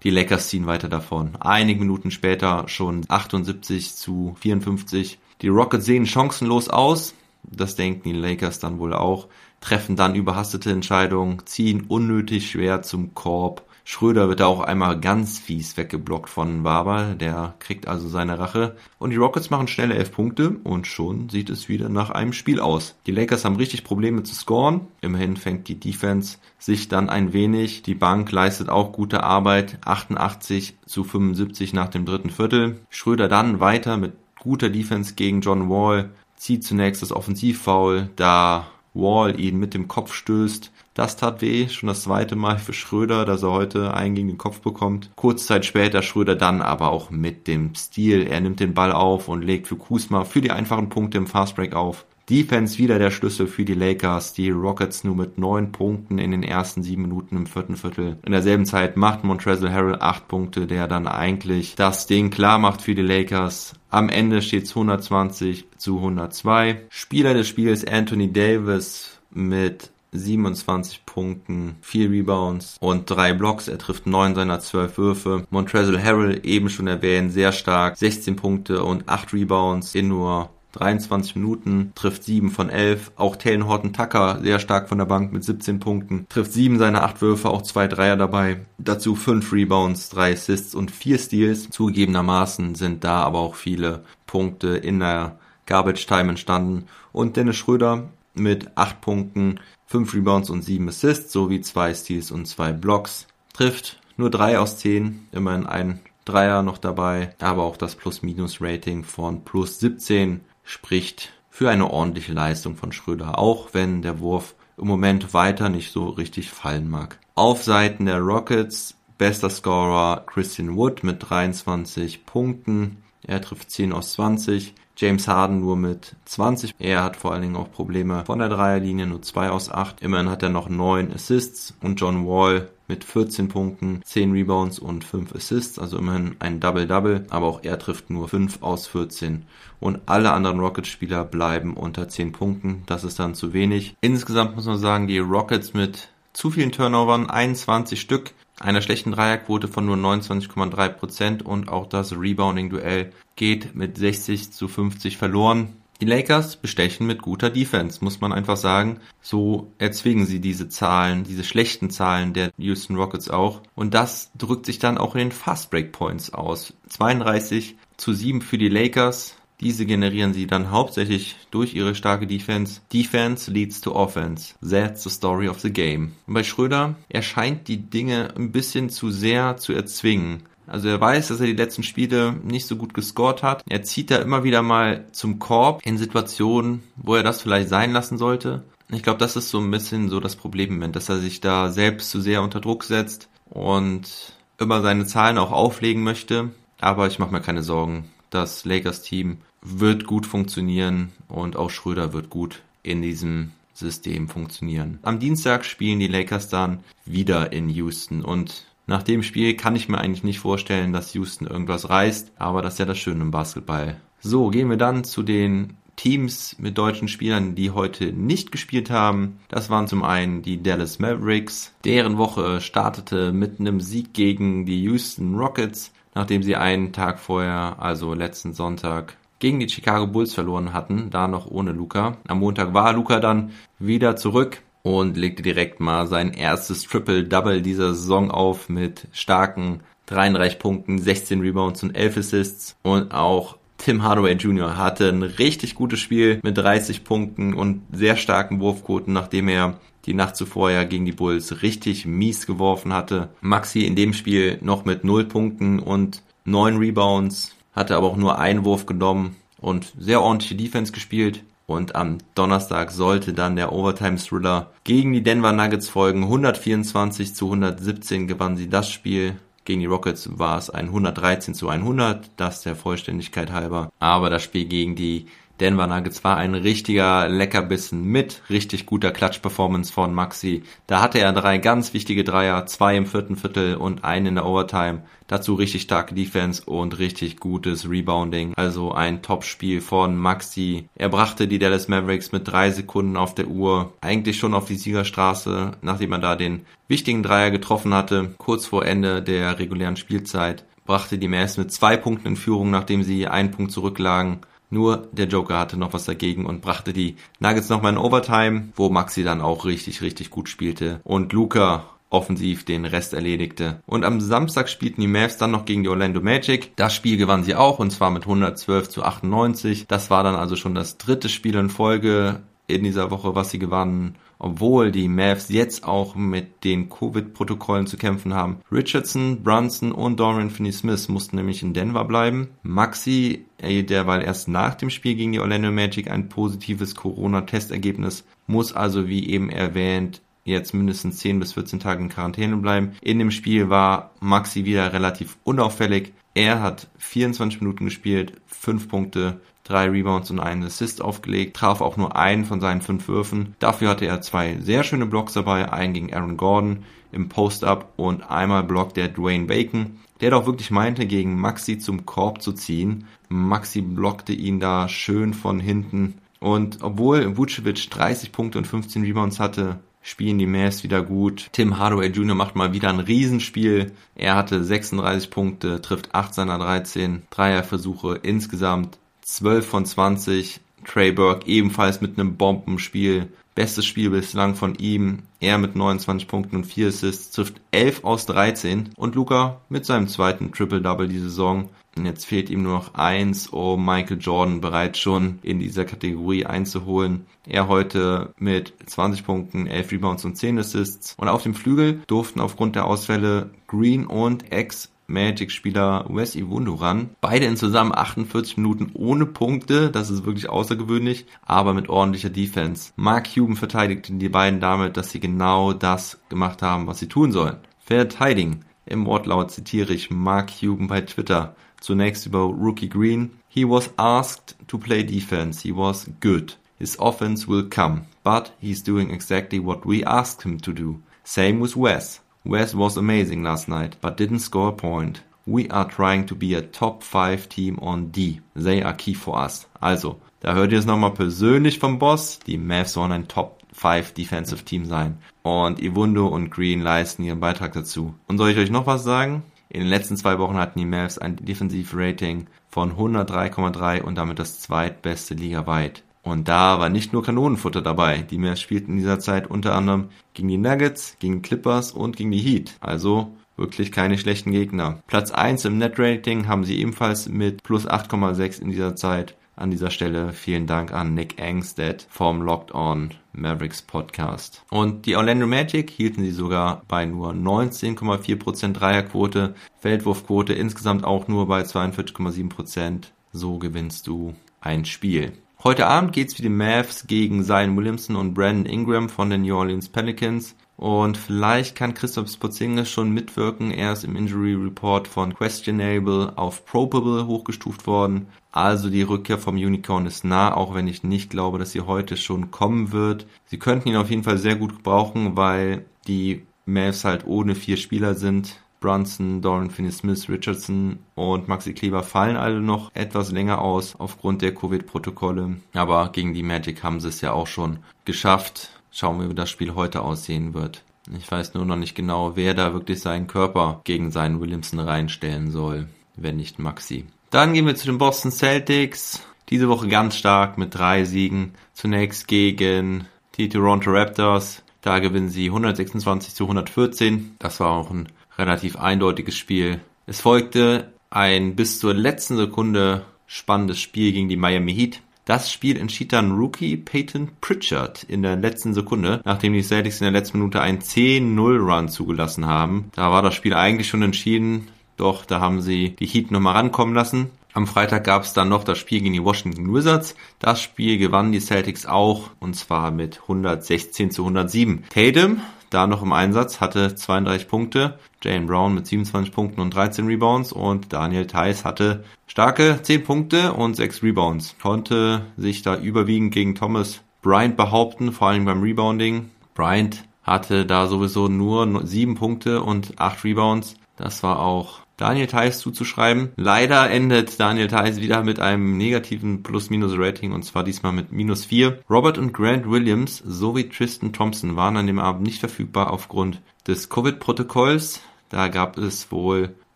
die 0.03 0.09
Lakers 0.09 0.49
ziehen 0.49 0.65
weiter 0.65 0.87
davon. 0.87 1.35
Einige 1.39 1.79
Minuten 1.79 2.11
später 2.11 2.67
schon 2.67 3.05
78 3.07 3.95
zu 3.95 4.35
54. 4.39 5.19
Die 5.41 5.47
Rockets 5.49 5.85
sehen 5.85 6.05
chancenlos 6.05 6.69
aus. 6.69 7.13
Das 7.43 7.75
denken 7.75 8.09
die 8.09 8.15
Lakers 8.15 8.59
dann 8.59 8.79
wohl 8.79 8.93
auch. 8.93 9.27
Treffen 9.61 9.95
dann 9.95 10.15
überhastete 10.15 10.71
Entscheidungen, 10.71 11.45
ziehen 11.45 11.85
unnötig 11.87 12.49
schwer 12.49 12.81
zum 12.81 13.13
Korb 13.13 13.68
Schröder 13.91 14.29
wird 14.29 14.39
da 14.39 14.45
auch 14.45 14.59
einmal 14.59 14.99
ganz 14.99 15.39
fies 15.39 15.75
weggeblockt 15.75 16.29
von 16.29 16.61
Barber, 16.61 17.15
der 17.15 17.55
kriegt 17.57 17.87
also 17.87 18.07
seine 18.07 18.37
Rache. 18.37 18.75
Und 18.99 19.09
die 19.09 19.15
Rockets 19.15 19.49
machen 19.49 19.67
schnelle 19.67 19.95
elf 19.95 20.11
Punkte 20.11 20.57
und 20.63 20.85
schon 20.85 21.29
sieht 21.29 21.49
es 21.49 21.69
wieder 21.69 21.89
nach 21.89 22.11
einem 22.11 22.31
Spiel 22.31 22.59
aus. 22.59 22.93
Die 23.07 23.11
Lakers 23.11 23.45
haben 23.45 23.55
richtig 23.55 23.83
Probleme 23.83 24.21
zu 24.21 24.35
scoren. 24.35 24.81
Immerhin 25.01 25.37
fängt 25.37 25.69
die 25.69 25.79
Defense 25.79 26.37
sich 26.59 26.87
dann 26.87 27.09
ein 27.09 27.33
wenig. 27.33 27.81
Die 27.81 27.95
Bank 27.95 28.31
leistet 28.31 28.69
auch 28.69 28.91
gute 28.91 29.23
Arbeit. 29.23 29.79
88 29.83 30.77
zu 30.85 31.03
75 31.03 31.73
nach 31.73 31.89
dem 31.89 32.05
dritten 32.05 32.29
Viertel. 32.29 32.79
Schröder 32.91 33.27
dann 33.27 33.59
weiter 33.59 33.97
mit 33.97 34.13
guter 34.39 34.69
Defense 34.69 35.15
gegen 35.15 35.41
John 35.41 35.67
Wall. 35.67 36.11
Zieht 36.35 36.63
zunächst 36.63 37.01
das 37.01 37.11
Offensivfoul, 37.11 38.11
da 38.15 38.67
Wall 38.93 39.39
ihn 39.39 39.57
mit 39.57 39.73
dem 39.73 39.87
Kopf 39.87 40.13
stößt. 40.13 40.71
Das 40.99 41.15
tat 41.15 41.41
weh, 41.41 41.69
schon 41.69 41.87
das 41.87 42.01
zweite 42.01 42.35
Mal 42.35 42.57
für 42.57 42.73
Schröder, 42.73 43.23
dass 43.23 43.43
er 43.43 43.51
heute 43.51 43.93
einen 43.93 44.15
gegen 44.15 44.27
den 44.27 44.37
Kopf 44.37 44.59
bekommt. 44.59 45.09
Kurz 45.15 45.45
Zeit 45.45 45.63
später 45.65 46.01
Schröder 46.01 46.35
dann 46.35 46.61
aber 46.61 46.91
auch 46.91 47.09
mit 47.09 47.47
dem 47.47 47.73
Stil. 47.73 48.27
Er 48.27 48.41
nimmt 48.41 48.59
den 48.59 48.73
Ball 48.73 48.91
auf 48.91 49.29
und 49.29 49.41
legt 49.41 49.67
für 49.67 49.77
Kusma 49.77 50.25
für 50.25 50.41
die 50.41 50.51
einfachen 50.51 50.89
Punkte 50.89 51.17
im 51.17 51.25
Fastbreak 51.25 51.73
auf. 51.73 52.05
Defense 52.29 52.79
wieder 52.79 52.99
der 52.99 53.11
Schlüssel 53.11 53.47
für 53.47 53.63
die 53.63 53.75
Lakers. 53.75 54.33
Die 54.33 54.49
Rockets 54.49 55.05
nur 55.05 55.15
mit 55.15 55.37
neun 55.37 55.71
Punkten 55.71 56.17
in 56.17 56.31
den 56.31 56.43
ersten 56.43 56.83
sieben 56.83 57.03
Minuten 57.03 57.37
im 57.37 57.45
vierten 57.45 57.77
Viertel. 57.77 58.17
In 58.25 58.33
derselben 58.33 58.65
Zeit 58.65 58.97
macht 58.97 59.23
Montrezl 59.23 59.71
Harrell 59.71 60.01
acht 60.01 60.27
Punkte, 60.27 60.67
der 60.67 60.89
dann 60.89 61.07
eigentlich 61.07 61.75
das 61.75 62.07
Ding 62.07 62.29
klar 62.29 62.59
macht 62.59 62.81
für 62.81 62.93
die 62.93 63.03
Lakers. 63.03 63.73
Am 63.89 64.09
Ende 64.09 64.41
steht 64.41 64.65
es 64.65 64.71
120 64.71 65.65
zu 65.77 65.95
102. 65.95 66.87
Spieler 66.89 67.33
des 67.33 67.47
Spiels 67.47 67.87
Anthony 67.87 68.33
Davis 68.33 69.17
mit 69.31 69.91
27 70.11 71.05
Punkten, 71.05 71.77
4 71.81 72.09
Rebounds 72.09 72.77
und 72.79 73.09
3 73.09 73.33
Blocks. 73.33 73.67
Er 73.67 73.77
trifft 73.77 74.07
9 74.07 74.35
seiner 74.35 74.59
12 74.59 74.97
Würfe. 74.97 75.47
Montrezl 75.49 76.01
Harrell, 76.01 76.41
eben 76.43 76.69
schon 76.69 76.87
erwähnt, 76.87 77.31
sehr 77.31 77.51
stark. 77.51 77.97
16 77.97 78.35
Punkte 78.35 78.83
und 78.83 79.07
8 79.07 79.33
Rebounds 79.33 79.95
in 79.95 80.07
nur 80.07 80.49
23 80.73 81.35
Minuten, 81.35 81.91
trifft 81.95 82.23
7 82.23 82.51
von 82.51 82.69
11. 82.69 83.11
Auch 83.15 83.35
Taylor 83.35 83.67
Horton 83.67 83.93
Tucker 83.93 84.39
sehr 84.41 84.59
stark 84.59 84.87
von 84.87 84.99
der 84.99 85.05
Bank 85.05 85.31
mit 85.33 85.43
17 85.43 85.79
Punkten, 85.79 86.27
trifft 86.29 86.53
7 86.53 86.77
seiner 86.77 87.03
8 87.03 87.21
Würfe, 87.21 87.49
auch 87.49 87.63
2 87.63 87.87
Dreier 87.87 88.17
dabei. 88.17 88.65
Dazu 88.77 89.15
5 89.15 89.51
Rebounds, 89.51 90.09
3 90.09 90.33
Assists 90.33 90.75
und 90.75 90.91
4 90.91 91.17
Steals. 91.17 91.69
Zugegebenermaßen 91.69 92.75
sind 92.75 93.03
da 93.03 93.23
aber 93.23 93.39
auch 93.39 93.55
viele 93.55 94.03
Punkte 94.27 94.69
in 94.69 94.99
der 94.99 95.39
Garbage 95.65 96.05
Time 96.05 96.29
entstanden. 96.29 96.85
Und 97.11 97.35
Dennis 97.35 97.57
Schröder 97.57 98.09
mit 98.35 98.77
8 98.77 99.01
Punkten, 99.01 99.59
5 99.89 100.13
Rebounds 100.13 100.51
und 100.51 100.61
7 100.61 100.87
Assists 100.87 101.33
sowie 101.33 101.61
2 101.61 101.95
Steals 101.95 102.29
und 102.29 102.45
2 102.45 102.73
Blocks. 102.73 103.25
Trifft 103.53 103.99
nur 104.17 104.29
3 104.29 104.59
aus 104.59 104.77
10, 104.77 105.27
immerhin 105.31 105.65
ein 105.65 105.99
Dreier 106.25 106.61
noch 106.61 106.77
dabei, 106.77 107.33
aber 107.39 107.63
auch 107.63 107.75
das 107.75 107.95
Plus-Minus-Rating 107.95 109.03
von 109.03 109.43
plus 109.43 109.79
17 109.79 110.41
spricht 110.63 111.33
für 111.49 111.71
eine 111.71 111.89
ordentliche 111.89 112.33
Leistung 112.33 112.75
von 112.75 112.91
Schröder, 112.91 113.39
auch 113.39 113.69
wenn 113.73 114.03
der 114.03 114.19
Wurf 114.19 114.53
im 114.77 114.87
Moment 114.87 115.33
weiter 115.33 115.69
nicht 115.69 115.91
so 115.91 116.09
richtig 116.09 116.51
fallen 116.51 116.87
mag. 116.87 117.17
Auf 117.33 117.63
Seiten 117.63 118.05
der 118.05 118.19
Rockets 118.19 118.93
bester 119.17 119.49
Scorer 119.49 120.23
Christian 120.27 120.75
Wood 120.75 121.03
mit 121.03 121.27
23 121.27 122.27
Punkten. 122.27 122.97
Er 123.23 123.41
trifft 123.41 123.71
10 123.71 123.91
aus 123.93 124.13
20. 124.13 124.75
James 124.99 125.29
Harden 125.29 125.61
nur 125.61 125.77
mit 125.77 126.17
20. 126.25 126.75
Er 126.77 127.05
hat 127.05 127.15
vor 127.15 127.31
allen 127.31 127.41
Dingen 127.41 127.55
auch 127.55 127.71
Probleme 127.71 128.25
von 128.25 128.39
der 128.39 128.49
Dreierlinie, 128.49 129.07
nur 129.07 129.21
2 129.21 129.49
aus 129.49 129.71
8. 129.71 130.01
Immerhin 130.01 130.29
hat 130.29 130.43
er 130.43 130.49
noch 130.49 130.67
9 130.67 131.13
Assists 131.13 131.73
und 131.81 132.01
John 132.01 132.27
Wall 132.27 132.69
mit 132.89 133.05
14 133.05 133.47
Punkten, 133.47 134.01
10 134.03 134.33
Rebounds 134.33 134.77
und 134.77 135.05
5 135.05 135.33
Assists, 135.33 135.79
also 135.79 135.97
immerhin 135.97 136.35
ein 136.39 136.59
Double-Double, 136.59 137.27
aber 137.29 137.47
auch 137.47 137.63
er 137.63 137.79
trifft 137.79 138.09
nur 138.09 138.27
5 138.27 138.61
aus 138.61 138.87
14. 138.87 139.45
Und 139.79 140.01
alle 140.05 140.31
anderen 140.33 140.59
Rockets-Spieler 140.59 141.23
bleiben 141.23 141.77
unter 141.77 142.09
10 142.09 142.33
Punkten, 142.33 142.83
das 142.85 143.05
ist 143.05 143.19
dann 143.19 143.35
zu 143.35 143.53
wenig. 143.53 143.95
Insgesamt 144.01 144.57
muss 144.57 144.65
man 144.65 144.79
sagen, 144.79 145.07
die 145.07 145.19
Rockets 145.19 145.73
mit 145.73 146.09
zu 146.33 146.51
vielen 146.51 146.71
Turnovern, 146.71 147.29
21 147.29 148.01
Stück, 148.01 148.33
einer 148.59 148.81
schlechten 148.81 149.11
Dreierquote 149.11 149.67
von 149.67 149.85
nur 149.85 149.95
29,3% 149.97 151.43
und 151.43 151.69
auch 151.69 151.87
das 151.87 152.13
Rebounding-Duell 152.13 153.11
geht 153.35 153.75
mit 153.75 153.97
60 153.97 154.51
zu 154.51 154.67
50 154.67 155.17
verloren. 155.17 155.73
Die 156.01 156.05
Lakers 156.05 156.55
bestechen 156.55 157.07
mit 157.07 157.21
guter 157.21 157.49
Defense, 157.49 158.01
muss 158.01 158.21
man 158.21 158.31
einfach 158.31 158.55
sagen. 158.55 159.01
So 159.21 159.73
erzwingen 159.79 160.25
sie 160.25 160.39
diese 160.39 160.69
Zahlen, 160.69 161.25
diese 161.25 161.43
schlechten 161.43 161.89
Zahlen 161.89 162.33
der 162.33 162.51
Houston 162.57 162.95
Rockets 162.95 163.29
auch. 163.29 163.61
Und 163.75 163.93
das 163.93 164.31
drückt 164.37 164.65
sich 164.65 164.79
dann 164.79 164.97
auch 164.97 165.15
in 165.15 165.19
den 165.19 165.31
Fast 165.33 165.71
Break 165.71 165.91
Points 165.91 166.33
aus. 166.33 166.73
32 166.87 167.75
zu 167.97 168.13
7 168.13 168.41
für 168.41 168.57
die 168.57 168.69
Lakers, 168.69 169.35
diese 169.61 169.85
generieren 169.85 170.33
sie 170.33 170.47
dann 170.47 170.71
hauptsächlich 170.71 171.35
durch 171.51 171.73
ihre 171.73 171.95
starke 171.95 172.27
Defense. 172.27 172.81
Defense 172.93 173.51
leads 173.51 173.81
to 173.81 173.93
Offense. 173.93 174.53
That's 174.61 175.03
the 175.03 175.09
story 175.09 175.49
of 175.49 175.59
the 175.59 175.71
game. 175.71 176.13
Und 176.27 176.33
bei 176.33 176.43
Schröder, 176.43 176.95
er 177.09 177.21
scheint 177.21 177.67
die 177.67 177.77
Dinge 177.77 178.33
ein 178.37 178.51
bisschen 178.51 178.89
zu 178.89 179.11
sehr 179.11 179.57
zu 179.57 179.73
erzwingen. 179.73 180.43
Also 180.69 180.87
er 180.87 181.01
weiß, 181.01 181.29
dass 181.29 181.39
er 181.39 181.47
die 181.47 181.53
letzten 181.53 181.83
Spiele 181.83 182.33
nicht 182.43 182.67
so 182.67 182.75
gut 182.75 182.93
gescored 182.93 183.41
hat. 183.41 183.63
Er 183.67 183.81
zieht 183.81 184.11
da 184.11 184.17
immer 184.17 184.43
wieder 184.43 184.61
mal 184.61 185.05
zum 185.11 185.39
Korb 185.39 185.81
in 185.83 185.97
Situationen, 185.97 186.83
wo 186.95 187.15
er 187.15 187.23
das 187.23 187.41
vielleicht 187.41 187.69
sein 187.69 187.91
lassen 187.91 188.17
sollte. 188.17 188.63
Ich 188.91 189.03
glaube, 189.03 189.19
das 189.19 189.35
ist 189.35 189.49
so 189.49 189.59
ein 189.59 189.71
bisschen 189.71 190.09
so 190.09 190.19
das 190.19 190.35
Problem 190.35 190.79
dass 190.91 191.09
er 191.09 191.19
sich 191.19 191.41
da 191.41 191.71
selbst 191.71 192.09
zu 192.11 192.21
sehr 192.21 192.41
unter 192.41 192.59
Druck 192.59 192.83
setzt 192.83 193.29
und 193.49 194.33
immer 194.57 194.81
seine 194.81 195.05
Zahlen 195.05 195.37
auch 195.37 195.51
auflegen 195.51 196.03
möchte. 196.03 196.49
Aber 196.79 197.07
ich 197.07 197.19
mache 197.19 197.31
mir 197.31 197.41
keine 197.41 197.63
Sorgen. 197.63 198.09
Das 198.29 198.63
Lakers-Team 198.63 199.39
wird 199.61 200.05
gut 200.05 200.25
funktionieren 200.25 201.11
und 201.27 201.55
auch 201.55 201.69
Schröder 201.69 202.13
wird 202.13 202.29
gut 202.29 202.61
in 202.83 203.01
diesem 203.01 203.51
System 203.73 204.27
funktionieren. 204.27 204.99
Am 205.01 205.19
Dienstag 205.19 205.65
spielen 205.65 205.99
die 205.99 206.07
Lakers 206.07 206.49
dann 206.49 206.79
wieder 207.05 207.51
in 207.51 207.69
Houston 207.69 208.23
und 208.23 208.65
nach 208.87 209.03
dem 209.03 209.21
Spiel 209.23 209.55
kann 209.55 209.75
ich 209.75 209.87
mir 209.87 209.99
eigentlich 209.99 210.23
nicht 210.23 210.39
vorstellen, 210.39 210.93
dass 210.93 211.13
Houston 211.13 211.45
irgendwas 211.45 211.89
reißt, 211.89 212.31
aber 212.37 212.61
das 212.61 212.73
ist 212.73 212.79
ja 212.79 212.85
das 212.85 212.97
Schöne 212.97 213.21
im 213.21 213.31
Basketball. 213.31 213.97
So, 214.19 214.49
gehen 214.49 214.69
wir 214.69 214.77
dann 214.77 215.03
zu 215.03 215.23
den 215.23 215.77
Teams 215.95 216.55
mit 216.59 216.77
deutschen 216.77 217.07
Spielern, 217.07 217.55
die 217.55 217.71
heute 217.71 218.13
nicht 218.13 218.51
gespielt 218.51 218.89
haben. 218.89 219.39
Das 219.49 219.69
waren 219.69 219.87
zum 219.87 220.01
einen 220.03 220.41
die 220.41 220.63
Dallas 220.63 220.97
Mavericks. 220.97 221.73
Deren 221.83 222.17
Woche 222.17 222.61
startete 222.61 223.33
mit 223.33 223.59
einem 223.59 223.81
Sieg 223.81 224.13
gegen 224.13 224.65
die 224.65 224.81
Houston 224.83 225.35
Rockets, 225.35 225.91
nachdem 226.15 226.41
sie 226.41 226.55
einen 226.55 226.93
Tag 226.93 227.19
vorher, 227.19 227.75
also 227.79 228.13
letzten 228.13 228.53
Sonntag, 228.53 229.17
gegen 229.39 229.59
die 229.59 229.69
Chicago 229.69 230.07
Bulls 230.07 230.33
verloren 230.33 230.73
hatten, 230.73 231.09
da 231.09 231.27
noch 231.27 231.49
ohne 231.49 231.71
Luca. 231.71 232.17
Am 232.27 232.39
Montag 232.39 232.73
war 232.73 232.93
Luca 232.93 233.19
dann 233.19 233.51
wieder 233.79 234.15
zurück 234.15 234.61
und 234.83 235.17
legte 235.17 235.41
direkt 235.41 235.79
mal 235.79 236.07
sein 236.07 236.33
erstes 236.33 236.83
Triple-Double 236.83 237.61
dieser 237.61 237.93
Saison 237.93 238.31
auf 238.31 238.69
mit 238.69 239.07
starken 239.11 239.81
33 240.07 240.59
Punkten, 240.59 240.99
16 240.99 241.41
Rebounds 241.41 241.83
und 241.83 241.95
11 241.95 242.17
Assists 242.17 242.75
und 242.83 243.13
auch 243.13 243.57
Tim 243.77 244.03
Hardaway 244.03 244.33
Jr. 244.33 244.77
hatte 244.77 245.07
ein 245.07 245.23
richtig 245.23 245.73
gutes 245.73 245.99
Spiel 245.99 246.39
mit 246.43 246.57
30 246.57 247.05
Punkten 247.05 247.53
und 247.53 247.83
sehr 247.93 248.17
starken 248.17 248.59
Wurfquoten, 248.59 249.13
nachdem 249.13 249.47
er 249.47 249.79
die 250.05 250.13
Nacht 250.13 250.35
zuvor 250.35 250.69
ja 250.71 250.83
gegen 250.83 251.05
die 251.05 251.13
Bulls 251.13 251.61
richtig 251.61 252.05
mies 252.05 252.45
geworfen 252.45 252.91
hatte. 252.91 253.29
Maxi 253.41 253.85
in 253.85 253.95
dem 253.95 254.13
Spiel 254.13 254.59
noch 254.61 254.83
mit 254.83 255.03
0 255.03 255.25
Punkten 255.25 255.79
und 255.79 256.23
9 256.43 256.77
Rebounds, 256.77 257.55
hatte 257.79 257.95
aber 257.95 258.07
auch 258.07 258.17
nur 258.17 258.37
einen 258.37 258.65
Wurf 258.65 258.85
genommen 258.85 259.37
und 259.61 259.93
sehr 259.97 260.21
ordentliche 260.21 260.55
Defense 260.55 260.91
gespielt. 260.91 261.43
Und 261.65 261.95
am 261.95 262.17
Donnerstag 262.35 262.91
sollte 262.91 263.31
dann 263.31 263.55
der 263.55 263.71
Overtime-Thriller 263.71 264.71
gegen 264.83 265.13
die 265.13 265.23
Denver 265.23 265.53
Nuggets 265.53 265.87
folgen. 265.87 266.23
124 266.23 267.33
zu 267.33 267.45
117 267.45 268.27
gewannen 268.27 268.57
sie 268.57 268.69
das 268.69 268.91
Spiel. 268.91 269.35
Gegen 269.63 269.79
die 269.79 269.85
Rockets 269.85 270.29
war 270.37 270.57
es 270.57 270.69
ein 270.69 270.87
113 270.87 271.53
zu 271.53 271.69
100, 271.69 272.31
das 272.37 272.63
der 272.63 272.75
Vollständigkeit 272.75 273.51
halber. 273.51 273.91
Aber 273.99 274.29
das 274.29 274.43
Spiel 274.43 274.65
gegen 274.65 274.95
die 274.95 275.27
Denver 275.59 275.87
Nuggets 275.87 276.23
war 276.23 276.37
ein 276.37 276.55
richtiger 276.55 277.27
Leckerbissen 277.27 278.03
mit 278.03 278.41
richtig 278.49 278.85
guter 278.85 279.11
Klatsch-Performance 279.11 279.91
von 279.91 280.13
Maxi. 280.13 280.63
Da 280.87 281.01
hatte 281.01 281.19
er 281.19 281.33
drei 281.33 281.57
ganz 281.57 281.93
wichtige 281.93 282.23
Dreier, 282.23 282.65
zwei 282.65 282.95
im 282.95 283.05
vierten 283.05 283.35
Viertel 283.35 283.75
und 283.75 284.03
einen 284.03 284.27
in 284.27 284.35
der 284.35 284.45
Overtime. 284.45 285.03
Dazu 285.27 285.53
richtig 285.53 285.83
starke 285.83 286.15
Defense 286.15 286.63
und 286.65 286.97
richtig 286.97 287.37
gutes 287.37 287.89
Rebounding. 287.89 288.53
Also 288.55 288.93
ein 288.93 289.21
Top-Spiel 289.21 289.81
von 289.81 290.17
Maxi. 290.17 290.89
Er 290.95 291.09
brachte 291.09 291.47
die 291.47 291.59
Dallas 291.59 291.87
Mavericks 291.87 292.31
mit 292.31 292.47
drei 292.47 292.71
Sekunden 292.71 293.17
auf 293.17 293.35
der 293.35 293.47
Uhr 293.47 293.93
eigentlich 294.01 294.39
schon 294.39 294.53
auf 294.53 294.65
die 294.65 294.75
Siegerstraße, 294.75 295.73
nachdem 295.81 296.13
er 296.13 296.19
da 296.19 296.35
den 296.35 296.65
wichtigen 296.87 297.21
Dreier 297.21 297.51
getroffen 297.51 297.93
hatte, 297.93 298.33
kurz 298.37 298.65
vor 298.65 298.85
Ende 298.85 299.21
der 299.21 299.59
regulären 299.59 299.97
Spielzeit 299.97 300.65
brachte 300.89 301.19
die 301.19 301.27
Mavs 301.27 301.57
mit 301.57 301.71
zwei 301.71 301.97
Punkten 301.97 302.29
in 302.29 302.35
Führung, 302.35 302.71
nachdem 302.71 303.03
sie 303.03 303.27
einen 303.27 303.51
Punkt 303.51 303.71
zurücklagen. 303.71 304.39
Nur 304.69 305.07
der 305.11 305.27
Joker 305.27 305.57
hatte 305.57 305.77
noch 305.77 305.93
was 305.93 306.05
dagegen 306.05 306.45
und 306.45 306.61
brachte 306.61 306.93
die 306.93 307.15
Nuggets 307.39 307.69
nochmal 307.69 307.93
in 307.93 307.97
Overtime, 307.97 308.69
wo 308.75 308.89
Maxi 308.89 309.23
dann 309.23 309.41
auch 309.41 309.65
richtig, 309.65 310.01
richtig 310.01 310.29
gut 310.29 310.47
spielte. 310.47 311.01
Und 311.03 311.33
Luca 311.33 311.85
offensiv 312.11 312.65
den 312.65 312.85
Rest 312.85 313.13
erledigte. 313.13 313.81
Und 313.85 314.03
am 314.03 314.19
Samstag 314.19 314.69
spielten 314.69 315.01
die 315.01 315.07
Mavs 315.07 315.37
dann 315.37 315.51
noch 315.51 315.65
gegen 315.65 315.83
die 315.83 315.89
Orlando 315.89 316.21
Magic. 316.21 316.75
Das 316.75 316.93
Spiel 316.93 317.17
gewann 317.17 317.43
sie 317.43 317.55
auch 317.55 317.79
und 317.79 317.91
zwar 317.91 318.11
mit 318.11 318.23
112 318.23 318.89
zu 318.89 319.03
98. 319.03 319.87
Das 319.87 320.09
war 320.09 320.23
dann 320.23 320.35
also 320.35 320.55
schon 320.55 320.75
das 320.75 320.97
dritte 320.97 321.29
Spiel 321.29 321.55
in 321.55 321.69
Folge 321.69 322.41
in 322.67 322.83
dieser 322.83 323.11
Woche, 323.11 323.35
was 323.35 323.51
sie 323.51 323.59
gewannen 323.59 324.15
obwohl 324.39 324.91
die 324.91 325.07
Mavs 325.07 325.49
jetzt 325.49 325.83
auch 325.83 326.15
mit 326.15 326.63
den 326.63 326.89
Covid-Protokollen 326.89 327.85
zu 327.85 327.97
kämpfen 327.97 328.33
haben. 328.33 328.59
Richardson, 328.71 329.43
Brunson 329.43 329.91
und 329.91 330.19
Dorian 330.19 330.49
Finney-Smith 330.49 331.09
mussten 331.09 331.35
nämlich 331.35 331.61
in 331.61 331.73
Denver 331.73 332.05
bleiben. 332.05 332.47
Maxi, 332.63 333.45
derweil 333.61 334.23
erst 334.23 334.47
nach 334.47 334.75
dem 334.75 334.89
Spiel 334.89 335.15
gegen 335.15 335.33
die 335.33 335.39
Orlando 335.39 335.71
Magic 335.71 336.09
ein 336.09 336.29
positives 336.29 336.95
Corona-Testergebnis, 336.95 338.25
muss 338.47 338.73
also 338.73 339.07
wie 339.07 339.29
eben 339.29 339.49
erwähnt 339.49 340.21
jetzt 340.45 340.73
mindestens 340.73 341.17
10 341.17 341.39
bis 341.39 341.53
14 341.53 341.79
Tage 341.79 342.01
in 342.01 342.09
Quarantäne 342.09 342.57
bleiben. 342.57 342.93
In 343.01 343.19
dem 343.19 343.29
Spiel 343.29 343.69
war 343.69 344.11
Maxi 344.19 344.65
wieder 344.65 344.91
relativ 344.93 345.37
unauffällig. 345.43 346.13
Er 346.33 346.61
hat 346.61 346.87
24 346.97 347.61
Minuten 347.61 347.85
gespielt, 347.85 348.33
5 348.47 348.87
Punkte, 348.87 349.41
drei 349.69 349.89
Rebounds 349.89 350.31
und 350.31 350.39
einen 350.39 350.63
Assist 350.63 351.01
aufgelegt, 351.01 351.55
traf 351.55 351.81
auch 351.81 351.95
nur 351.95 352.15
einen 352.15 352.45
von 352.45 352.59
seinen 352.59 352.81
fünf 352.81 353.07
Würfen. 353.07 353.55
Dafür 353.59 353.89
hatte 353.89 354.05
er 354.05 354.21
zwei 354.21 354.57
sehr 354.59 354.83
schöne 354.83 355.05
Blocks 355.05 355.33
dabei, 355.33 355.71
einen 355.71 355.93
gegen 355.93 356.13
Aaron 356.13 356.37
Gordon 356.37 356.83
im 357.11 357.29
Post-Up 357.29 357.93
und 357.95 358.29
einmal 358.29 358.63
Block 358.63 358.93
der 358.93 359.07
Dwayne 359.07 359.45
Bacon, 359.45 359.99
der 360.21 360.31
doch 360.31 360.45
wirklich 360.45 360.71
meinte, 360.71 361.05
gegen 361.05 361.39
Maxi 361.39 361.77
zum 361.77 362.05
Korb 362.05 362.41
zu 362.41 362.53
ziehen. 362.53 363.05
Maxi 363.29 363.81
blockte 363.81 364.33
ihn 364.33 364.59
da 364.59 364.89
schön 364.89 365.33
von 365.33 365.59
hinten. 365.59 366.15
Und 366.39 366.79
obwohl 366.81 367.37
Vucevic 367.37 367.89
30 367.89 368.31
Punkte 368.31 368.57
und 368.57 368.65
15 368.65 369.03
Rebounds 369.03 369.39
hatte, 369.39 369.79
spielen 370.01 370.39
die 370.39 370.45
Mavs 370.45 370.83
wieder 370.83 371.03
gut. 371.03 371.49
Tim 371.51 371.77
Hardaway 371.77 372.07
Jr. 372.07 372.35
macht 372.35 372.55
mal 372.55 372.73
wieder 372.73 372.89
ein 372.89 372.99
Riesenspiel. 372.99 373.91
Er 374.15 374.35
hatte 374.35 374.63
36 374.63 375.29
Punkte, 375.29 375.81
trifft 375.81 376.15
8 376.15 376.33
seiner 376.33 376.57
13 376.57 377.23
Dreierversuche 377.29 378.19
insgesamt. 378.23 378.97
12 379.29 379.65
von 379.65 379.85
20. 379.85 380.59
Trey 380.85 381.11
Burke 381.11 381.47
ebenfalls 381.47 382.01
mit 382.01 382.17
einem 382.17 382.35
Bombenspiel. 382.35 383.27
Bestes 383.53 383.85
Spiel 383.85 384.09
bislang 384.09 384.55
von 384.55 384.75
ihm. 384.75 385.19
Er 385.39 385.57
mit 385.57 385.75
29 385.75 386.27
Punkten 386.27 386.55
und 386.55 386.65
4 386.65 386.87
Assists 386.87 387.31
trifft 387.31 387.61
11 387.71 388.03
aus 388.03 388.25
13. 388.25 388.89
Und 388.95 389.15
Luca 389.15 389.61
mit 389.69 389.85
seinem 389.85 390.07
zweiten 390.07 390.51
Triple-Double 390.51 391.07
die 391.07 391.19
Saison. 391.19 391.69
Und 391.97 392.05
jetzt 392.05 392.25
fehlt 392.25 392.49
ihm 392.49 392.63
nur 392.63 392.73
noch 392.73 392.93
eins, 392.93 393.47
um 393.47 393.85
Michael 393.85 394.19
Jordan 394.19 394.61
bereits 394.61 394.99
schon 394.99 395.39
in 395.43 395.59
dieser 395.59 395.85
Kategorie 395.85 396.45
einzuholen. 396.45 397.25
Er 397.45 397.67
heute 397.67 398.33
mit 398.37 398.73
20 398.85 399.25
Punkten, 399.25 399.67
11 399.67 399.91
Rebounds 399.91 400.25
und 400.25 400.37
10 400.37 400.59
Assists. 400.59 401.15
Und 401.17 401.27
auf 401.27 401.43
dem 401.43 401.53
Flügel 401.53 402.01
durften 402.07 402.39
aufgrund 402.39 402.75
der 402.75 402.85
Ausfälle 402.85 403.49
Green 403.67 404.05
und 404.05 404.53
X 404.53 404.89
Magic-Spieler 405.09 406.05
Wes 406.09 406.35
Iwundo 406.35 406.75
ran. 406.75 407.09
Beide 407.19 407.45
in 407.45 407.57
zusammen 407.57 407.93
48 407.93 408.57
Minuten 408.57 408.91
ohne 408.93 409.25
Punkte, 409.25 409.89
das 409.89 410.09
ist 410.09 410.25
wirklich 410.25 410.49
außergewöhnlich, 410.49 411.25
aber 411.45 411.73
mit 411.73 411.89
ordentlicher 411.89 412.29
Defense. 412.29 412.93
Mark 412.95 413.33
Cuban 413.33 413.55
verteidigte 413.55 414.13
die 414.13 414.29
beiden 414.29 414.59
damit, 414.59 414.95
dass 414.95 415.11
sie 415.11 415.19
genau 415.19 415.73
das 415.73 416.19
gemacht 416.29 416.61
haben, 416.61 416.87
was 416.87 416.99
sie 416.99 417.07
tun 417.07 417.31
sollen. 417.31 417.57
Verteidigen. 417.79 418.65
Im 418.85 419.05
Wortlaut 419.05 419.51
zitiere 419.51 419.93
ich 419.93 420.09
Mark 420.09 420.51
Cuban 420.59 420.87
bei 420.87 421.01
Twitter. 421.01 421.55
Zunächst 421.79 422.25
über 422.25 422.39
Rookie 422.39 422.89
Green. 422.89 423.31
He 423.47 423.67
was 423.67 423.91
asked 423.97 424.55
to 424.67 424.77
play 424.77 425.03
defense. 425.03 425.61
He 425.61 425.75
was 425.75 426.09
good. 426.21 426.57
His 426.77 426.97
offense 426.97 427.47
will 427.47 427.69
come, 427.69 428.03
but 428.23 428.53
he's 428.59 428.83
doing 428.83 429.09
exactly 429.09 429.59
what 429.59 429.85
we 429.85 430.05
asked 430.05 430.43
him 430.45 430.61
to 430.61 430.71
do. 430.71 431.01
Same 431.23 431.59
with 431.59 431.75
Wes. 431.75 432.21
Wes 432.49 432.73
was 432.73 432.97
amazing 432.97 433.43
last 433.43 433.67
night, 433.67 433.97
but 434.01 434.17
didn't 434.17 434.39
score 434.39 434.69
a 434.69 434.71
point. 434.71 435.21
We 435.45 435.69
are 435.69 435.87
trying 435.87 436.25
to 436.25 436.35
be 436.35 436.55
a 436.55 436.63
top 436.63 437.03
5 437.03 437.47
team 437.47 437.77
on 437.79 438.09
D. 438.11 438.41
They 438.55 438.81
are 438.81 438.95
key 438.95 439.13
for 439.13 439.37
us. 439.37 439.67
Also, 439.79 440.19
da 440.39 440.55
hört 440.55 440.71
ihr 440.71 440.79
es 440.79 440.87
nochmal 440.87 441.13
persönlich 441.13 441.77
vom 441.77 441.99
Boss. 441.99 442.39
Die 442.39 442.57
Mavs 442.57 442.93
sollen 442.93 443.11
ein 443.11 443.27
Top 443.27 443.59
5 443.73 444.13
Defensive 444.13 444.65
Team 444.65 444.85
sein. 444.85 445.19
Und 445.43 445.79
Iwundo 445.79 446.25
und 446.25 446.49
Green 446.49 446.81
leisten 446.81 447.23
ihren 447.23 447.39
Beitrag 447.39 447.73
dazu. 447.73 448.15
Und 448.27 448.39
soll 448.39 448.49
ich 448.49 448.57
euch 448.57 448.71
noch 448.71 448.87
was 448.87 449.03
sagen? 449.03 449.43
In 449.69 449.81
den 449.81 449.89
letzten 449.89 450.17
zwei 450.17 450.39
Wochen 450.39 450.57
hatten 450.57 450.79
die 450.79 450.85
Mavs 450.85 451.19
ein 451.19 451.35
Defensiv-Rating 451.35 452.47
von 452.67 452.93
103,3 452.93 454.01
und 454.01 454.15
damit 454.15 454.39
das 454.39 454.59
zweitbeste 454.59 455.35
ligaweit. 455.35 456.01
Und 456.29 456.47
da 456.47 456.79
war 456.79 456.89
nicht 456.89 457.11
nur 457.11 457.23
Kanonenfutter 457.23 457.81
dabei. 457.81 458.19
Die 458.21 458.37
Mavs 458.37 458.61
spielten 458.61 458.91
in 458.91 458.97
dieser 458.97 459.19
Zeit 459.19 459.49
unter 459.49 459.73
anderem 459.73 460.09
gegen 460.35 460.47
die 460.47 460.57
Nuggets, 460.57 461.17
gegen 461.17 461.41
Clippers 461.41 461.91
und 461.91 462.17
gegen 462.17 462.31
die 462.31 462.37
Heat. 462.37 462.77
Also 462.81 463.35
wirklich 463.57 463.91
keine 463.91 464.17
schlechten 464.19 464.51
Gegner. 464.51 465.01
Platz 465.07 465.31
1 465.31 465.65
im 465.65 465.79
Net-Rating 465.79 466.47
haben 466.47 466.65
sie 466.65 466.79
ebenfalls 466.79 467.27
mit 467.27 467.63
plus 467.63 467.87
8,6 467.87 468.61
in 468.61 468.69
dieser 468.69 468.95
Zeit. 468.95 469.35
An 469.55 469.71
dieser 469.71 469.89
Stelle 469.89 470.31
vielen 470.31 470.67
Dank 470.67 470.93
an 470.93 471.15
Nick 471.15 471.41
Angstead 471.41 472.05
vom 472.11 472.43
Locked 472.43 472.75
On 472.75 473.09
Mavericks 473.33 473.81
Podcast. 473.81 474.63
Und 474.69 475.07
die 475.07 475.15
Orlando 475.15 475.47
Magic 475.47 475.89
hielten 475.89 476.21
sie 476.21 476.31
sogar 476.31 476.83
bei 476.87 477.05
nur 477.05 477.33
19,4% 477.33 478.73
Dreierquote, 478.73 479.55
Feldwurfquote 479.79 480.53
insgesamt 480.53 481.03
auch 481.03 481.27
nur 481.27 481.47
bei 481.47 481.63
42,7%. 481.63 483.05
So 483.33 483.57
gewinnst 483.57 484.05
du 484.05 484.35
ein 484.61 484.85
Spiel. 484.85 485.33
Heute 485.61 485.87
Abend 485.87 486.13
geht's 486.13 486.35
für 486.35 486.41
die 486.41 486.47
Mavs 486.47 487.05
gegen 487.05 487.43
Zion 487.43 487.75
Williamson 487.75 488.15
und 488.15 488.33
Brandon 488.33 488.65
Ingram 488.65 489.09
von 489.09 489.29
den 489.29 489.41
New 489.41 489.57
Orleans 489.57 489.89
Pelicans. 489.89 490.55
Und 490.77 491.17
vielleicht 491.17 491.75
kann 491.75 491.93
Christoph 491.93 492.29
Spotzingis 492.29 492.89
schon 492.89 493.11
mitwirken. 493.11 493.69
Er 493.69 493.91
ist 493.91 494.05
im 494.05 494.15
Injury 494.15 494.53
Report 494.53 495.05
von 495.05 495.33
questionable 495.33 496.31
auf 496.37 496.65
probable 496.65 497.27
hochgestuft 497.27 497.87
worden. 497.87 498.27
Also 498.53 498.89
die 498.89 499.01
Rückkehr 499.01 499.37
vom 499.37 499.55
Unicorn 499.55 500.05
ist 500.05 500.23
nah, 500.23 500.55
auch 500.55 500.73
wenn 500.73 500.87
ich 500.87 501.03
nicht 501.03 501.29
glaube, 501.29 501.59
dass 501.59 501.73
sie 501.73 501.81
heute 501.81 502.15
schon 502.15 502.51
kommen 502.51 502.93
wird. 502.93 503.27
Sie 503.47 503.59
könnten 503.59 503.89
ihn 503.89 503.97
auf 503.97 504.09
jeden 504.09 504.23
Fall 504.23 504.37
sehr 504.37 504.55
gut 504.55 504.77
gebrauchen, 504.77 505.35
weil 505.35 505.83
die 506.07 506.43
Mavs 506.65 507.03
halt 507.03 507.27
ohne 507.27 507.53
vier 507.53 507.75
Spieler 507.75 508.15
sind. 508.15 508.61
Brunson, 508.79 509.41
Doran 509.41 509.69
Finney-Smith, 509.69 510.29
Richardson 510.29 510.99
und 511.15 511.47
Maxi 511.47 511.73
Kleber 511.73 512.03
fallen 512.03 512.37
alle 512.37 512.61
noch 512.61 512.91
etwas 512.93 513.31
länger 513.31 513.61
aus 513.61 513.95
aufgrund 513.97 514.41
der 514.41 514.55
Covid-Protokolle. 514.55 515.57
Aber 515.73 516.09
gegen 516.11 516.33
die 516.33 516.43
Magic 516.43 516.83
haben 516.83 516.99
sie 516.99 517.09
es 517.09 517.21
ja 517.21 517.33
auch 517.33 517.47
schon 517.47 517.79
geschafft. 518.05 518.69
Schauen 518.91 519.19
wir, 519.19 519.29
wie 519.29 519.35
das 519.35 519.49
Spiel 519.49 519.75
heute 519.75 520.01
aussehen 520.01 520.53
wird. 520.53 520.83
Ich 521.17 521.29
weiß 521.29 521.53
nur 521.53 521.65
noch 521.65 521.75
nicht 521.75 521.95
genau, 521.95 522.35
wer 522.35 522.53
da 522.53 522.73
wirklich 522.73 523.01
seinen 523.01 523.27
Körper 523.27 523.81
gegen 523.83 524.11
seinen 524.11 524.39
Williamson 524.39 524.79
reinstellen 524.79 525.51
soll, 525.51 525.87
wenn 526.15 526.37
nicht 526.37 526.59
Maxi. 526.59 527.05
Dann 527.31 527.53
gehen 527.53 527.65
wir 527.65 527.75
zu 527.75 527.87
den 527.87 527.97
Boston 527.97 528.31
Celtics. 528.31 529.23
Diese 529.49 529.69
Woche 529.69 529.87
ganz 529.87 530.15
stark 530.15 530.57
mit 530.57 530.75
drei 530.75 531.05
Siegen. 531.05 531.53
Zunächst 531.73 532.27
gegen 532.27 533.07
die 533.37 533.49
Toronto 533.49 533.91
Raptors. 533.91 534.63
Da 534.81 534.99
gewinnen 534.99 535.29
sie 535.29 535.47
126 535.47 536.35
zu 536.35 536.45
114. 536.45 537.35
Das 537.39 537.59
war 537.59 537.71
auch 537.71 537.89
ein 537.89 538.07
relativ 538.39 538.77
eindeutiges 538.77 539.37
Spiel. 539.37 539.81
Es 540.07 540.21
folgte 540.21 540.91
ein 541.11 541.55
bis 541.55 541.79
zur 541.79 541.93
letzten 541.93 542.37
Sekunde 542.37 543.05
spannendes 543.27 543.79
Spiel 543.79 544.11
gegen 544.11 544.29
die 544.29 544.37
Miami 544.37 544.73
Heat. 544.73 545.01
Das 545.25 545.51
Spiel 545.51 545.77
entschied 545.77 546.11
dann 546.11 546.31
Rookie 546.31 546.75
Peyton 546.75 547.29
Pritchard 547.39 548.03
in 548.03 548.23
der 548.23 548.35
letzten 548.35 548.73
Sekunde, 548.73 549.21
nachdem 549.25 549.53
die 549.53 549.61
Celtics 549.61 550.01
in 550.01 550.05
der 550.05 550.19
letzten 550.19 550.39
Minute 550.39 550.61
einen 550.61 550.79
10-0-Run 550.79 551.89
zugelassen 551.89 552.47
haben. 552.47 552.89
Da 552.95 553.11
war 553.11 553.21
das 553.21 553.35
Spiel 553.35 553.53
eigentlich 553.53 553.87
schon 553.87 554.01
entschieden, 554.01 554.69
doch 554.97 555.25
da 555.25 555.39
haben 555.39 555.61
sie 555.61 555.95
die 555.95 556.07
Heat 556.07 556.31
nochmal 556.31 556.55
rankommen 556.55 556.95
lassen. 556.95 557.29
Am 557.53 557.67
Freitag 557.67 558.05
gab 558.05 558.23
es 558.23 558.33
dann 558.33 558.49
noch 558.49 558.63
das 558.63 558.77
Spiel 558.79 559.01
gegen 559.01 559.13
die 559.13 559.23
Washington 559.23 559.71
Wizards. 559.73 560.15
Das 560.39 560.61
Spiel 560.61 560.97
gewannen 560.97 561.31
die 561.31 561.39
Celtics 561.39 561.85
auch 561.85 562.31
und 562.39 562.55
zwar 562.55 562.89
mit 562.89 563.21
116 563.21 564.11
zu 564.11 564.23
107. 564.23 564.85
Tatum 564.89 565.41
da 565.69 565.87
noch 565.87 566.01
im 566.01 566.13
Einsatz, 566.13 566.61
hatte 566.61 566.95
32 566.95 567.47
Punkte, 567.47 567.99
Jane 568.23 568.45
Brown 568.45 568.73
mit 568.73 568.87
27 568.87 569.33
Punkten 569.33 569.61
und 569.61 569.73
13 569.73 570.07
Rebounds 570.07 570.51
und 570.51 570.91
Daniel 570.91 571.27
Theiss 571.27 571.65
hatte 571.65 572.03
starke 572.27 572.79
10 572.81 573.03
Punkte 573.03 573.53
und 573.53 573.75
6 573.75 574.03
Rebounds. 574.03 574.55
Konnte 574.61 575.25
sich 575.37 575.61
da 575.61 575.77
überwiegend 575.77 576.33
gegen 576.33 576.55
Thomas 576.55 577.01
Bryant 577.21 577.57
behaupten, 577.57 578.11
vor 578.11 578.29
allem 578.29 578.45
beim 578.45 578.61
Rebounding. 578.61 579.29
Bryant 579.55 580.03
hatte 580.23 580.65
da 580.65 580.87
sowieso 580.87 581.27
nur 581.27 581.85
7 581.85 582.15
Punkte 582.15 582.61
und 582.61 582.99
8 582.99 583.23
Rebounds. 583.23 583.75
Das 583.95 584.23
war 584.23 584.39
auch 584.39 584.79
Daniel 584.99 585.27
Theiss 585.27 585.59
zuzuschreiben. 585.59 586.33
Leider 586.35 586.89
endet 586.89 587.39
Daniel 587.39 587.69
Theiss 587.69 588.01
wieder 588.01 588.21
mit 588.21 588.39
einem 588.39 588.77
negativen 588.77 589.43
Plus-Minus-Rating 589.43 590.33
und 590.33 590.43
zwar 590.43 590.65
diesmal 590.65 590.91
mit 590.91 591.13
minus 591.13 591.45
4. 591.45 591.79
Robert 591.89 592.17
und 592.17 592.33
Grant 592.33 592.69
Williams 592.69 593.23
sowie 593.25 593.69
Tristan 593.69 594.11
Thompson 594.11 594.57
waren 594.57 594.75
an 594.75 594.87
dem 594.87 594.99
Abend 594.99 595.23
nicht 595.23 595.39
verfügbar 595.39 595.93
aufgrund 595.93 596.41
des 596.67 596.89
Covid-Protokolls. 596.89 598.01
Da 598.27 598.49
gab 598.49 598.77
es 598.77 599.09
wohl 599.09 599.55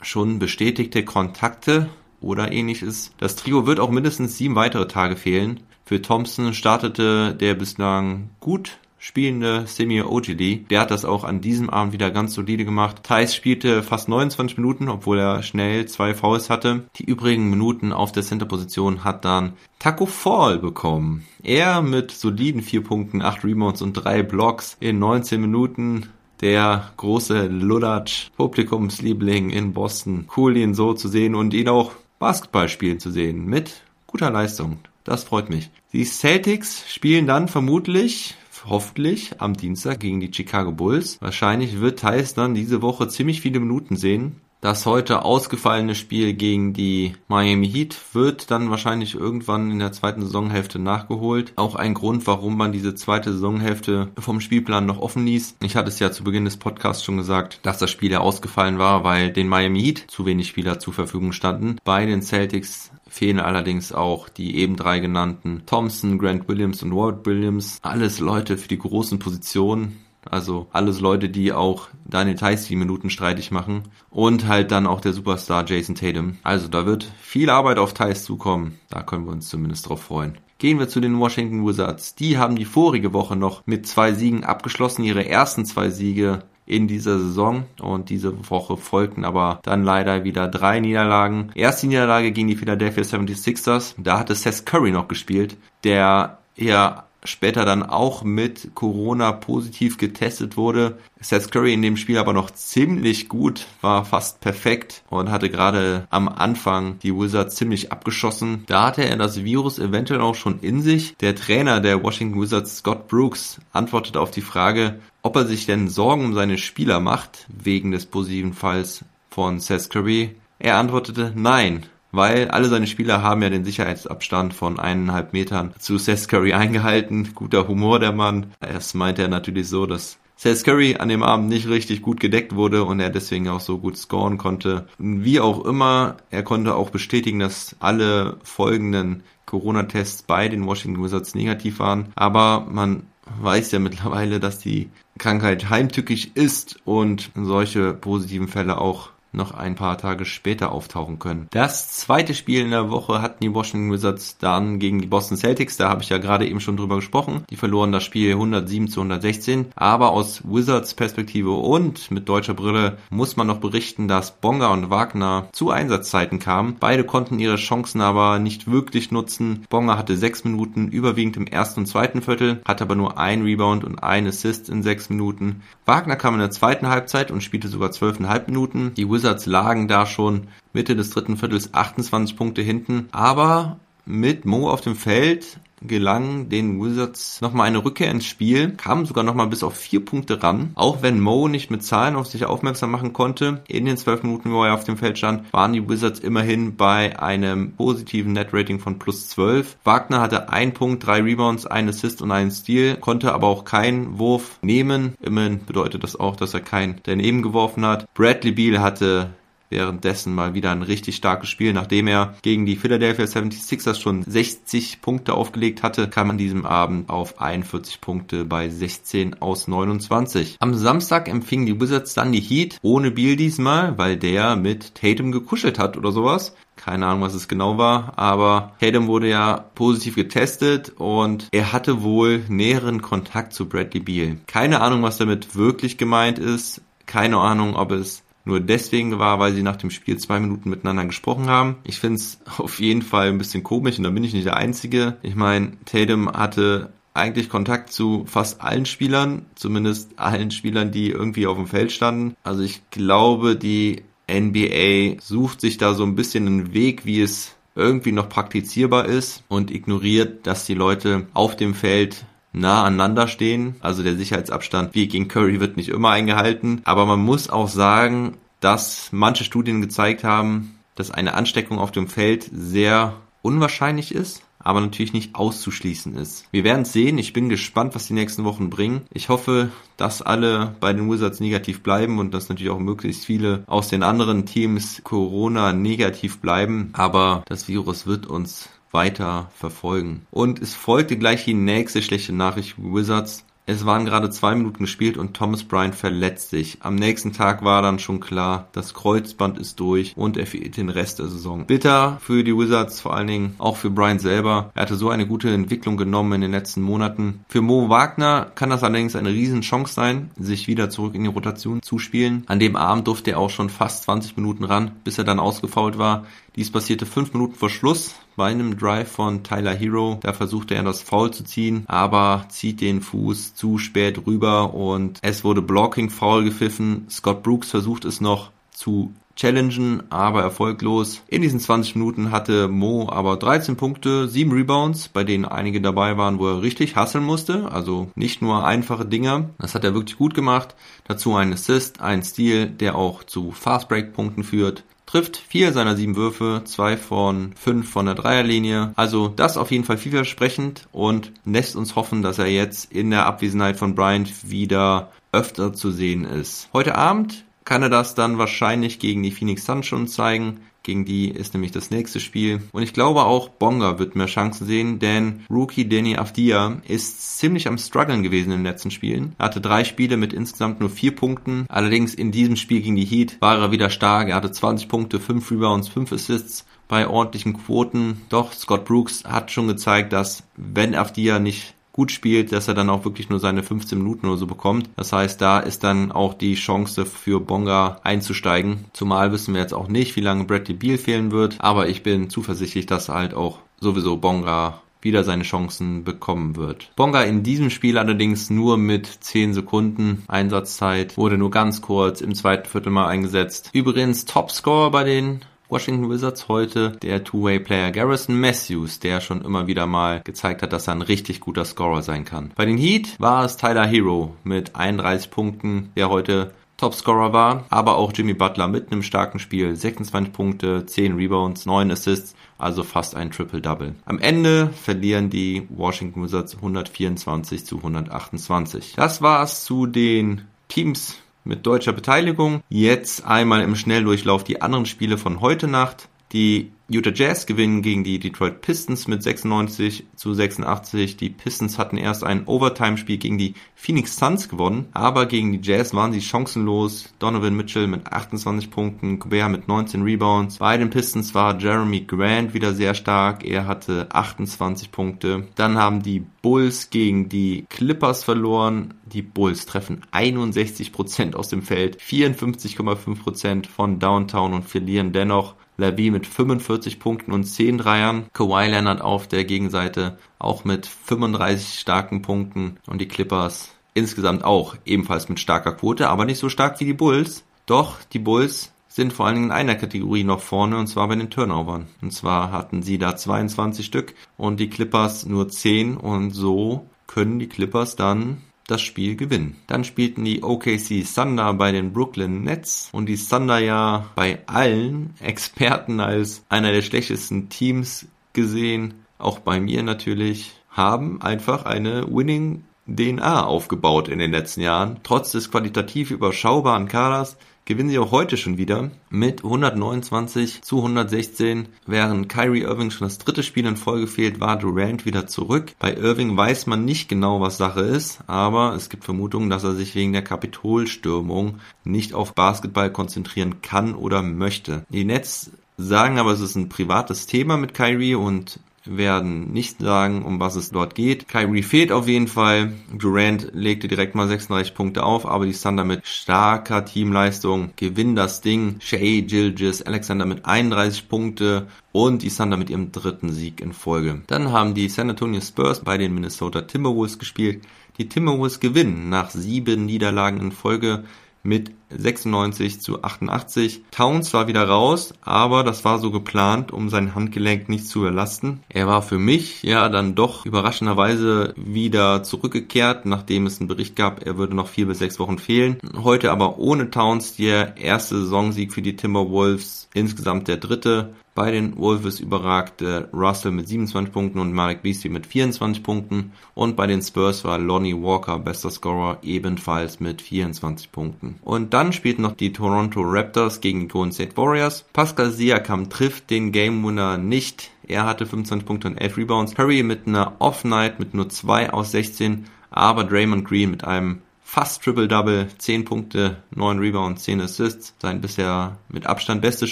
schon 0.01 0.39
bestätigte 0.39 1.05
Kontakte 1.05 1.89
oder 2.19 2.51
ähnliches. 2.51 3.13
Das 3.17 3.37
Trio 3.37 3.65
wird 3.65 3.79
auch 3.79 3.91
mindestens 3.91 4.37
sieben 4.37 4.55
weitere 4.55 4.87
Tage 4.87 5.15
fehlen. 5.15 5.61
Für 5.85 6.01
Thompson 6.01 6.53
startete 6.53 7.33
der 7.33 7.53
bislang 7.53 8.29
gut 8.41 8.77
spielende 9.03 9.67
Semir 9.67 10.09
Ojili. 10.09 10.65
Der 10.69 10.79
hat 10.79 10.89
das 10.89 11.03
auch 11.03 11.25
an 11.25 11.41
diesem 11.41 11.69
Abend 11.69 11.91
wieder 11.91 12.09
ganz 12.09 12.33
solide 12.33 12.63
gemacht. 12.63 13.03
Thais 13.03 13.35
spielte 13.35 13.83
fast 13.83 14.07
29 14.07 14.57
Minuten, 14.57 14.87
obwohl 14.87 15.19
er 15.19 15.43
schnell 15.43 15.85
zwei 15.87 16.13
Fouls 16.13 16.49
hatte. 16.49 16.85
Die 16.95 17.03
übrigen 17.03 17.49
Minuten 17.49 17.91
auf 17.91 18.13
der 18.13 18.23
Center-Position 18.23 19.03
hat 19.03 19.25
dann 19.25 19.53
Taco 19.77 20.05
Fall 20.05 20.57
bekommen. 20.57 21.25
Er 21.43 21.81
mit 21.81 22.11
soliden 22.11 22.61
vier 22.61 22.81
Punkten, 22.81 23.21
acht 23.21 23.43
Rebounds 23.43 23.81
und 23.81 23.91
drei 23.91 24.23
Blocks 24.23 24.77
in 24.79 24.99
19 24.99 25.41
Minuten 25.41 26.07
der 26.39 26.93
große 26.95 27.47
Lulatsch, 27.47 28.29
Publikumsliebling 28.37 29.49
in 29.49 29.73
Boston. 29.73 30.29
Cool, 30.35 30.55
ihn 30.55 30.75
so 30.75 30.93
zu 30.93 31.09
sehen 31.09 31.35
und 31.35 31.53
ihn 31.53 31.67
auch 31.67 31.91
Basketball 32.19 32.69
spielen 32.69 33.01
zu 33.01 33.11
sehen. 33.11 33.47
Mit 33.47 33.81
guter 34.07 34.31
Leistung. 34.31 34.77
Das 35.03 35.25
freut 35.25 35.49
mich. 35.49 35.69
Die 35.91 36.05
Celtics 36.05 36.85
spielen 36.87 37.27
dann 37.27 37.49
vermutlich 37.49 38.35
hoffentlich 38.65 39.41
am 39.41 39.53
Dienstag 39.53 39.99
gegen 39.99 40.19
die 40.19 40.33
Chicago 40.33 40.71
Bulls. 40.71 41.21
Wahrscheinlich 41.21 41.79
wird 41.79 41.99
Thais 41.99 42.33
dann 42.33 42.53
diese 42.53 42.81
Woche 42.81 43.07
ziemlich 43.07 43.41
viele 43.41 43.59
Minuten 43.59 43.95
sehen. 43.95 44.41
Das 44.63 44.85
heute 44.85 45.25
ausgefallene 45.25 45.93
Spiel 45.93 46.35
gegen 46.35 46.71
die 46.71 47.15
Miami 47.27 47.69
Heat 47.69 47.97
wird 48.13 48.49
dann 48.49 48.69
wahrscheinlich 48.69 49.13
irgendwann 49.13 49.69
in 49.69 49.79
der 49.79 49.91
zweiten 49.91 50.21
Saisonhälfte 50.21 50.79
nachgeholt. 50.79 51.51
Auch 51.57 51.75
ein 51.75 51.93
Grund, 51.93 52.25
warum 52.27 52.55
man 52.55 52.71
diese 52.71 52.95
zweite 52.95 53.33
Saisonhälfte 53.33 54.13
vom 54.17 54.39
Spielplan 54.39 54.85
noch 54.85 55.01
offen 55.01 55.25
ließ. 55.25 55.57
Ich 55.61 55.75
hatte 55.75 55.89
es 55.89 55.99
ja 55.99 56.13
zu 56.13 56.23
Beginn 56.23 56.45
des 56.45 56.55
Podcasts 56.55 57.03
schon 57.03 57.17
gesagt, 57.17 57.59
dass 57.63 57.77
das 57.77 57.91
Spiel 57.91 58.09
ja 58.09 58.21
ausgefallen 58.21 58.79
war, 58.79 59.03
weil 59.03 59.33
den 59.33 59.49
Miami 59.49 59.81
Heat 59.81 60.05
zu 60.07 60.25
wenig 60.25 60.47
Spieler 60.47 60.79
zur 60.79 60.93
Verfügung 60.93 61.33
standen. 61.33 61.75
Bei 61.83 62.05
den 62.05 62.21
Celtics 62.21 62.91
fehlen 63.05 63.41
allerdings 63.41 63.91
auch 63.91 64.29
die 64.29 64.55
eben 64.55 64.77
drei 64.77 64.99
genannten 64.99 65.63
Thompson, 65.65 66.17
Grant 66.17 66.47
Williams 66.47 66.81
und 66.83 66.95
Ward 66.95 67.25
Williams. 67.25 67.79
Alles 67.81 68.21
Leute 68.21 68.57
für 68.57 68.69
die 68.69 68.79
großen 68.79 69.19
Positionen. 69.19 69.99
Also 70.29 70.67
alles 70.71 70.99
Leute, 70.99 71.29
die 71.29 71.51
auch 71.51 71.89
Daniel 72.05 72.35
Theiss 72.35 72.65
die 72.65 72.75
Minuten 72.75 73.09
streitig 73.09 73.51
machen. 73.51 73.83
Und 74.09 74.47
halt 74.47 74.71
dann 74.71 74.87
auch 74.87 75.01
der 75.01 75.13
Superstar 75.13 75.65
Jason 75.67 75.95
Tatum. 75.95 76.37
Also 76.43 76.67
da 76.67 76.85
wird 76.85 77.11
viel 77.21 77.49
Arbeit 77.49 77.77
auf 77.77 77.93
Theiss 77.93 78.23
zukommen. 78.23 78.79
Da 78.89 79.01
können 79.01 79.25
wir 79.25 79.31
uns 79.31 79.49
zumindest 79.49 79.89
drauf 79.89 80.03
freuen. 80.03 80.37
Gehen 80.57 80.79
wir 80.79 80.87
zu 80.87 81.01
den 81.01 81.19
Washington 81.19 81.65
Wizards. 81.65 82.15
Die 82.15 82.37
haben 82.37 82.55
die 82.55 82.65
vorige 82.65 83.11
Woche 83.13 83.35
noch 83.35 83.63
mit 83.65 83.85
zwei 83.85 84.13
Siegen 84.13 84.43
abgeschlossen. 84.43 85.03
Ihre 85.03 85.27
ersten 85.27 85.65
zwei 85.65 85.89
Siege 85.89 86.43
in 86.65 86.87
dieser 86.87 87.19
Saison 87.19 87.65
und 87.81 88.09
diese 88.09 88.49
Woche 88.49 88.77
folgten 88.77 89.25
aber 89.25 89.59
dann 89.63 89.83
leider 89.83 90.23
wieder 90.23 90.47
drei 90.47 90.79
Niederlagen. 90.79 91.51
Erste 91.55 91.87
Niederlage 91.87 92.31
gegen 92.31 92.47
die 92.47 92.55
Philadelphia 92.55 93.03
76ers, 93.03 93.95
da 93.97 94.19
hatte 94.19 94.35
Seth 94.35 94.65
Curry 94.65 94.91
noch 94.91 95.07
gespielt, 95.07 95.57
der 95.83 96.39
ja 96.55 97.05
später 97.25 97.65
dann 97.65 97.83
auch 97.83 98.23
mit 98.23 98.75
Corona 98.75 99.31
positiv 99.31 99.97
getestet 99.97 100.57
wurde. 100.57 100.97
Seth 101.19 101.51
Curry 101.51 101.73
in 101.73 101.81
dem 101.81 101.97
Spiel 101.97 102.17
aber 102.17 102.33
noch 102.33 102.51
ziemlich 102.51 103.29
gut, 103.29 103.67
war 103.81 104.05
fast 104.05 104.41
perfekt 104.41 105.03
und 105.09 105.31
hatte 105.31 105.49
gerade 105.49 106.07
am 106.09 106.27
Anfang 106.27 106.99
die 106.99 107.15
Wizards 107.15 107.55
ziemlich 107.55 107.91
abgeschossen. 107.91 108.63
Da 108.67 108.87
hatte 108.87 109.05
er 109.05 109.17
das 109.17 109.43
Virus 109.43 109.79
eventuell 109.79 110.21
auch 110.21 110.35
schon 110.35 110.59
in 110.59 110.81
sich. 110.81 111.15
Der 111.17 111.35
Trainer 111.35 111.79
der 111.79 112.03
Washington 112.03 112.41
Wizards, 112.41 112.77
Scott 112.77 113.07
Brooks, 113.07 113.59
antwortete 113.71 114.19
auf 114.19 114.31
die 114.31 114.41
Frage, 114.41 114.99
ob 115.21 115.35
er 115.35 115.45
sich 115.45 115.65
denn 115.65 115.87
Sorgen 115.87 116.25
um 116.25 116.33
seine 116.33 116.57
Spieler 116.57 116.99
macht, 116.99 117.45
wegen 117.47 117.91
des 117.91 118.05
positiven 118.05 118.53
Falls 118.53 119.05
von 119.29 119.59
Seth 119.59 119.89
Curry. 119.89 120.35
Er 120.59 120.77
antwortete 120.77 121.31
nein, 121.35 121.85
weil 122.13 122.47
alle 122.49 122.69
seine 122.69 122.87
Spieler 122.87 123.21
haben 123.21 123.41
ja 123.41 123.49
den 123.49 123.65
Sicherheitsabstand 123.65 124.53
von 124.53 124.79
eineinhalb 124.79 125.33
Metern 125.33 125.73
zu 125.79 125.97
Seth 125.97 126.29
Curry 126.29 126.53
eingehalten. 126.53 127.33
Guter 127.35 127.67
Humor 127.67 127.99
der 127.99 128.13
Mann. 128.13 128.53
Erst 128.61 128.95
meinte 128.95 129.23
er 129.23 129.27
natürlich 129.27 129.67
so, 129.67 129.85
dass 129.85 130.19
Seth 130.37 130.63
Curry 130.63 130.97
an 130.97 131.09
dem 131.09 131.23
Abend 131.23 131.49
nicht 131.49 131.67
richtig 131.67 132.01
gut 132.01 132.19
gedeckt 132.19 132.55
wurde 132.55 132.83
und 132.83 132.99
er 132.99 133.09
deswegen 133.09 133.49
auch 133.49 133.59
so 133.59 133.79
gut 133.79 133.97
scoren 133.97 134.37
konnte. 134.37 134.87
Wie 134.97 135.39
auch 135.39 135.65
immer, 135.65 136.17
er 136.29 136.43
konnte 136.43 136.75
auch 136.75 136.91
bestätigen, 136.91 137.39
dass 137.39 137.75
alle 137.79 138.37
folgenden 138.43 139.23
Corona-Tests 139.45 140.23
bei 140.23 140.49
den 140.49 140.65
Washington 140.65 141.03
Wizards 141.03 141.35
negativ 141.35 141.79
waren. 141.79 142.11
Aber 142.15 142.67
man 142.69 143.03
weiß 143.41 143.71
ja 143.71 143.79
mittlerweile, 143.79 144.39
dass 144.39 144.59
die 144.59 144.89
Krankheit 145.17 145.69
heimtückisch 145.69 146.29
ist 146.33 146.79
und 146.85 147.31
solche 147.35 147.93
positiven 147.93 148.47
Fälle 148.47 148.79
auch 148.79 149.12
noch 149.33 149.51
ein 149.51 149.75
paar 149.75 149.97
Tage 149.97 150.25
später 150.25 150.71
auftauchen 150.71 151.19
können. 151.19 151.47
Das 151.51 151.91
zweite 151.91 152.33
Spiel 152.33 152.61
in 152.61 152.71
der 152.71 152.89
Woche 152.89 153.21
hatten 153.21 153.43
die 153.43 153.53
Washington 153.53 153.91
Wizards 153.91 154.37
dann 154.37 154.79
gegen 154.79 155.01
die 155.01 155.07
Boston 155.07 155.37
Celtics. 155.37 155.77
Da 155.77 155.89
habe 155.89 156.03
ich 156.03 156.09
ja 156.09 156.19
gerade 156.19 156.47
eben 156.47 156.59
schon 156.59 156.77
drüber 156.77 156.97
gesprochen. 156.97 157.43
Die 157.49 157.55
verloren 157.55 157.91
das 157.91 158.03
Spiel 158.03 158.33
107 158.33 158.87
zu 158.87 159.01
116. 159.01 159.71
Aber 159.75 160.11
aus 160.11 160.43
Wizards 160.45 160.93
Perspektive 160.93 161.51
und 161.51 162.11
mit 162.11 162.29
deutscher 162.29 162.53
Brille 162.53 162.97
muss 163.09 163.35
man 163.35 163.47
noch 163.47 163.57
berichten, 163.57 164.07
dass 164.07 164.39
Bonga 164.39 164.67
und 164.67 164.89
Wagner 164.89 165.47
zu 165.51 165.71
Einsatzzeiten 165.71 166.39
kamen. 166.39 166.77
Beide 166.79 167.03
konnten 167.03 167.39
ihre 167.39 167.55
Chancen 167.55 168.01
aber 168.01 168.39
nicht 168.39 168.69
wirklich 168.69 169.11
nutzen. 169.11 169.65
Bonga 169.69 169.97
hatte 169.97 170.15
sechs 170.15 170.43
Minuten, 170.43 170.89
überwiegend 170.89 171.37
im 171.37 171.47
ersten 171.47 171.81
und 171.81 171.85
zweiten 171.87 172.21
Viertel, 172.21 172.61
hatte 172.65 172.83
aber 172.83 172.95
nur 172.95 173.17
ein 173.17 173.41
Rebound 173.41 173.83
und 173.83 174.03
ein 174.03 174.27
Assist 174.27 174.69
in 174.69 174.83
sechs 174.83 175.09
Minuten. 175.09 175.63
Wagner 175.85 176.15
kam 176.15 176.35
in 176.35 176.39
der 176.39 176.51
zweiten 176.51 176.87
Halbzeit 176.87 177.31
und 177.31 177.41
spielte 177.41 177.67
sogar 177.67 177.91
zwölfeinhalb 177.91 178.47
Minuten. 178.47 178.93
Die 178.95 179.09
Wizards 179.09 179.22
Wizards 179.23 179.45
lagen 179.45 179.87
da 179.87 180.05
schon 180.05 180.49
Mitte 180.73 180.97
des 180.97 181.11
dritten 181.11 181.37
Viertels 181.37 181.73
28 181.73 182.35
Punkte 182.35 182.61
hinten, 182.61 183.07
aber 183.13 183.79
mit 184.05 184.43
Mo 184.43 184.69
auf 184.69 184.81
dem 184.81 184.97
Feld 184.97 185.59
gelang 185.87 186.49
den 186.49 186.81
Wizards 186.81 187.41
nochmal 187.41 187.67
eine 187.67 187.83
Rückkehr 187.83 188.11
ins 188.11 188.25
Spiel, 188.25 188.71
kamen 188.71 189.05
sogar 189.05 189.23
nochmal 189.23 189.47
bis 189.47 189.63
auf 189.63 189.75
vier 189.75 190.03
Punkte 190.03 190.41
ran. 190.41 190.71
Auch 190.75 191.01
wenn 191.01 191.19
Mo 191.19 191.47
nicht 191.47 191.71
mit 191.71 191.83
Zahlen 191.83 192.15
auf 192.15 192.27
sich 192.27 192.45
aufmerksam 192.45 192.91
machen 192.91 193.13
konnte, 193.13 193.63
in 193.67 193.85
den 193.85 193.97
zwölf 193.97 194.23
Minuten, 194.23 194.51
wo 194.51 194.63
er 194.63 194.73
auf 194.73 194.83
dem 194.83 194.97
Feld 194.97 195.17
stand, 195.17 195.51
waren 195.53 195.73
die 195.73 195.87
Wizards 195.87 196.19
immerhin 196.19 196.75
bei 196.75 197.19
einem 197.19 197.73
positiven 197.73 198.33
Net-Rating 198.33 198.79
von 198.79 198.99
plus 198.99 199.29
12. 199.29 199.77
Wagner 199.83 200.21
hatte 200.21 200.49
ein 200.49 200.73
Punkt, 200.73 201.05
drei 201.05 201.21
Rebounds, 201.21 201.65
ein 201.65 201.89
Assist 201.89 202.21
und 202.21 202.31
einen 202.31 202.51
Steal, 202.51 202.97
konnte 202.97 203.33
aber 203.33 203.47
auch 203.47 203.65
keinen 203.65 204.19
Wurf 204.19 204.59
nehmen. 204.61 205.15
Immerhin 205.21 205.65
bedeutet 205.65 206.03
das 206.03 206.19
auch, 206.19 206.35
dass 206.35 206.53
er 206.53 206.61
keinen 206.61 206.99
daneben 207.03 207.41
geworfen 207.41 207.85
hat. 207.85 208.11
Bradley 208.13 208.51
Beal 208.51 208.81
hatte 208.81 209.29
währenddessen 209.73 210.33
mal 210.33 210.53
wieder 210.53 210.71
ein 210.71 210.83
richtig 210.83 211.15
starkes 211.15 211.49
Spiel. 211.49 211.73
Nachdem 211.73 212.07
er 212.07 212.35
gegen 212.43 212.65
die 212.65 212.75
Philadelphia 212.75 213.25
76ers 213.25 213.99
schon 213.99 214.23
60 214.23 215.01
Punkte 215.01 215.33
aufgelegt 215.33 215.83
hatte, 215.83 216.07
kam 216.07 216.29
an 216.29 216.37
diesem 216.37 216.65
Abend 216.65 217.09
auf 217.09 217.41
41 217.41 217.99
Punkte 217.99 218.45
bei 218.45 218.69
16 218.69 219.41
aus 219.41 219.67
29. 219.67 220.57
Am 220.59 220.75
Samstag 220.75 221.27
empfingen 221.27 221.65
die 221.65 221.81
Wizards 221.81 222.13
dann 222.13 222.31
die 222.31 222.39
Heat 222.39 222.77
ohne 222.81 223.11
Beal 223.11 223.35
diesmal, 223.35 223.97
weil 223.97 224.15
der 224.15 224.55
mit 224.55 224.95
Tatum 224.95 225.31
gekuschelt 225.31 225.79
hat 225.79 225.97
oder 225.97 226.11
sowas. 226.11 226.55
Keine 226.75 227.05
Ahnung, 227.05 227.21
was 227.21 227.33
es 227.33 227.47
genau 227.47 227.77
war, 227.77 228.13
aber 228.17 228.73
Tatum 228.79 229.07
wurde 229.07 229.29
ja 229.29 229.65
positiv 229.75 230.15
getestet 230.15 230.93
und 230.97 231.47
er 231.51 231.71
hatte 231.71 232.01
wohl 232.01 232.43
näheren 232.49 233.01
Kontakt 233.01 233.53
zu 233.53 233.69
Bradley 233.69 234.01
Beal. 234.01 234.37
Keine 234.47 234.81
Ahnung, 234.81 235.03
was 235.03 235.17
damit 235.17 235.55
wirklich 235.55 235.97
gemeint 235.97 236.39
ist. 236.39 236.81
Keine 237.05 237.37
Ahnung, 237.37 237.75
ob 237.75 237.91
es 237.91 238.23
nur 238.45 238.59
deswegen 238.59 239.19
war, 239.19 239.39
weil 239.39 239.53
sie 239.53 239.63
nach 239.63 239.77
dem 239.77 239.89
Spiel 239.89 240.17
zwei 240.17 240.39
Minuten 240.39 240.69
miteinander 240.69 241.05
gesprochen 241.05 241.47
haben. 241.47 241.77
Ich 241.83 241.99
finde 241.99 242.17
es 242.17 242.39
auf 242.57 242.79
jeden 242.79 243.01
Fall 243.01 243.29
ein 243.29 243.37
bisschen 243.37 243.63
komisch 243.63 243.97
und 243.97 244.03
da 244.03 244.09
bin 244.09 244.23
ich 244.23 244.33
nicht 244.33 244.45
der 244.45 244.57
Einzige. 244.57 245.17
Ich 245.21 245.35
meine, 245.35 245.73
Tatum 245.85 246.31
hatte 246.31 246.91
eigentlich 247.13 247.49
Kontakt 247.49 247.91
zu 247.91 248.25
fast 248.25 248.61
allen 248.61 248.85
Spielern, 248.85 249.45
zumindest 249.55 250.17
allen 250.17 250.51
Spielern, 250.51 250.91
die 250.91 251.09
irgendwie 251.09 251.47
auf 251.47 251.57
dem 251.57 251.67
Feld 251.67 251.91
standen. 251.91 252.35
Also 252.43 252.63
ich 252.63 252.89
glaube, 252.89 253.55
die 253.55 254.03
NBA 254.29 255.21
sucht 255.21 255.61
sich 255.61 255.77
da 255.77 255.93
so 255.93 256.03
ein 256.03 256.15
bisschen 256.15 256.47
einen 256.47 256.73
Weg, 256.73 257.05
wie 257.05 257.21
es 257.21 257.55
irgendwie 257.75 258.11
noch 258.11 258.29
praktizierbar 258.29 259.05
ist 259.05 259.43
und 259.47 259.71
ignoriert, 259.71 260.45
dass 260.45 260.65
die 260.65 260.75
Leute 260.75 261.27
auf 261.33 261.55
dem 261.55 261.73
Feld 261.73 262.25
nah 262.53 262.83
aneinander 262.83 263.27
stehen. 263.27 263.75
Also 263.81 264.03
der 264.03 264.15
Sicherheitsabstand 264.15 264.95
wie 264.95 265.07
gegen 265.07 265.27
Curry 265.27 265.59
wird 265.59 265.75
nicht 265.75 265.89
immer 265.89 266.11
eingehalten. 266.11 266.81
Aber 266.85 267.05
man 267.05 267.19
muss 267.19 267.49
auch 267.49 267.67
sagen, 267.67 268.37
dass 268.59 269.09
manche 269.11 269.43
Studien 269.43 269.81
gezeigt 269.81 270.23
haben, 270.23 270.75
dass 270.95 271.11
eine 271.11 271.33
Ansteckung 271.33 271.79
auf 271.79 271.91
dem 271.91 272.07
Feld 272.07 272.49
sehr 272.53 273.13
unwahrscheinlich 273.41 274.13
ist, 274.15 274.43
aber 274.59 274.79
natürlich 274.79 275.11
nicht 275.11 275.35
auszuschließen 275.35 276.15
ist. 276.15 276.45
Wir 276.51 276.63
werden 276.63 276.85
sehen. 276.85 277.17
Ich 277.17 277.33
bin 277.33 277.49
gespannt, 277.49 277.95
was 277.95 278.07
die 278.07 278.13
nächsten 278.13 278.45
Wochen 278.45 278.69
bringen. 278.69 279.01
Ich 279.11 279.27
hoffe, 279.29 279.71
dass 279.97 280.21
alle 280.21 280.75
bei 280.79 280.93
den 280.93 281.11
Wizards 281.11 281.41
negativ 281.41 281.83
bleiben 281.83 282.19
und 282.19 282.33
dass 282.33 282.47
natürlich 282.47 282.71
auch 282.71 282.79
möglichst 282.79 283.25
viele 283.25 283.63
aus 283.67 283.89
den 283.89 284.03
anderen 284.03 284.45
Teams 284.45 285.01
Corona 285.03 285.73
negativ 285.73 286.39
bleiben. 286.39 286.91
Aber 286.93 287.43
das 287.47 287.67
Virus 287.67 288.07
wird 288.07 288.25
uns 288.25 288.69
weiter 288.93 289.49
verfolgen. 289.55 290.25
Und 290.31 290.61
es 290.61 290.73
folgte 290.73 291.17
gleich 291.17 291.43
die 291.45 291.53
nächste 291.53 292.01
schlechte 292.01 292.33
Nachricht 292.33 292.75
Wizards. 292.77 293.43
Es 293.65 293.85
waren 293.85 294.03
gerade 294.03 294.29
zwei 294.29 294.55
Minuten 294.55 294.79
gespielt 294.79 295.15
und 295.15 295.35
Thomas 295.35 295.63
Bryant 295.63 295.95
verletzt 295.95 296.49
sich. 296.49 296.79
Am 296.81 296.95
nächsten 296.95 297.31
Tag 297.31 297.63
war 297.63 297.81
dann 297.81 297.97
schon 297.97 298.19
klar, 298.19 298.67
das 298.73 298.93
Kreuzband 298.93 299.57
ist 299.57 299.79
durch 299.79 300.17
und 300.17 300.35
er 300.35 300.45
fehlt 300.45 300.75
den 300.75 300.89
Rest 300.89 301.19
der 301.19 301.27
Saison. 301.27 301.65
Bitter 301.65 302.17
für 302.19 302.43
die 302.43 302.57
Wizards, 302.57 302.99
vor 302.99 303.15
allen 303.15 303.27
Dingen 303.27 303.55
auch 303.59 303.77
für 303.77 303.89
Bryant 303.89 304.19
selber. 304.19 304.71
Er 304.75 304.81
hatte 304.81 304.95
so 304.95 305.09
eine 305.09 305.25
gute 305.25 305.49
Entwicklung 305.49 305.95
genommen 305.95 306.33
in 306.33 306.41
den 306.41 306.51
letzten 306.51 306.81
Monaten. 306.81 307.45
Für 307.47 307.61
Mo 307.61 307.87
Wagner 307.87 308.51
kann 308.53 308.69
das 308.69 308.83
allerdings 308.83 309.15
eine 309.15 309.29
Riesenchance 309.29 309.93
sein, 309.93 310.31
sich 310.37 310.67
wieder 310.67 310.89
zurück 310.89 311.15
in 311.15 311.23
die 311.23 311.29
Rotation 311.29 311.81
zu 311.81 311.99
spielen. 311.99 312.43
An 312.47 312.59
dem 312.59 312.75
Abend 312.75 313.07
durfte 313.07 313.31
er 313.31 313.39
auch 313.39 313.49
schon 313.49 313.69
fast 313.69 314.03
20 314.03 314.35
Minuten 314.35 314.65
ran, 314.65 314.91
bis 315.05 315.17
er 315.17 315.23
dann 315.23 315.39
ausgefault 315.39 315.97
war. 315.97 316.25
Dies 316.57 316.69
passierte 316.69 317.05
fünf 317.05 317.33
Minuten 317.33 317.55
vor 317.55 317.69
Schluss 317.69 318.15
bei 318.35 318.47
einem 318.47 318.77
Drive 318.77 319.11
von 319.11 319.43
Tyler 319.43 319.73
Hero. 319.73 320.19
Da 320.21 320.33
versuchte 320.33 320.75
er 320.75 320.83
das 320.83 321.01
Foul 321.01 321.31
zu 321.31 321.43
ziehen, 321.43 321.83
aber 321.87 322.45
zieht 322.49 322.81
den 322.81 323.01
Fuß 323.01 323.55
zu 323.55 323.77
spät 323.77 324.25
rüber 324.25 324.73
und 324.73 325.19
es 325.21 325.43
wurde 325.43 325.61
Blocking 325.61 326.09
Foul 326.09 326.43
gepfiffen. 326.43 327.07
Scott 327.09 327.43
Brooks 327.43 327.69
versucht 327.69 328.05
es 328.05 328.21
noch 328.21 328.51
zu 328.71 329.13
challengen, 329.35 330.03
aber 330.11 330.41
erfolglos. 330.41 331.21
In 331.27 331.41
diesen 331.41 331.59
20 331.59 331.95
Minuten 331.95 332.31
hatte 332.31 332.67
Mo 332.67 333.09
aber 333.09 333.37
13 333.37 333.75
Punkte, 333.75 334.27
7 334.27 334.51
Rebounds, 334.51 335.07
bei 335.07 335.23
denen 335.23 335.45
einige 335.45 335.81
dabei 335.81 336.17
waren, 336.17 336.39
wo 336.39 336.47
er 336.47 336.61
richtig 336.61 336.95
hasseln 336.95 337.23
musste, 337.23 337.71
also 337.71 338.11
nicht 338.15 338.41
nur 338.41 338.65
einfache 338.65 339.05
Dinger. 339.05 339.49
Das 339.57 339.75
hat 339.75 339.83
er 339.83 339.93
wirklich 339.93 340.17
gut 340.17 340.33
gemacht. 340.33 340.75
Dazu 341.07 341.35
ein 341.35 341.53
Assist, 341.53 342.01
ein 342.01 342.23
Steal, 342.23 342.67
der 342.67 342.95
auch 342.95 343.23
zu 343.23 343.51
Fast 343.51 343.89
Break 343.89 344.13
Punkten 344.13 344.43
führt 344.43 344.83
trifft 345.13 345.37
vier 345.37 345.73
seiner 345.73 345.95
sieben 345.95 346.15
Würfe, 346.15 346.63
zwei 346.65 346.97
von 346.97 347.53
fünf 347.55 347.91
von 347.91 348.07
der 348.07 348.15
Dreierlinie. 348.15 348.93
Also 348.95 349.27
das 349.27 349.57
auf 349.57 349.69
jeden 349.69 349.83
Fall 349.83 349.99
vielversprechend 349.99 350.87
und 350.91 351.31
lässt 351.45 351.75
uns 351.75 351.95
hoffen, 351.95 352.23
dass 352.23 352.39
er 352.39 352.47
jetzt 352.47 352.91
in 352.91 353.11
der 353.11 353.27
Abwesenheit 353.27 353.77
von 353.77 353.93
Bryant 353.93 354.49
wieder 354.49 355.11
öfter 355.31 355.71
zu 355.71 355.91
sehen 355.91 356.25
ist. 356.25 356.67
Heute 356.73 356.95
Abend 356.95 357.45
kann 357.63 357.83
er 357.83 357.89
das 357.89 358.15
dann 358.15 358.39
wahrscheinlich 358.39 358.97
gegen 358.97 359.21
die 359.21 359.31
Phoenix 359.31 359.65
Suns 359.65 359.85
schon 359.85 360.07
zeigen. 360.07 360.61
Gegen 360.83 361.05
die 361.05 361.29
ist 361.29 361.53
nämlich 361.53 361.71
das 361.71 361.91
nächste 361.91 362.19
Spiel. 362.19 362.61
Und 362.73 362.83
ich 362.83 362.93
glaube 362.93 363.23
auch 363.23 363.47
Bonga 363.47 363.99
wird 363.99 364.17
mehr 364.17 364.27
Chancen 364.27 364.67
sehen, 364.67 364.99
denn 364.99 365.45
Rookie 365.49 365.87
Danny 365.87 366.17
Avdia 366.17 366.81
ist 366.85 367.37
ziemlich 367.37 367.69
am 367.69 367.77
struggeln 367.77 368.21
gewesen 368.21 368.51
in 368.51 368.59
den 368.59 368.65
letzten 368.65 368.91
Spielen. 368.91 369.33
Er 369.37 369.45
hatte 369.45 369.61
drei 369.61 369.85
Spiele 369.85 370.17
mit 370.17 370.33
insgesamt 370.33 370.81
nur 370.81 370.89
vier 370.89 371.15
Punkten. 371.15 371.65
Allerdings 371.69 372.13
in 372.13 372.33
diesem 372.33 372.57
Spiel 372.57 372.81
gegen 372.81 372.97
die 372.97 373.05
Heat 373.05 373.37
war 373.39 373.57
er 373.57 373.71
wieder 373.71 373.89
stark. 373.89 374.27
Er 374.27 374.35
hatte 374.35 374.51
20 374.51 374.89
Punkte, 374.89 375.21
5 375.21 375.51
Rebounds, 375.51 375.87
5 375.87 376.11
Assists 376.11 376.65
bei 376.89 377.07
ordentlichen 377.07 377.53
Quoten. 377.53 378.21
Doch 378.27 378.51
Scott 378.51 378.83
Brooks 378.85 379.23
hat 379.23 379.51
schon 379.51 379.67
gezeigt, 379.67 380.11
dass 380.11 380.43
wenn 380.57 380.95
Avdia 380.95 381.39
nicht 381.39 381.75
gut 381.93 382.11
spielt, 382.11 382.51
dass 382.51 382.67
er 382.67 382.73
dann 382.73 382.89
auch 382.89 383.05
wirklich 383.05 383.29
nur 383.29 383.39
seine 383.39 383.63
15 383.63 383.97
Minuten 383.97 384.27
oder 384.27 384.37
so 384.37 384.47
bekommt. 384.47 384.89
Das 384.97 385.13
heißt, 385.13 385.39
da 385.39 385.59
ist 385.59 385.83
dann 385.83 386.11
auch 386.11 386.33
die 386.33 386.55
Chance 386.55 387.05
für 387.05 387.39
Bonga 387.39 388.01
einzusteigen. 388.03 388.85
Zumal 388.91 389.31
wissen 389.31 389.53
wir 389.53 389.61
jetzt 389.61 389.73
auch 389.73 389.87
nicht, 389.87 390.15
wie 390.15 390.21
lange 390.21 390.43
Bradley 390.43 390.73
Beal 390.73 390.97
fehlen 390.97 391.31
wird. 391.31 391.55
Aber 391.59 391.87
ich 391.87 392.03
bin 392.03 392.29
zuversichtlich, 392.29 392.87
dass 392.87 393.09
halt 393.09 393.33
auch 393.33 393.59
sowieso 393.79 394.17
Bonga 394.17 394.81
wieder 395.03 395.23
seine 395.23 395.43
Chancen 395.43 396.03
bekommen 396.03 396.55
wird. 396.55 396.91
Bonga 396.95 397.23
in 397.23 397.43
diesem 397.43 397.69
Spiel 397.69 397.97
allerdings 397.97 398.49
nur 398.49 398.77
mit 398.77 399.05
10 399.05 399.53
Sekunden 399.53 400.23
Einsatzzeit, 400.27 401.17
wurde 401.17 401.37
nur 401.37 401.51
ganz 401.51 401.81
kurz 401.81 402.21
im 402.21 402.33
zweiten 402.33 402.69
Viertel 402.69 402.91
mal 402.91 403.07
eingesetzt. 403.07 403.69
Übrigens 403.73 404.25
Topscorer 404.25 404.91
bei 404.91 405.03
den 405.03 405.41
Washington 405.69 406.09
Wizards 406.09 406.47
heute 406.47 406.91
der 407.01 407.23
Two-Way-Player 407.23 407.91
Garrison 407.91 408.39
Matthews, 408.39 408.99
der 408.99 409.21
schon 409.21 409.41
immer 409.41 409.67
wieder 409.67 409.87
mal 409.87 410.21
gezeigt 410.23 410.61
hat, 410.61 410.73
dass 410.73 410.87
er 410.87 410.93
ein 410.93 411.01
richtig 411.01 411.39
guter 411.39 411.65
Scorer 411.65 412.01
sein 412.01 412.25
kann. 412.25 412.51
Bei 412.55 412.65
den 412.65 412.77
Heat 412.77 413.19
war 413.19 413.43
es 413.45 413.57
Tyler 413.57 413.87
Hero 413.87 414.35
mit 414.43 414.75
31 414.75 415.31
Punkten, 415.31 415.91
der 415.95 416.09
heute 416.09 416.53
Topscorer 416.77 417.31
war, 417.33 417.65
aber 417.69 417.95
auch 417.95 418.11
Jimmy 418.13 418.33
Butler 418.33 418.67
mit 418.67 418.91
einem 418.91 419.03
starken 419.03 419.39
Spiel, 419.39 419.75
26 419.75 420.33
Punkte, 420.33 420.85
10 420.85 421.15
Rebounds, 421.15 421.65
9 421.65 421.91
Assists, 421.91 422.35
also 422.57 422.83
fast 422.83 423.15
ein 423.15 423.31
Triple-Double. 423.31 423.95
Am 424.05 424.19
Ende 424.19 424.69
verlieren 424.69 425.29
die 425.29 425.67
Washington 425.69 426.23
Wizards 426.23 426.55
124 426.55 427.65
zu 427.65 427.77
128. 427.77 428.93
Das 428.95 429.21
war's 429.21 429.63
zu 429.63 429.85
den 429.85 430.41
Teams 430.67 431.22
mit 431.43 431.65
deutscher 431.65 431.93
Beteiligung. 431.93 432.61
Jetzt 432.69 433.25
einmal 433.25 433.61
im 433.61 433.75
Schnelldurchlauf 433.75 434.43
die 434.43 434.61
anderen 434.61 434.85
Spiele 434.85 435.17
von 435.17 435.41
heute 435.41 435.67
Nacht. 435.67 436.07
Die 436.33 436.71
Utah 436.89 437.11
Jazz 437.13 437.45
gewinnen 437.45 437.81
gegen 437.81 438.03
die 438.03 438.19
Detroit 438.19 438.61
Pistons 438.61 439.07
mit 439.07 439.21
96 439.23 440.05
zu 440.15 440.33
86. 440.33 441.15
Die 441.15 441.29
Pistons 441.29 441.77
hatten 441.77 441.95
erst 441.95 442.23
ein 442.23 442.45
Overtime-Spiel 442.45 443.17
gegen 443.17 443.37
die 443.37 443.53
Phoenix 443.75 444.17
Suns 444.17 444.49
gewonnen, 444.49 444.87
aber 444.93 445.27
gegen 445.27 445.51
die 445.51 445.61
Jazz 445.61 445.93
waren 445.93 446.11
sie 446.11 446.21
chancenlos. 446.21 447.13
Donovan 447.19 447.55
Mitchell 447.55 447.87
mit 447.87 448.11
28 448.11 448.69
Punkten, 448.71 449.19
Gobert 449.19 449.51
mit 449.51 449.67
19 449.67 450.01
Rebounds. 450.01 450.57
Bei 450.57 450.75
den 450.77 450.89
Pistons 450.89 451.33
war 451.33 451.59
Jeremy 451.59 452.01
Grant 452.01 452.53
wieder 452.53 452.73
sehr 452.73 452.95
stark. 452.95 453.45
Er 453.45 453.65
hatte 453.65 454.07
28 454.11 454.91
Punkte. 454.91 455.47
Dann 455.55 455.77
haben 455.77 456.01
die 456.01 456.25
Bulls 456.41 456.89
gegen 456.89 457.29
die 457.29 457.65
Clippers 457.69 458.23
verloren. 458.23 458.95
Die 459.05 459.21
Bulls 459.21 459.65
treffen 459.65 460.01
61% 460.11 461.35
aus 461.35 461.49
dem 461.49 461.61
Feld, 461.61 462.01
54,5% 462.01 463.67
von 463.67 463.99
Downtown 463.99 464.53
und 464.53 464.63
verlieren 464.65 465.13
dennoch 465.13 465.55
Levy 465.77 466.11
mit 466.11 466.27
45 466.27 466.99
Punkten 466.99 467.31
und 467.31 467.43
10 467.43 467.77
Dreiern. 467.77 468.25
Kawhi 468.33 468.69
Leonard 468.69 469.01
auf 469.01 469.27
der 469.27 469.45
Gegenseite 469.45 470.17
auch 470.39 470.65
mit 470.65 470.85
35 470.85 471.79
starken 471.79 472.21
Punkten 472.21 472.77
und 472.87 472.99
die 472.99 473.07
Clippers 473.07 473.73
insgesamt 473.93 474.43
auch 474.43 474.75
ebenfalls 474.85 475.29
mit 475.29 475.39
starker 475.39 475.73
Quote, 475.73 476.09
aber 476.09 476.25
nicht 476.25 476.39
so 476.39 476.49
stark 476.49 476.79
wie 476.79 476.85
die 476.85 476.93
Bulls. 476.93 477.43
Doch 477.65 478.03
die 478.11 478.19
Bulls 478.19 478.71
sind 478.87 479.13
vor 479.13 479.25
allen 479.25 479.35
Dingen 479.35 479.47
in 479.47 479.51
einer 479.51 479.75
Kategorie 479.75 480.23
noch 480.23 480.41
vorne 480.41 480.77
und 480.77 480.87
zwar 480.87 481.07
bei 481.07 481.15
den 481.15 481.29
Turnovern. 481.29 481.87
Und 482.01 482.11
zwar 482.11 482.51
hatten 482.51 482.83
sie 482.83 482.97
da 482.97 483.15
22 483.15 483.85
Stück 483.85 484.13
und 484.37 484.59
die 484.59 484.69
Clippers 484.69 485.25
nur 485.25 485.49
10 485.49 485.97
und 485.97 486.31
so 486.31 486.85
können 487.07 487.39
die 487.39 487.49
Clippers 487.49 487.95
dann 487.95 488.41
das 488.73 488.81
Spiel 488.81 489.15
gewinnen. 489.15 489.55
Dann 489.67 489.83
spielten 489.83 490.25
die 490.25 490.43
OKC 490.43 491.05
Thunder 491.05 491.53
bei 491.53 491.71
den 491.71 491.93
Brooklyn 491.93 492.43
Nets 492.43 492.89
und 492.91 493.05
die 493.05 493.17
Thunder 493.17 493.59
ja 493.59 494.07
bei 494.15 494.39
allen 494.47 495.13
Experten 495.19 495.99
als 495.99 496.43
einer 496.49 496.71
der 496.71 496.81
schlechtesten 496.81 497.49
Teams 497.49 498.07
gesehen, 498.33 498.95
auch 499.17 499.39
bei 499.39 499.59
mir 499.59 499.83
natürlich, 499.83 500.51
haben 500.69 501.21
einfach 501.21 501.65
eine 501.65 502.07
Winning 502.13 502.63
DNA 502.87 503.45
aufgebaut 503.45 504.09
in 504.09 504.19
den 504.19 504.31
letzten 504.31 504.61
Jahren. 504.61 504.99
Trotz 505.03 505.31
des 505.31 505.49
qualitativ 505.49 506.11
überschaubaren 506.11 506.87
Kaders 506.87 507.37
gewinnen 507.65 507.89
sie 507.89 507.99
auch 507.99 508.11
heute 508.11 508.37
schon 508.37 508.57
wieder 508.57 508.91
mit 509.09 509.43
129 509.43 510.61
zu 510.61 510.77
116. 510.77 511.67
Während 511.85 512.29
Kyrie 512.29 512.61
Irving 512.61 512.91
schon 512.91 513.07
das 513.07 513.17
dritte 513.17 513.43
Spiel 513.43 513.65
in 513.65 513.77
Folge 513.77 514.07
fehlt, 514.07 514.39
war 514.39 514.57
Durant 514.57 515.05
wieder 515.05 515.27
zurück. 515.27 515.73
Bei 515.79 515.93
Irving 515.95 516.35
weiß 516.35 516.67
man 516.67 516.85
nicht 516.85 517.09
genau, 517.09 517.41
was 517.41 517.57
Sache 517.57 517.81
ist, 517.81 518.19
aber 518.27 518.73
es 518.75 518.89
gibt 518.89 519.03
Vermutungen, 519.03 519.49
dass 519.49 519.63
er 519.63 519.73
sich 519.73 519.95
wegen 519.95 520.13
der 520.13 520.23
Kapitolstürmung 520.23 521.59
nicht 521.83 522.13
auf 522.13 522.33
Basketball 522.33 522.91
konzentrieren 522.91 523.61
kann 523.61 523.95
oder 523.95 524.21
möchte. 524.21 524.85
Die 524.89 525.05
Nets 525.05 525.51
sagen 525.77 526.19
aber, 526.19 526.31
es 526.31 526.41
ist 526.41 526.55
ein 526.55 526.69
privates 526.69 527.25
Thema 527.25 527.57
mit 527.57 527.73
Kyrie 527.73 528.15
und 528.15 528.59
werden 528.85 529.51
nicht 529.51 529.79
sagen, 529.79 530.23
um 530.23 530.39
was 530.39 530.55
es 530.55 530.71
dort 530.71 530.95
geht. 530.95 531.27
Kyrie 531.27 531.63
fehlt 531.63 531.91
auf 531.91 532.07
jeden 532.07 532.27
Fall. 532.27 532.73
Durant 532.91 533.49
legte 533.53 533.87
direkt 533.87 534.15
mal 534.15 534.27
36 534.27 534.73
Punkte 534.73 535.03
auf, 535.03 535.25
aber 535.25 535.45
die 535.45 535.53
Thunder 535.53 535.83
mit 535.83 536.05
starker 536.05 536.85
Teamleistung 536.85 537.71
gewinnen 537.75 538.15
das 538.15 538.41
Ding. 538.41 538.77
Shea 538.79 539.21
Gilgis 539.21 539.81
Alexander 539.81 540.25
mit 540.25 540.45
31 540.45 541.07
Punkte 541.09 541.67
und 541.91 542.23
die 542.23 542.29
Thunder 542.29 542.57
mit 542.57 542.69
ihrem 542.69 542.91
dritten 542.91 543.31
Sieg 543.31 543.61
in 543.61 543.73
Folge. 543.73 544.21
Dann 544.27 544.51
haben 544.51 544.73
die 544.73 544.89
San 544.89 545.09
Antonio 545.09 545.41
Spurs 545.41 545.81
bei 545.81 545.97
den 545.97 546.13
Minnesota 546.13 546.61
Timberwolves 546.61 547.19
gespielt. 547.19 547.63
Die 547.97 548.09
Timberwolves 548.09 548.59
gewinnen 548.59 549.09
nach 549.09 549.29
sieben 549.29 549.85
Niederlagen 549.85 550.41
in 550.41 550.51
Folge 550.51 551.03
mit 551.43 551.71
96 551.89 552.81
zu 552.81 553.03
88. 553.03 553.83
Towns 553.91 554.33
war 554.33 554.47
wieder 554.47 554.67
raus, 554.67 555.13
aber 555.21 555.63
das 555.63 555.85
war 555.85 555.99
so 555.99 556.09
geplant, 556.09 556.71
um 556.71 556.89
sein 556.89 557.13
Handgelenk 557.13 557.69
nicht 557.69 557.87
zu 557.87 557.99
überlasten. 557.99 558.61
Er 558.69 558.87
war 558.87 559.01
für 559.01 559.19
mich 559.19 559.61
ja 559.63 559.89
dann 559.89 560.15
doch 560.15 560.45
überraschenderweise 560.45 561.53
wieder 561.55 562.23
zurückgekehrt, 562.23 563.05
nachdem 563.05 563.45
es 563.45 563.59
einen 563.59 563.67
Bericht 563.67 563.95
gab, 563.95 564.25
er 564.25 564.37
würde 564.37 564.55
noch 564.55 564.67
vier 564.67 564.87
bis 564.87 564.99
sechs 564.99 565.19
Wochen 565.19 565.37
fehlen. 565.37 565.77
Heute 565.95 566.31
aber 566.31 566.57
ohne 566.57 566.89
Towns 566.89 567.35
der 567.35 567.77
erste 567.77 568.19
Saisonsieg 568.21 568.73
für 568.73 568.81
die 568.81 568.95
Timberwolves, 568.95 569.89
insgesamt 569.93 570.47
der 570.47 570.57
dritte. 570.57 571.13
Bei 571.35 571.49
den 571.49 571.77
Wolves 571.77 572.19
überragte 572.19 573.09
Russell 573.11 573.51
mit 573.51 573.67
27 573.67 574.13
Punkten 574.13 574.37
und 574.37 574.53
Marek 574.53 574.83
Beasley 574.83 575.09
mit 575.09 575.25
24 575.25 575.81
Punkten. 575.81 576.31
Und 576.53 576.75
bei 576.75 576.85
den 576.85 577.01
Spurs 577.01 577.43
war 577.43 577.57
Lonnie 577.57 577.95
Walker 577.95 578.37
bester 578.37 578.69
Scorer 578.69 579.17
ebenfalls 579.23 579.99
mit 579.99 580.21
24 580.21 580.91
Punkten. 580.91 581.39
Und 581.41 581.73
dann 581.73 581.91
spielten 581.91 582.21
noch 582.21 582.33
die 582.33 582.53
Toronto 582.53 583.01
Raptors 583.01 583.61
gegen 583.61 583.81
die 583.81 583.87
Golden 583.87 584.11
State 584.11 584.37
Warriors. 584.37 584.85
Pascal 584.93 585.31
Siakam 585.31 585.89
trifft 585.89 586.29
den 586.29 586.51
Game 586.51 586.85
Winner 586.85 587.17
nicht. 587.17 587.71
Er 587.87 588.05
hatte 588.05 588.27
25 588.27 588.67
Punkte 588.67 588.87
und 588.89 588.97
11 588.97 589.17
Rebounds. 589.17 589.55
Curry 589.55 589.81
mit 589.81 590.05
einer 590.05 590.35
Off-Night 590.37 590.99
mit 590.99 591.15
nur 591.15 591.29
2 591.29 591.73
aus 591.73 591.91
16. 591.91 592.45
Aber 592.69 593.03
Draymond 593.03 593.45
Green 593.45 593.71
mit 593.71 593.83
einem 593.83 594.22
fast 594.53 594.83
Triple-Double, 594.83 595.47
10 595.57 595.83
Punkte, 595.83 596.37
9 596.53 596.77
Rebounds, 596.77 597.23
10 597.23 597.41
Assists. 597.41 597.95
Sein 597.99 598.21
bisher 598.21 598.77
mit 598.87 599.07
Abstand 599.07 599.41
bestes 599.41 599.71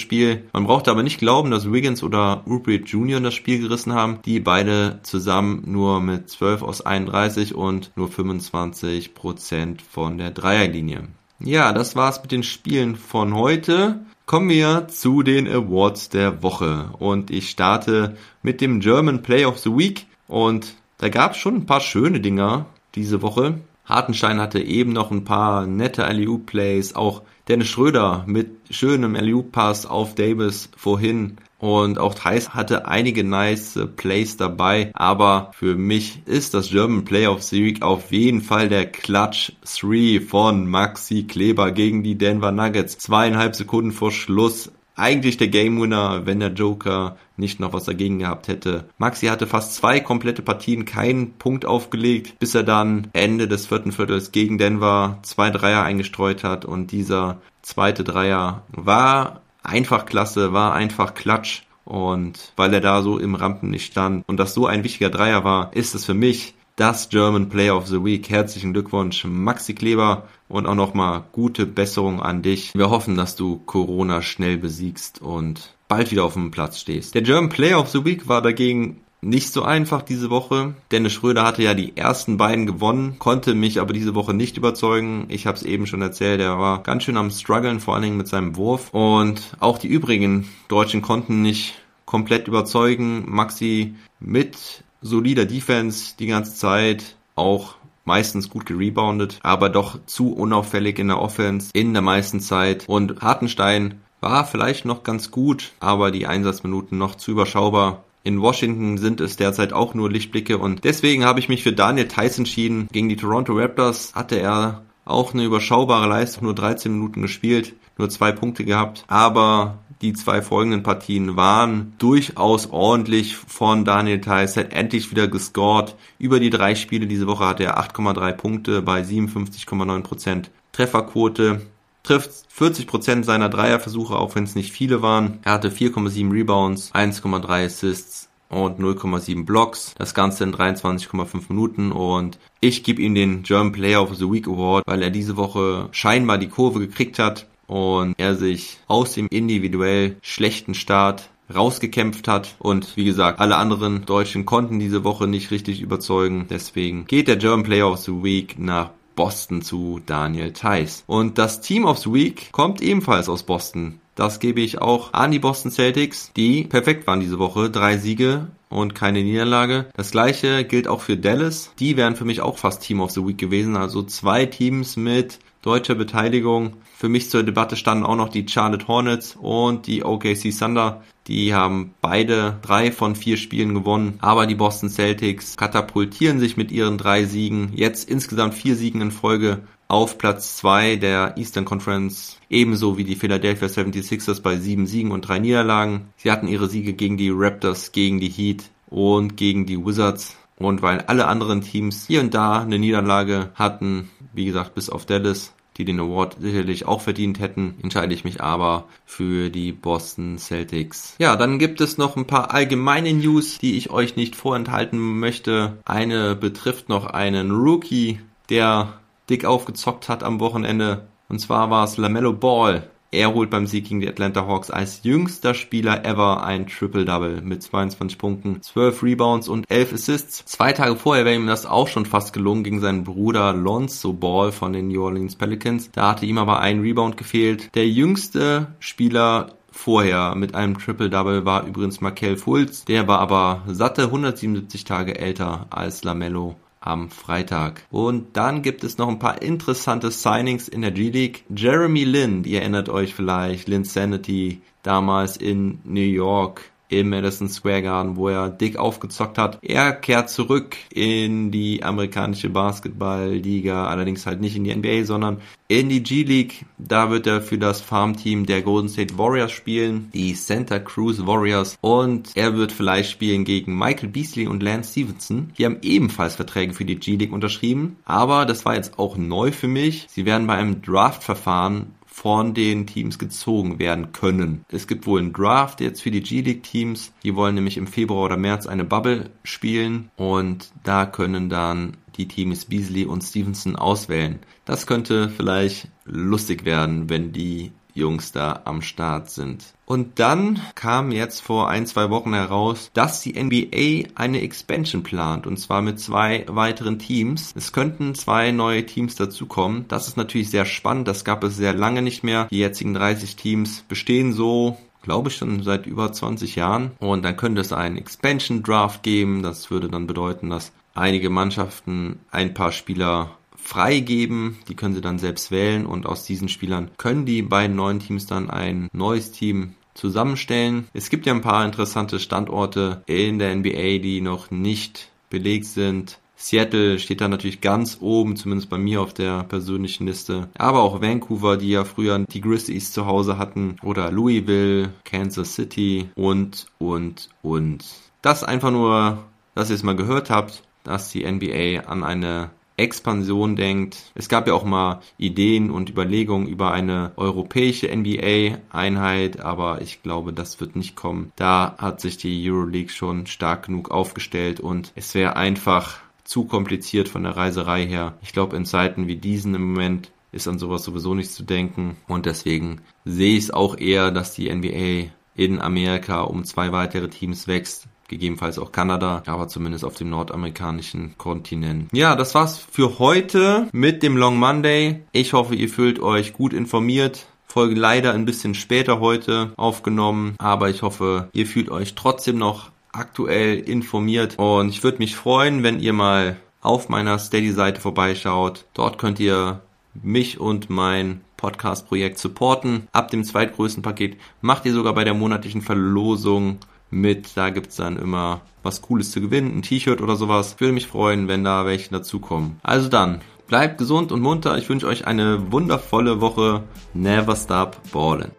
Spiel. 0.00 0.48
Man 0.52 0.64
brauchte 0.64 0.90
aber 0.90 1.04
nicht 1.04 1.20
glauben, 1.20 1.52
dass 1.52 1.70
Wiggins 1.70 2.02
oder 2.02 2.42
Rupert 2.48 2.88
Jr. 2.88 3.20
das 3.20 3.34
Spiel 3.34 3.60
gerissen 3.60 3.92
haben. 3.92 4.18
Die 4.24 4.40
beide 4.40 4.98
zusammen 5.04 5.62
nur 5.66 6.00
mit 6.00 6.28
12 6.28 6.62
aus 6.62 6.80
31 6.84 7.54
und 7.54 7.92
nur 7.94 8.08
25 8.08 9.14
Prozent 9.14 9.82
von 9.82 10.18
der 10.18 10.32
Dreierlinie. 10.32 11.06
Ja, 11.38 11.72
das 11.72 11.94
war's 11.94 12.20
mit 12.20 12.32
den 12.32 12.42
Spielen 12.42 12.96
von 12.96 13.36
heute. 13.36 14.00
Kommen 14.26 14.48
wir 14.48 14.88
zu 14.88 15.22
den 15.22 15.46
Awards 15.46 16.08
der 16.08 16.42
Woche. 16.42 16.90
Und 16.98 17.30
ich 17.30 17.50
starte 17.50 18.16
mit 18.42 18.60
dem 18.60 18.80
German 18.80 19.22
Play 19.22 19.44
of 19.44 19.58
the 19.58 19.70
Week. 19.70 20.06
Und 20.26 20.74
da 20.98 21.08
gab's 21.08 21.38
schon 21.38 21.54
ein 21.54 21.66
paar 21.66 21.80
schöne 21.80 22.18
Dinger 22.18 22.66
diese 22.96 23.22
Woche. 23.22 23.60
Hartenstein 23.84 24.40
hatte 24.40 24.60
eben 24.60 24.92
noch 24.92 25.10
ein 25.10 25.24
paar 25.24 25.66
nette 25.66 26.04
Alley-Oop-Plays, 26.04 26.94
auch 26.94 27.22
Dennis 27.48 27.68
Schröder 27.68 28.24
mit 28.26 28.50
schönem 28.70 29.16
Alley-Oop-Pass 29.16 29.86
auf 29.86 30.14
Davis 30.14 30.70
vorhin 30.76 31.38
und 31.58 31.98
auch 31.98 32.14
Thais 32.14 32.54
hatte 32.54 32.86
einige 32.86 33.22
nice 33.22 33.78
Plays 33.96 34.36
dabei, 34.36 34.90
aber 34.94 35.52
für 35.54 35.76
mich 35.76 36.22
ist 36.26 36.54
das 36.54 36.70
German 36.70 37.04
Play 37.04 37.28
of 37.28 37.42
the 37.42 37.64
Week 37.64 37.82
auf 37.82 38.10
jeden 38.10 38.40
Fall 38.40 38.68
der 38.68 38.86
Clutch 38.86 39.52
3 39.62 40.20
von 40.20 40.68
Maxi 40.68 41.22
Kleber 41.22 41.70
gegen 41.70 42.02
die 42.02 42.16
Denver 42.16 42.50
Nuggets. 42.50 42.98
Zweieinhalb 42.98 43.54
Sekunden 43.54 43.92
vor 43.92 44.10
Schluss 44.10 44.72
eigentlich 44.96 45.36
der 45.36 45.48
Game 45.48 45.80
Winner, 45.80 46.26
wenn 46.26 46.40
der 46.40 46.52
Joker 46.52 47.16
nicht 47.42 47.60
noch 47.60 47.74
was 47.74 47.84
dagegen 47.84 48.18
gehabt 48.18 48.48
hätte. 48.48 48.88
Maxi 48.96 49.26
hatte 49.26 49.46
fast 49.46 49.74
zwei 49.74 50.00
komplette 50.00 50.40
Partien 50.40 50.86
keinen 50.86 51.34
Punkt 51.34 51.66
aufgelegt, 51.66 52.38
bis 52.38 52.54
er 52.54 52.62
dann 52.62 53.08
Ende 53.12 53.48
des 53.48 53.66
vierten 53.66 53.92
Viertels 53.92 54.32
gegen 54.32 54.56
Denver 54.56 55.18
zwei 55.22 55.50
Dreier 55.50 55.82
eingestreut 55.82 56.44
hat 56.44 56.64
und 56.64 56.92
dieser 56.92 57.42
zweite 57.60 58.04
Dreier 58.04 58.62
war 58.70 59.42
einfach 59.62 60.06
klasse, 60.06 60.54
war 60.54 60.72
einfach 60.72 61.12
klatsch 61.12 61.62
und 61.84 62.52
weil 62.56 62.72
er 62.72 62.80
da 62.80 63.02
so 63.02 63.18
im 63.18 63.34
Rampen 63.34 63.70
nicht 63.70 63.86
stand 63.86 64.26
und 64.26 64.38
das 64.38 64.54
so 64.54 64.66
ein 64.66 64.84
wichtiger 64.84 65.10
Dreier 65.10 65.44
war, 65.44 65.74
ist 65.76 65.94
es 65.94 66.06
für 66.06 66.14
mich 66.14 66.54
das 66.76 67.10
German 67.10 67.48
Player 67.48 67.76
of 67.76 67.86
the 67.86 68.02
Week. 68.02 68.30
Herzlichen 68.30 68.72
Glückwunsch, 68.72 69.24
Maxi 69.24 69.74
Kleber 69.74 70.28
und 70.48 70.66
auch 70.66 70.74
nochmal 70.74 71.24
gute 71.32 71.66
Besserung 71.66 72.22
an 72.22 72.42
dich. 72.42 72.74
Wir 72.74 72.90
hoffen, 72.90 73.16
dass 73.16 73.36
du 73.36 73.58
Corona 73.58 74.22
schnell 74.22 74.56
besiegst 74.56 75.20
und 75.20 75.74
bald 75.92 76.10
wieder 76.10 76.24
auf 76.24 76.32
dem 76.32 76.50
Platz 76.50 76.80
stehst. 76.80 77.14
Der 77.14 77.20
German 77.20 77.50
Player 77.50 77.78
of 77.78 77.90
the 77.90 78.02
Week 78.02 78.26
war 78.26 78.40
dagegen 78.40 79.02
nicht 79.20 79.52
so 79.52 79.62
einfach 79.62 80.00
diese 80.00 80.30
Woche. 80.30 80.74
Dennis 80.90 81.12
Schröder 81.12 81.44
hatte 81.44 81.62
ja 81.62 81.74
die 81.74 81.98
ersten 81.98 82.38
beiden 82.38 82.64
gewonnen, 82.64 83.18
konnte 83.18 83.54
mich 83.54 83.78
aber 83.78 83.92
diese 83.92 84.14
Woche 84.14 84.32
nicht 84.32 84.56
überzeugen. 84.56 85.26
Ich 85.28 85.46
habe 85.46 85.58
es 85.58 85.62
eben 85.64 85.86
schon 85.86 86.00
erzählt, 86.00 86.40
er 86.40 86.58
war 86.58 86.82
ganz 86.82 87.02
schön 87.02 87.18
am 87.18 87.30
struggeln, 87.30 87.78
vor 87.78 87.92
allen 87.92 88.04
Dingen 88.04 88.16
mit 88.16 88.26
seinem 88.26 88.56
Wurf. 88.56 88.88
Und 88.94 89.54
auch 89.60 89.76
die 89.76 89.88
übrigen 89.88 90.48
Deutschen 90.68 91.02
konnten 91.02 91.42
nicht 91.42 91.74
komplett 92.06 92.48
überzeugen. 92.48 93.24
Maxi 93.26 93.94
mit 94.18 94.82
solider 95.02 95.44
Defense 95.44 96.14
die 96.18 96.26
ganze 96.26 96.54
Zeit, 96.54 97.16
auch 97.34 97.74
meistens 98.06 98.48
gut 98.48 98.64
gereboundet, 98.64 99.40
aber 99.42 99.68
doch 99.68 99.98
zu 100.06 100.32
unauffällig 100.32 100.98
in 100.98 101.08
der 101.08 101.20
Offense 101.20 101.68
in 101.74 101.92
der 101.92 102.02
meisten 102.02 102.40
Zeit. 102.40 102.84
Und 102.88 103.20
Hartenstein 103.20 104.00
war 104.22 104.46
vielleicht 104.46 104.86
noch 104.86 105.02
ganz 105.02 105.30
gut, 105.30 105.72
aber 105.80 106.10
die 106.10 106.26
Einsatzminuten 106.26 106.96
noch 106.96 107.16
zu 107.16 107.32
überschaubar. 107.32 108.04
In 108.24 108.40
Washington 108.40 108.98
sind 108.98 109.20
es 109.20 109.36
derzeit 109.36 109.72
auch 109.72 109.94
nur 109.94 110.10
Lichtblicke 110.10 110.56
und 110.56 110.84
deswegen 110.84 111.24
habe 111.24 111.40
ich 111.40 111.48
mich 111.48 111.64
für 111.64 111.72
Daniel 111.72 112.06
Tice 112.06 112.38
entschieden. 112.38 112.88
Gegen 112.92 113.08
die 113.08 113.16
Toronto 113.16 113.52
Raptors 113.52 114.14
hatte 114.14 114.38
er 114.38 114.82
auch 115.04 115.34
eine 115.34 115.44
überschaubare 115.44 116.06
Leistung, 116.06 116.44
nur 116.44 116.54
13 116.54 116.92
Minuten 116.92 117.20
gespielt, 117.20 117.74
nur 117.98 118.08
zwei 118.08 118.30
Punkte 118.30 118.64
gehabt, 118.64 119.04
aber 119.08 119.78
die 120.02 120.12
zwei 120.12 120.40
folgenden 120.40 120.84
Partien 120.84 121.36
waren 121.36 121.94
durchaus 121.98 122.70
ordentlich 122.70 123.36
von 123.36 123.84
Daniel 123.84 124.20
Theiss, 124.20 124.56
hat 124.56 124.72
endlich 124.72 125.10
wieder 125.10 125.26
gescored. 125.26 125.96
Über 126.18 126.38
die 126.38 126.50
drei 126.50 126.76
Spiele 126.76 127.06
diese 127.06 127.26
Woche 127.26 127.46
hatte 127.46 127.64
er 127.64 127.80
8,3 127.80 128.32
Punkte 128.32 128.82
bei 128.82 129.02
57,9% 129.02 130.46
Trefferquote. 130.72 131.60
Trifft 132.02 132.30
40% 132.56 133.24
seiner 133.24 133.48
Dreierversuche, 133.48 134.16
auch 134.16 134.34
wenn 134.34 134.44
es 134.44 134.54
nicht 134.54 134.72
viele 134.72 135.02
waren. 135.02 135.38
Er 135.44 135.52
hatte 135.52 135.70
4,7 135.70 136.32
Rebounds, 136.32 136.92
1,3 136.92 137.66
Assists 137.66 138.28
und 138.48 138.78
0,7 138.80 139.44
Blocks. 139.44 139.94
Das 139.96 140.14
Ganze 140.14 140.44
in 140.44 140.54
23,5 140.54 141.44
Minuten 141.48 141.92
und 141.92 142.38
ich 142.60 142.84
gebe 142.84 143.02
ihm 143.02 143.14
den 143.14 143.42
German 143.42 143.72
Player 143.72 144.02
of 144.02 144.14
the 144.16 144.30
Week 144.30 144.46
Award, 144.46 144.84
weil 144.86 145.02
er 145.02 145.10
diese 145.10 145.36
Woche 145.36 145.88
scheinbar 145.92 146.38
die 146.38 146.48
Kurve 146.48 146.80
gekriegt 146.80 147.18
hat 147.18 147.46
und 147.66 148.14
er 148.18 148.34
sich 148.34 148.78
aus 148.88 149.14
dem 149.14 149.28
individuell 149.28 150.16
schlechten 150.20 150.74
Start 150.74 151.30
rausgekämpft 151.54 152.28
hat 152.28 152.56
und 152.58 152.96
wie 152.96 153.04
gesagt, 153.04 153.40
alle 153.40 153.56
anderen 153.56 154.04
Deutschen 154.06 154.44
konnten 154.44 154.78
diese 154.78 155.04
Woche 155.04 155.26
nicht 155.26 155.50
richtig 155.50 155.80
überzeugen. 155.80 156.46
Deswegen 156.48 157.06
geht 157.06 157.28
der 157.28 157.36
German 157.36 157.64
Player 157.64 157.90
of 157.90 157.98
the 157.98 158.22
Week 158.22 158.58
nach 158.58 158.90
Boston 159.14 159.62
zu 159.62 160.00
Daniel 160.04 160.52
Theiss. 160.52 161.04
Und 161.06 161.38
das 161.38 161.60
Team 161.60 161.84
of 161.84 161.98
the 161.98 162.12
Week 162.12 162.50
kommt 162.52 162.80
ebenfalls 162.80 163.28
aus 163.28 163.42
Boston. 163.42 164.00
Das 164.14 164.40
gebe 164.40 164.60
ich 164.60 164.80
auch 164.80 165.14
an 165.14 165.30
die 165.30 165.38
Boston 165.38 165.70
Celtics, 165.70 166.32
die 166.36 166.64
perfekt 166.64 167.06
waren 167.06 167.20
diese 167.20 167.38
Woche. 167.38 167.70
Drei 167.70 167.96
Siege 167.96 168.48
und 168.68 168.94
keine 168.94 169.22
Niederlage. 169.22 169.86
Das 169.96 170.10
gleiche 170.10 170.64
gilt 170.64 170.86
auch 170.86 171.00
für 171.00 171.16
Dallas. 171.16 171.72
Die 171.78 171.96
wären 171.96 172.16
für 172.16 172.24
mich 172.24 172.40
auch 172.40 172.58
fast 172.58 172.82
Team 172.82 173.00
of 173.00 173.10
the 173.10 173.26
Week 173.26 173.38
gewesen. 173.38 173.76
Also 173.76 174.02
zwei 174.02 174.46
Teams 174.46 174.96
mit 174.96 175.38
deutscher 175.62 175.94
Beteiligung. 175.94 176.74
Für 176.96 177.08
mich 177.08 177.30
zur 177.30 177.42
Debatte 177.42 177.76
standen 177.76 178.04
auch 178.04 178.16
noch 178.16 178.28
die 178.28 178.46
Charlotte 178.46 178.86
Hornets 178.86 179.36
und 179.40 179.86
die 179.86 180.04
OKC 180.04 180.56
Thunder. 180.56 181.02
Die 181.28 181.54
haben 181.54 181.94
beide 182.00 182.58
drei 182.62 182.90
von 182.90 183.14
vier 183.14 183.36
Spielen 183.36 183.74
gewonnen, 183.74 184.18
aber 184.20 184.46
die 184.46 184.56
Boston 184.56 184.90
Celtics 184.90 185.56
katapultieren 185.56 186.40
sich 186.40 186.56
mit 186.56 186.72
ihren 186.72 186.98
drei 186.98 187.24
Siegen, 187.24 187.72
jetzt 187.74 188.10
insgesamt 188.10 188.54
vier 188.54 188.74
Siegen 188.74 189.00
in 189.00 189.12
Folge 189.12 189.62
auf 189.86 190.18
Platz 190.18 190.56
zwei 190.56 190.96
der 190.96 191.36
Eastern 191.36 191.64
Conference, 191.64 192.38
ebenso 192.48 192.96
wie 192.96 193.04
die 193.04 193.14
Philadelphia 193.14 193.68
76ers 193.68 194.40
bei 194.40 194.56
sieben 194.56 194.86
Siegen 194.86 195.12
und 195.12 195.28
drei 195.28 195.38
Niederlagen. 195.38 196.08
Sie 196.16 196.30
hatten 196.30 196.48
ihre 196.48 196.68
Siege 196.68 196.94
gegen 196.94 197.18
die 197.18 197.30
Raptors, 197.30 197.92
gegen 197.92 198.18
die 198.18 198.30
Heat 198.30 198.70
und 198.88 199.36
gegen 199.36 199.66
die 199.66 199.84
Wizards. 199.84 200.36
Und 200.56 200.80
weil 200.80 201.02
alle 201.02 201.26
anderen 201.26 201.60
Teams 201.60 202.06
hier 202.06 202.20
und 202.20 202.32
da 202.32 202.62
eine 202.62 202.78
Niederlage 202.78 203.50
hatten, 203.54 204.10
wie 204.32 204.46
gesagt, 204.46 204.74
bis 204.74 204.88
auf 204.88 205.04
Dallas, 205.04 205.52
die 205.76 205.84
den 205.84 206.00
Award 206.00 206.36
sicherlich 206.40 206.86
auch 206.86 207.00
verdient 207.00 207.40
hätten, 207.40 207.76
entscheide 207.82 208.14
ich 208.14 208.24
mich 208.24 208.40
aber 208.40 208.84
für 209.04 209.50
die 209.50 209.72
Boston 209.72 210.38
Celtics. 210.38 211.14
Ja, 211.18 211.36
dann 211.36 211.58
gibt 211.58 211.80
es 211.80 211.98
noch 211.98 212.16
ein 212.16 212.26
paar 212.26 212.52
allgemeine 212.52 213.12
News, 213.12 213.58
die 213.58 213.76
ich 213.76 213.90
euch 213.90 214.16
nicht 214.16 214.36
vorenthalten 214.36 215.18
möchte. 215.18 215.78
Eine 215.84 216.34
betrifft 216.34 216.88
noch 216.88 217.06
einen 217.06 217.50
Rookie, 217.50 218.20
der 218.48 218.94
dick 219.30 219.44
aufgezockt 219.44 220.08
hat 220.08 220.22
am 220.22 220.40
Wochenende. 220.40 221.08
Und 221.28 221.38
zwar 221.38 221.70
war 221.70 221.84
es 221.84 221.96
LaMelo 221.96 222.34
Ball, 222.34 222.90
er 223.12 223.34
holt 223.34 223.50
beim 223.50 223.66
Sieg 223.66 223.88
gegen 223.88 224.00
die 224.00 224.08
Atlanta 224.08 224.46
Hawks 224.46 224.70
als 224.70 225.00
jüngster 225.02 225.52
Spieler 225.52 226.04
ever 226.04 226.44
ein 226.44 226.66
Triple-Double 226.66 227.42
mit 227.42 227.62
22 227.62 228.16
Punkten, 228.16 228.62
12 228.62 229.02
Rebounds 229.02 229.48
und 229.48 229.70
11 229.70 229.92
Assists. 229.92 230.44
Zwei 230.46 230.72
Tage 230.72 230.96
vorher 230.96 231.26
wäre 231.26 231.36
ihm 231.36 231.46
das 231.46 231.66
auch 231.66 231.88
schon 231.88 232.06
fast 232.06 232.32
gelungen 232.32 232.64
gegen 232.64 232.80
seinen 232.80 233.04
Bruder 233.04 233.52
Lonzo 233.52 234.14
Ball 234.14 234.50
von 234.50 234.72
den 234.72 234.88
New 234.88 235.04
Orleans 235.04 235.36
Pelicans. 235.36 235.90
Da 235.92 236.12
hatte 236.12 236.24
ihm 236.24 236.38
aber 236.38 236.60
ein 236.60 236.80
Rebound 236.80 237.18
gefehlt. 237.18 237.74
Der 237.74 237.86
jüngste 237.86 238.68
Spieler 238.80 239.58
vorher 239.70 240.34
mit 240.34 240.54
einem 240.54 240.78
Triple-Double 240.78 241.44
war 241.44 241.66
übrigens 241.66 242.00
Markel 242.00 242.36
Fultz. 242.36 242.84
Der 242.86 243.08
war 243.08 243.18
aber 243.18 243.62
satte 243.66 244.04
177 244.04 244.84
Tage 244.84 245.18
älter 245.18 245.66
als 245.70 246.02
Lamello 246.04 246.56
am 246.82 247.10
Freitag. 247.10 247.86
Und 247.90 248.36
dann 248.36 248.62
gibt 248.62 248.84
es 248.84 248.98
noch 248.98 249.08
ein 249.08 249.18
paar 249.18 249.40
interessante 249.40 250.10
Signings 250.10 250.68
in 250.68 250.82
der 250.82 250.90
G-League. 250.90 251.44
Jeremy 251.54 252.04
Lin, 252.04 252.44
ihr 252.44 252.60
erinnert 252.60 252.88
euch 252.88 253.14
vielleicht, 253.14 253.68
Lin 253.68 253.84
Sanity, 253.84 254.60
damals 254.82 255.36
in 255.36 255.78
New 255.84 256.00
York 256.00 256.71
im 256.92 257.08
Madison 257.08 257.48
Square 257.48 257.82
Garden, 257.82 258.16
wo 258.16 258.28
er 258.28 258.50
dick 258.50 258.76
aufgezockt 258.76 259.38
hat. 259.38 259.58
Er 259.62 259.92
kehrt 259.92 260.30
zurück 260.30 260.76
in 260.92 261.50
die 261.50 261.82
amerikanische 261.82 262.50
Basketballliga, 262.50 263.86
allerdings 263.86 264.26
halt 264.26 264.40
nicht 264.40 264.56
in 264.56 264.64
die 264.64 264.74
NBA, 264.74 265.04
sondern 265.04 265.38
in 265.68 265.88
die 265.88 266.02
G-League. 266.02 266.66
Da 266.78 267.10
wird 267.10 267.26
er 267.26 267.40
für 267.40 267.56
das 267.56 267.80
Farmteam 267.80 268.44
der 268.44 268.62
Golden 268.62 268.88
State 268.88 269.16
Warriors 269.16 269.52
spielen, 269.52 270.10
die 270.12 270.34
Santa 270.34 270.78
Cruz 270.78 271.24
Warriors. 271.24 271.78
Und 271.80 272.30
er 272.34 272.54
wird 272.54 272.72
vielleicht 272.72 273.10
spielen 273.10 273.44
gegen 273.44 273.78
Michael 273.78 274.10
Beasley 274.10 274.46
und 274.46 274.62
Lance 274.62 274.92
Stevenson. 274.92 275.50
Die 275.56 275.64
haben 275.64 275.78
ebenfalls 275.80 276.36
Verträge 276.36 276.74
für 276.74 276.84
die 276.84 276.96
G-League 276.96 277.32
unterschrieben. 277.32 277.96
Aber 278.04 278.44
das 278.44 278.64
war 278.66 278.74
jetzt 278.74 278.98
auch 278.98 279.16
neu 279.16 279.50
für 279.50 279.68
mich. 279.68 280.06
Sie 280.10 280.26
werden 280.26 280.46
bei 280.46 280.54
einem 280.54 280.82
Draft-Verfahren 280.82 281.86
von 282.12 282.52
den 282.52 282.86
Teams 282.86 283.18
gezogen 283.18 283.78
werden 283.78 284.12
können. 284.12 284.66
Es 284.68 284.86
gibt 284.86 285.06
wohl 285.06 285.18
einen 285.18 285.32
Draft 285.32 285.80
jetzt 285.80 286.02
für 286.02 286.10
die 286.10 286.22
G-League 286.22 286.62
Teams. 286.62 287.12
Die 287.22 287.34
wollen 287.34 287.54
nämlich 287.54 287.78
im 287.78 287.86
Februar 287.86 288.26
oder 288.26 288.36
März 288.36 288.66
eine 288.66 288.84
Bubble 288.84 289.30
spielen 289.44 290.10
und 290.16 290.70
da 290.84 291.06
können 291.06 291.48
dann 291.48 291.96
die 292.16 292.28
Teams 292.28 292.66
Beasley 292.66 293.06
und 293.06 293.22
Stevenson 293.22 293.76
auswählen. 293.76 294.40
Das 294.66 294.86
könnte 294.86 295.30
vielleicht 295.30 295.88
lustig 296.04 296.66
werden, 296.66 297.08
wenn 297.08 297.32
die 297.32 297.72
Jungs 297.94 298.32
da 298.32 298.62
am 298.64 298.82
Start 298.82 299.30
sind. 299.30 299.74
Und 299.84 300.18
dann 300.18 300.60
kam 300.74 301.12
jetzt 301.12 301.40
vor 301.40 301.68
ein, 301.68 301.86
zwei 301.86 302.08
Wochen 302.10 302.32
heraus, 302.32 302.90
dass 302.94 303.20
die 303.20 303.40
NBA 303.40 304.10
eine 304.14 304.40
Expansion 304.40 305.02
plant 305.02 305.46
und 305.46 305.58
zwar 305.58 305.82
mit 305.82 306.00
zwei 306.00 306.44
weiteren 306.48 306.98
Teams. 306.98 307.52
Es 307.54 307.72
könnten 307.72 308.14
zwei 308.14 308.52
neue 308.52 308.86
Teams 308.86 309.16
dazukommen. 309.16 309.86
Das 309.88 310.08
ist 310.08 310.16
natürlich 310.16 310.50
sehr 310.50 310.64
spannend. 310.64 311.08
Das 311.08 311.24
gab 311.24 311.44
es 311.44 311.56
sehr 311.56 311.74
lange 311.74 312.02
nicht 312.02 312.24
mehr. 312.24 312.48
Die 312.50 312.58
jetzigen 312.58 312.94
30 312.94 313.36
Teams 313.36 313.84
bestehen 313.88 314.32
so 314.32 314.78
glaube 315.02 315.30
ich, 315.30 315.36
schon 315.36 315.62
seit 315.62 315.86
über 315.86 316.12
20 316.12 316.56
Jahren. 316.56 316.92
Und 317.00 317.24
dann 317.24 317.36
könnte 317.36 317.60
es 317.60 317.72
einen 317.72 317.98
Expansion 317.98 318.62
Draft 318.62 319.02
geben. 319.02 319.42
Das 319.42 319.70
würde 319.70 319.88
dann 319.88 320.06
bedeuten, 320.06 320.48
dass 320.48 320.72
einige 320.94 321.28
Mannschaften 321.28 322.20
ein 322.30 322.54
paar 322.54 322.72
Spieler 322.72 323.36
freigeben. 323.62 324.58
Die 324.68 324.74
können 324.74 324.94
sie 324.94 325.00
dann 325.00 325.18
selbst 325.18 325.50
wählen 325.50 325.86
und 325.86 326.06
aus 326.06 326.24
diesen 326.24 326.48
Spielern 326.48 326.90
können 326.98 327.26
die 327.26 327.42
beiden 327.42 327.76
neuen 327.76 328.00
Teams 328.00 328.26
dann 328.26 328.50
ein 328.50 328.88
neues 328.92 329.32
Team 329.32 329.74
zusammenstellen. 329.94 330.88
Es 330.92 331.10
gibt 331.10 331.26
ja 331.26 331.34
ein 331.34 331.42
paar 331.42 331.64
interessante 331.64 332.18
Standorte 332.18 333.02
in 333.06 333.38
der 333.38 333.54
NBA, 333.54 333.98
die 333.98 334.20
noch 334.20 334.50
nicht 334.50 335.10
belegt 335.30 335.66
sind. 335.66 336.18
Seattle 336.36 336.98
steht 336.98 337.20
da 337.20 337.28
natürlich 337.28 337.60
ganz 337.60 337.98
oben, 338.00 338.34
zumindest 338.34 338.68
bei 338.68 338.76
mir 338.76 339.00
auf 339.00 339.14
der 339.14 339.44
persönlichen 339.44 340.08
Liste. 340.08 340.48
Aber 340.58 340.82
auch 340.82 341.00
Vancouver, 341.00 341.56
die 341.56 341.70
ja 341.70 341.84
früher 341.84 342.18
die 342.18 342.40
Grizzlies 342.40 342.92
zu 342.92 343.06
Hause 343.06 343.38
hatten. 343.38 343.76
Oder 343.82 344.10
Louisville, 344.10 344.92
Kansas 345.04 345.54
City 345.54 346.08
und, 346.16 346.66
und, 346.78 347.28
und. 347.42 347.84
Das 348.22 348.42
einfach 348.42 348.72
nur, 348.72 349.22
dass 349.54 349.70
ihr 349.70 349.76
es 349.76 349.84
mal 349.84 349.94
gehört 349.94 350.30
habt, 350.30 350.64
dass 350.82 351.10
die 351.10 351.24
NBA 351.30 351.88
an 351.88 352.02
eine 352.02 352.50
Expansion 352.82 353.56
denkt. 353.56 353.96
Es 354.14 354.28
gab 354.28 354.46
ja 354.46 354.54
auch 354.54 354.64
mal 354.64 355.00
Ideen 355.16 355.70
und 355.70 355.88
Überlegungen 355.88 356.48
über 356.48 356.72
eine 356.72 357.12
europäische 357.16 357.88
NBA-Einheit, 357.94 359.40
aber 359.40 359.80
ich 359.80 360.02
glaube, 360.02 360.32
das 360.32 360.60
wird 360.60 360.76
nicht 360.76 360.96
kommen. 360.96 361.32
Da 361.36 361.76
hat 361.78 362.00
sich 362.00 362.16
die 362.16 362.50
Euroleague 362.50 362.90
schon 362.90 363.26
stark 363.26 363.66
genug 363.66 363.90
aufgestellt 363.90 364.60
und 364.60 364.92
es 364.94 365.14
wäre 365.14 365.36
einfach 365.36 366.00
zu 366.24 366.44
kompliziert 366.44 367.08
von 367.08 367.22
der 367.22 367.36
Reiserei 367.36 367.86
her. 367.86 368.18
Ich 368.22 368.32
glaube, 368.32 368.56
in 368.56 368.64
Zeiten 368.64 369.06
wie 369.06 369.16
diesen 369.16 369.54
im 369.54 369.72
Moment 369.72 370.10
ist 370.32 370.48
an 370.48 370.58
sowas 370.58 370.84
sowieso 370.84 371.14
nicht 371.14 371.30
zu 371.30 371.44
denken 371.44 371.96
und 372.08 372.26
deswegen 372.26 372.80
sehe 373.04 373.36
ich 373.36 373.44
es 373.44 373.50
auch 373.50 373.78
eher, 373.78 374.10
dass 374.10 374.34
die 374.34 374.52
NBA 374.52 375.12
in 375.34 375.60
Amerika 375.60 376.22
um 376.22 376.44
zwei 376.44 376.72
weitere 376.72 377.08
Teams 377.08 377.46
wächst 377.46 377.86
gegebenenfalls 378.12 378.58
auch 378.58 378.72
Kanada, 378.72 379.22
aber 379.26 379.48
zumindest 379.48 379.84
auf 379.84 379.94
dem 379.96 380.10
nordamerikanischen 380.10 381.16
Kontinent. 381.18 381.88
Ja, 381.92 382.14
das 382.14 382.34
war's 382.34 382.58
für 382.58 382.98
heute 382.98 383.68
mit 383.72 384.02
dem 384.02 384.16
Long 384.16 384.38
Monday. 384.38 385.00
Ich 385.12 385.32
hoffe, 385.32 385.54
ihr 385.54 385.68
fühlt 385.68 386.00
euch 386.00 386.32
gut 386.32 386.52
informiert. 386.52 387.26
Folge 387.46 387.74
leider 387.74 388.14
ein 388.14 388.24
bisschen 388.24 388.54
später 388.54 389.00
heute 389.00 389.52
aufgenommen, 389.56 390.36
aber 390.38 390.70
ich 390.70 390.82
hoffe, 390.82 391.28
ihr 391.32 391.46
fühlt 391.46 391.70
euch 391.70 391.94
trotzdem 391.94 392.38
noch 392.38 392.70
aktuell 392.92 393.58
informiert 393.58 394.38
und 394.38 394.68
ich 394.68 394.82
würde 394.84 394.98
mich 394.98 395.16
freuen, 395.16 395.62
wenn 395.62 395.80
ihr 395.80 395.92
mal 395.92 396.36
auf 396.60 396.88
meiner 396.88 397.18
Steady-Seite 397.18 397.80
vorbeischaut. 397.80 398.64
Dort 398.74 398.98
könnt 398.98 399.20
ihr 399.20 399.60
mich 399.94 400.40
und 400.40 400.70
mein 400.70 401.20
Podcast-Projekt 401.36 402.18
supporten. 402.18 402.88
Ab 402.92 403.10
dem 403.10 403.24
zweitgrößten 403.24 403.82
Paket 403.82 404.16
macht 404.40 404.64
ihr 404.64 404.72
sogar 404.72 404.94
bei 404.94 405.04
der 405.04 405.14
monatlichen 405.14 405.60
Verlosung 405.60 406.58
mit. 406.92 407.36
Da 407.36 407.50
gibt's 407.50 407.76
dann 407.76 407.96
immer 407.96 408.42
was 408.62 408.82
Cooles 408.82 409.10
zu 409.10 409.20
gewinnen, 409.20 409.56
ein 409.56 409.62
T-Shirt 409.62 410.00
oder 410.00 410.14
sowas. 410.14 410.54
Ich 410.54 410.60
würde 410.60 410.72
mich 410.72 410.86
freuen, 410.86 411.26
wenn 411.26 411.42
da 411.42 411.66
welche 411.66 411.90
dazukommen. 411.90 412.60
Also 412.62 412.88
dann, 412.88 413.20
bleibt 413.48 413.78
gesund 413.78 414.12
und 414.12 414.20
munter. 414.20 414.56
Ich 414.56 414.68
wünsche 414.68 414.86
euch 414.86 415.06
eine 415.06 415.50
wundervolle 415.50 416.20
Woche. 416.20 416.62
Never 416.94 417.34
stop 417.34 417.76
ballin'. 417.92 418.30